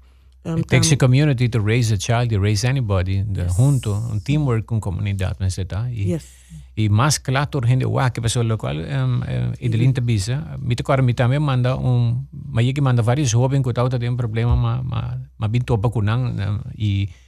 Um, 0.45 0.59
It 0.59 0.69
takes 0.69 0.93
a 0.93 0.97
community 0.97 1.49
to 1.49 1.59
raise 1.59 1.93
a 1.93 1.99
child, 1.99 2.31
to 2.31 2.39
raise 2.39 2.64
anybody, 2.64 3.25
yes. 3.35 3.57
junto, 3.57 3.93
un 3.93 4.21
teamwork 4.21 4.64
com 4.64 4.79
comunidade, 4.79 5.37
mas 5.41 5.59
está. 5.59 5.91
E, 5.91 6.12
yes. 6.12 6.25
e 6.77 6.89
mais 6.89 7.19
claro, 7.19 7.67
gente, 7.67 7.85
uau, 7.85 8.11
que 8.12 8.21
pessoa 8.21 8.45
local, 8.45 8.77
um, 8.77 8.81
um, 8.81 9.53
e 9.59 9.69
de 9.69 9.77
linta 9.77 10.01
bisa, 10.01 10.57
mi 10.61 10.77
te 10.77 10.85
cora 10.85 11.03
mi 11.03 11.14
também 11.14 11.41
manda 11.41 11.77
um, 11.77 12.27
mas 12.31 12.71
que 12.73 12.81
manda 12.81 13.03
vários 13.03 13.29
jovens 13.29 13.62
que 13.62 13.73
tauta 13.73 13.99
tem 13.99 14.09
um 14.09 14.17
problema, 14.17 14.55
ma, 14.55 14.83
ma, 14.83 15.19
ma 15.37 15.49
bin 15.49 15.62
topa 15.62 15.91
kunang, 15.91 16.31
um, 16.31 16.61
Mas 16.79 17.26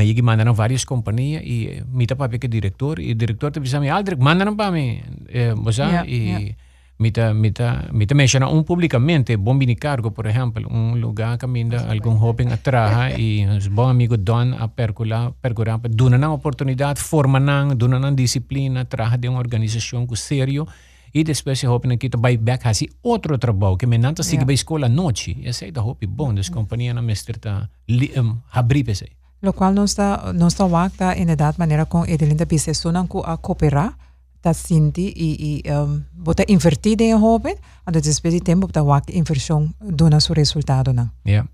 ele 0.00 0.22
mandaram 0.22 0.54
várias 0.54 0.84
companhias 0.84 1.42
e 1.44 1.82
me 1.92 2.06
tá 2.06 2.16
para 2.16 2.38
que 2.38 2.48
diretor 2.48 2.98
e 2.98 3.12
o 3.12 3.14
diretor 3.14 3.50
te 3.50 3.60
disse 3.60 3.78
me 3.78 3.90
Aldrich 3.90 4.20
mandaram 4.20 4.56
para 4.56 4.70
mim 4.70 5.00
eh, 5.28 5.54
você 5.54 5.82
yeah, 5.82 6.08
e 6.08 6.16
yeah. 6.16 6.54
me 6.98 7.10
tá 7.10 7.34
me 7.34 7.50
tá 7.50 7.88
me 7.92 8.06
tá 8.06 8.14
menciona 8.14 8.48
um 8.48 8.62
publicamente 8.62 9.36
Bombini 9.36 9.76
Cargo 9.76 10.10
por 10.10 10.26
exemplo 10.26 10.66
um 10.70 10.94
lugar 10.94 11.36
que 11.36 11.44
ainda 11.44 11.92
algum 11.92 12.18
jovem 12.18 12.50
atrás 12.50 13.14
e 13.18 13.44
os 13.46 13.66
bom 13.68 13.88
amigo 13.88 14.16
Don 14.16 14.54
a 14.58 14.66
percular 14.68 15.32
percurar 15.42 15.78
dona 15.78 16.16
na 16.16 16.32
oportunidade 16.32 17.00
forma 17.00 17.38
na 17.38 17.74
dona 17.74 17.98
na 17.98 18.10
disciplina 18.12 18.86
trabalha 18.86 19.18
de 19.18 19.28
uma 19.28 19.40
organização 19.40 20.06
que 20.06 20.16
sério 20.16 20.66
e 21.14 21.22
depois 21.22 21.62
o 21.62 21.66
jovem 21.66 21.92
aqui 21.92 22.08
vai 22.16 22.38
back 22.38 22.66
assim 22.66 22.88
outro 23.02 23.36
trabalho 23.36 23.76
que 23.76 23.86
me 23.86 23.98
não 23.98 24.14
tá 24.14 24.22
siga 24.22 24.42
yeah. 24.42 24.54
escola 24.54 24.88
noite 24.88 25.36
esse 25.44 25.66
é 25.66 25.70
da 25.70 25.82
hope 25.82 26.06
bom 26.06 26.32
das 26.32 26.48
companhias 26.48 26.94
na 26.94 27.02
mestre 27.02 27.38
tá 27.38 27.68
um, 28.16 28.38
abrir 28.50 28.84
para 28.84 29.21
lo 29.42 29.52
cual 29.52 29.74
no 29.74 29.82
nos 29.82 29.96
da, 29.96 30.32
nos 30.32 30.56
da 30.56 30.64
wakta 30.64 31.16
inderdaad 31.16 31.58
manera 31.58 31.84
con 31.86 32.08
edelinda 32.08 32.44
bise 32.44 32.74
sunan 32.74 33.06
ku 33.08 33.22
a 33.26 33.36
coopera 33.36 33.98
dat 34.42 34.56
sinti 34.56 35.12
i 35.14 35.28
i 35.50 35.70
um, 35.70 36.04
bota 36.12 36.44
invertide 36.46 37.04
in 37.04 37.18
hopen 37.18 37.56
ando 37.84 38.00
despedi 38.00 38.40
tempo 38.40 38.68
da 38.68 38.82
wak 38.82 39.10
inversión 39.10 39.74
dona 39.80 40.20
su 40.20 40.34
resultado 40.34 40.92
na 40.92 41.12
yeah 41.24 41.46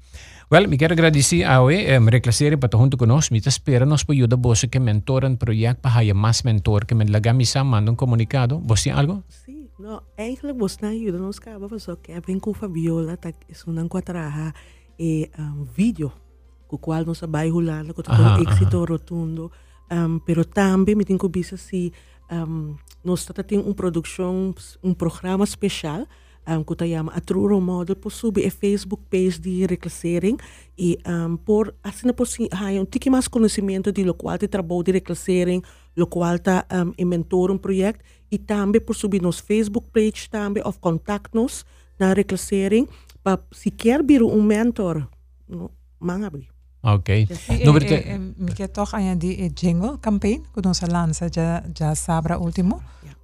Well, 0.50 0.66
mi 0.66 0.78
quiero 0.78 0.94
agradecer 0.94 1.44
a 1.44 1.60
hoy, 1.60 1.74
eh, 1.74 2.00
me 2.00 2.10
reclasere 2.10 2.56
para 2.56 2.78
junto 2.78 2.96
con 2.96 3.08
nos, 3.08 3.30
mi 3.30 3.38
te 3.42 3.50
espera 3.50 3.84
nos 3.84 4.06
por 4.06 4.14
ayuda 4.14 4.34
vos 4.36 4.66
que 4.70 4.80
mentoran 4.80 5.36
proyecto 5.36 5.82
para 5.82 5.98
haya 5.98 6.14
más 6.14 6.42
mentor 6.46 6.86
que 6.86 6.94
me 6.94 7.04
la 7.04 7.20
gamisa 7.20 7.64
manda 7.64 7.90
un 7.90 7.96
comunicado, 7.96 8.58
¿vos 8.58 8.80
sí 8.80 8.88
algo? 8.88 9.24
Sí, 9.28 9.70
no, 9.78 10.04
en 10.16 10.24
eigenlijk 10.24 10.58
vos 10.58 10.80
na 10.80 10.88
ayuda 10.88 11.18
nos 11.18 11.38
cabo, 11.38 11.68
vos 11.68 11.90
que 12.02 12.18
ven 12.20 12.40
con 12.40 12.54
Fabiola, 12.54 13.18
tak, 13.18 13.36
es 13.46 13.66
una 13.66 13.82
encuatraja 13.82 14.54
eh, 14.96 15.30
um, 15.36 15.66
video. 15.76 16.27
Com 16.68 16.78
qual 16.78 17.04
nós 17.04 17.20
vai 17.28 17.48
rolar, 17.48 17.84
com 17.92 18.02
o 18.02 18.48
êxito 18.48 18.84
rotundo. 18.84 19.50
Um, 19.90 20.18
pero 20.18 20.44
também 20.44 20.94
me 20.94 21.04
tenho 21.04 21.18
que 21.18 21.42
se 21.56 21.92
um, 22.30 22.76
nós 23.02 23.24
temos 23.46 23.66
uma 23.66 23.74
produção, 23.74 24.54
um 24.82 24.92
programa 24.92 25.44
especial 25.44 26.06
um, 26.48 26.64
que 26.64 26.86
chama 26.86 27.12
a 27.12 27.20
True 27.20 27.48
Role 27.48 27.60
Model 27.60 27.96
por 27.96 28.10
subir 28.10 28.46
a 28.46 28.50
Facebook 28.50 29.02
page 29.10 29.38
de 29.38 29.66
reclassering 29.66 30.36
e 30.78 30.98
um, 31.06 31.36
por 31.36 31.74
assim 31.82 32.12
por 32.12 32.26
si 32.26 32.48
há 32.50 32.66
um 32.80 32.84
tique 32.84 33.10
mais 33.10 33.28
conhecimento 33.28 33.92
de 33.92 34.04
lo 34.04 34.14
qual 34.14 34.38
te 34.38 34.48
trabalho 34.48 34.82
de 34.82 34.92
reclassering, 34.92 35.62
lo 35.96 36.06
qual 36.06 36.38
tá 36.38 36.66
um, 36.72 36.92
inventor 36.98 37.50
um 37.50 37.58
projeto 37.58 38.00
e 38.30 38.38
também 38.38 38.80
por 38.80 38.94
subir 38.94 39.22
nos 39.22 39.40
Facebook 39.40 39.88
page 39.90 40.28
também 40.30 40.62
of 40.64 40.78
contact 40.80 41.34
nos 41.34 41.64
na 41.98 42.12
reclassering 42.12 42.88
para 43.22 43.40
se 43.52 43.70
quer 43.70 44.02
vir 44.02 44.22
um 44.22 44.42
mentor, 44.42 45.06
no, 45.48 45.70
abrir. 46.00 46.57
Okay. 46.88 47.28
Jadi, 47.28 47.64
no, 47.64 47.76
eh, 47.76 48.16
eh, 48.16 48.20
mikä 48.38 48.68
toh 48.68 48.88
aja 48.96 49.12
di 49.14 49.36
eh, 49.44 49.52
jingle 49.52 50.00
campaign, 50.00 50.40
que 50.54 50.74
sa 50.74 50.86
lansa 50.88 51.28
ja 51.28 51.60
ja 51.80 51.94
sabra 51.94 52.38
ultimo. 52.38 52.80
Yeah. 53.04 53.14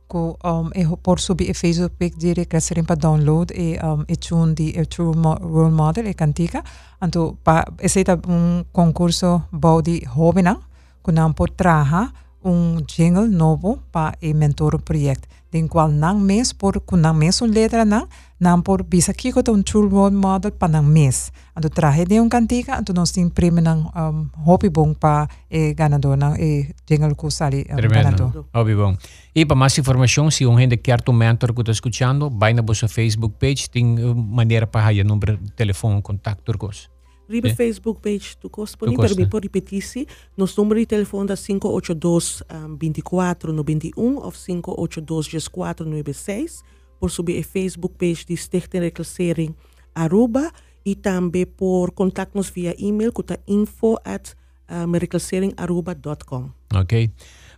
Um, 0.45 0.71
eh 0.75 0.87
por 1.03 1.19
subi 1.19 1.45
e 1.45 1.51
eh, 1.51 1.55
Facebook 1.55 1.99
page 1.99 2.17
dire 2.21 2.45
kasirin 2.45 2.85
para 2.85 3.01
download 3.01 3.51
e 3.51 3.79
um 3.83 4.05
e 4.07 4.17
tune 4.17 4.55
di 4.55 4.71
true 4.87 5.13
role 5.41 5.73
model 5.73 6.07
e 6.07 6.15
cantica. 6.15 6.63
Anto 7.01 7.37
pa 7.43 7.65
esita 7.81 8.21
un 8.29 8.65
concurso 8.71 9.49
body 9.51 10.07
hobenang 10.15 10.61
kunang 11.03 11.35
por 11.35 11.51
traha 11.51 12.13
un 12.45 12.85
jingle 12.87 13.29
novo 13.29 13.79
pa 13.91 14.13
e 14.21 14.35
mentor 14.35 14.83
project 14.83 15.25
den 15.51 15.69
qual 15.69 15.93
nang 15.93 16.21
mes 16.21 16.53
por 16.53 16.83
ku 16.85 16.97
nang 16.97 17.17
mes 17.17 17.41
un 17.41 17.51
letra 17.55 17.85
nang 17.85 18.09
nam 18.41 18.63
por 18.63 18.85
bisa 18.85 19.13
kiko 19.15 19.41
un 19.49 19.63
true 19.63 19.89
role 19.89 20.13
model 20.13 20.51
pa 20.51 20.67
nang 20.69 20.85
mes 20.85 21.33
anto 21.55 21.69
trahe 21.71 22.05
de 22.05 22.21
un 22.21 22.29
cantica 22.29 22.77
anto 22.77 22.93
nos 22.93 23.13
tin 23.13 23.31
prêmio 23.31 23.63
nang 23.63 23.89
um, 23.95 24.29
hobby 24.45 24.69
bom 24.69 24.93
pa 24.95 25.29
e 25.49 25.73
ganador 25.73 26.19
nang 26.19 26.37
e 26.37 26.75
jingle 26.87 27.15
ku 27.15 27.31
sali 27.31 27.65
um, 27.71 27.77
ganador. 27.77 28.45
Hobby 28.53 28.75
bom 28.75 28.97
e 29.35 29.47
para 29.47 29.57
mais 29.57 29.79
informação 29.79 30.31
se 30.31 30.45
um 30.45 30.59
gente 30.59 30.77
quer 30.77 31.01
tu 31.01 31.13
mentor 31.13 31.55
que 31.55 31.63
está 31.63 31.73
escutando 31.73 32.29
vai 32.31 32.53
na 32.53 32.63
nossa 32.63 32.89
Facebook 32.89 33.37
page 33.39 33.71
tem 33.71 33.85
maneira 34.15 34.67
para 34.67 34.93
o 34.93 35.05
número 35.05 35.39
de 35.39 35.53
telefone 35.53 36.03
contato 36.03 36.43
turcos 36.43 36.94
Ribe. 37.29 37.55
Facebook 37.55 38.01
page 38.01 38.37
tu 38.37 38.51
costa 38.51 38.77
por 38.77 38.93
para 38.95 39.15
mim 39.15 39.29
por 39.29 39.43
repetir 39.43 40.07
nos 40.37 40.57
número 40.57 40.81
de 40.81 40.87
telefone 40.87 41.29
da 41.29 41.37
582 41.37 42.43
um, 42.53 42.77
24 42.77 43.53
91 43.53 44.17
ou 44.17 44.33
582 44.33 45.49
496 45.49 46.63
por 47.01 47.11
subir 47.11 47.41
a 47.41 47.43
Facebook 47.43 47.95
page 47.99 48.25
de 48.27 48.37
Stichting 48.37 48.81
Reclassering 48.81 49.55
Aruba 49.95 50.51
e 50.85 50.95
também 50.95 51.47
por 51.47 51.93
contato-nos 51.93 52.51
via 52.51 52.75
e-mail 52.79 53.13
info 53.49 53.97
at 54.05 54.35
um, 54.71 54.93
reclasseringaruba.com. 54.93 56.51
Ok. 56.75 57.11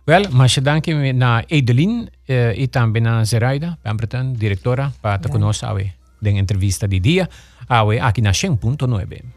Well, 0.07 0.31
mas 0.31 0.57
danke 0.59 0.93
na 1.13 1.43
Edelin 1.49 2.03
uh, 2.03 2.55
e 2.55 2.67
também 2.67 3.01
na 3.01 3.25
Zeraida, 3.25 3.77
Pemberton, 3.83 4.33
diretora, 4.33 4.93
para 5.01 5.15
yeah. 5.15 5.29
conosco 5.29 5.65
a 5.65 6.29
entrevista 6.29 6.87
de 6.87 6.99
dia, 6.99 7.29
aqui 8.01 8.21
na 8.21 8.31
100.9. 8.31 9.36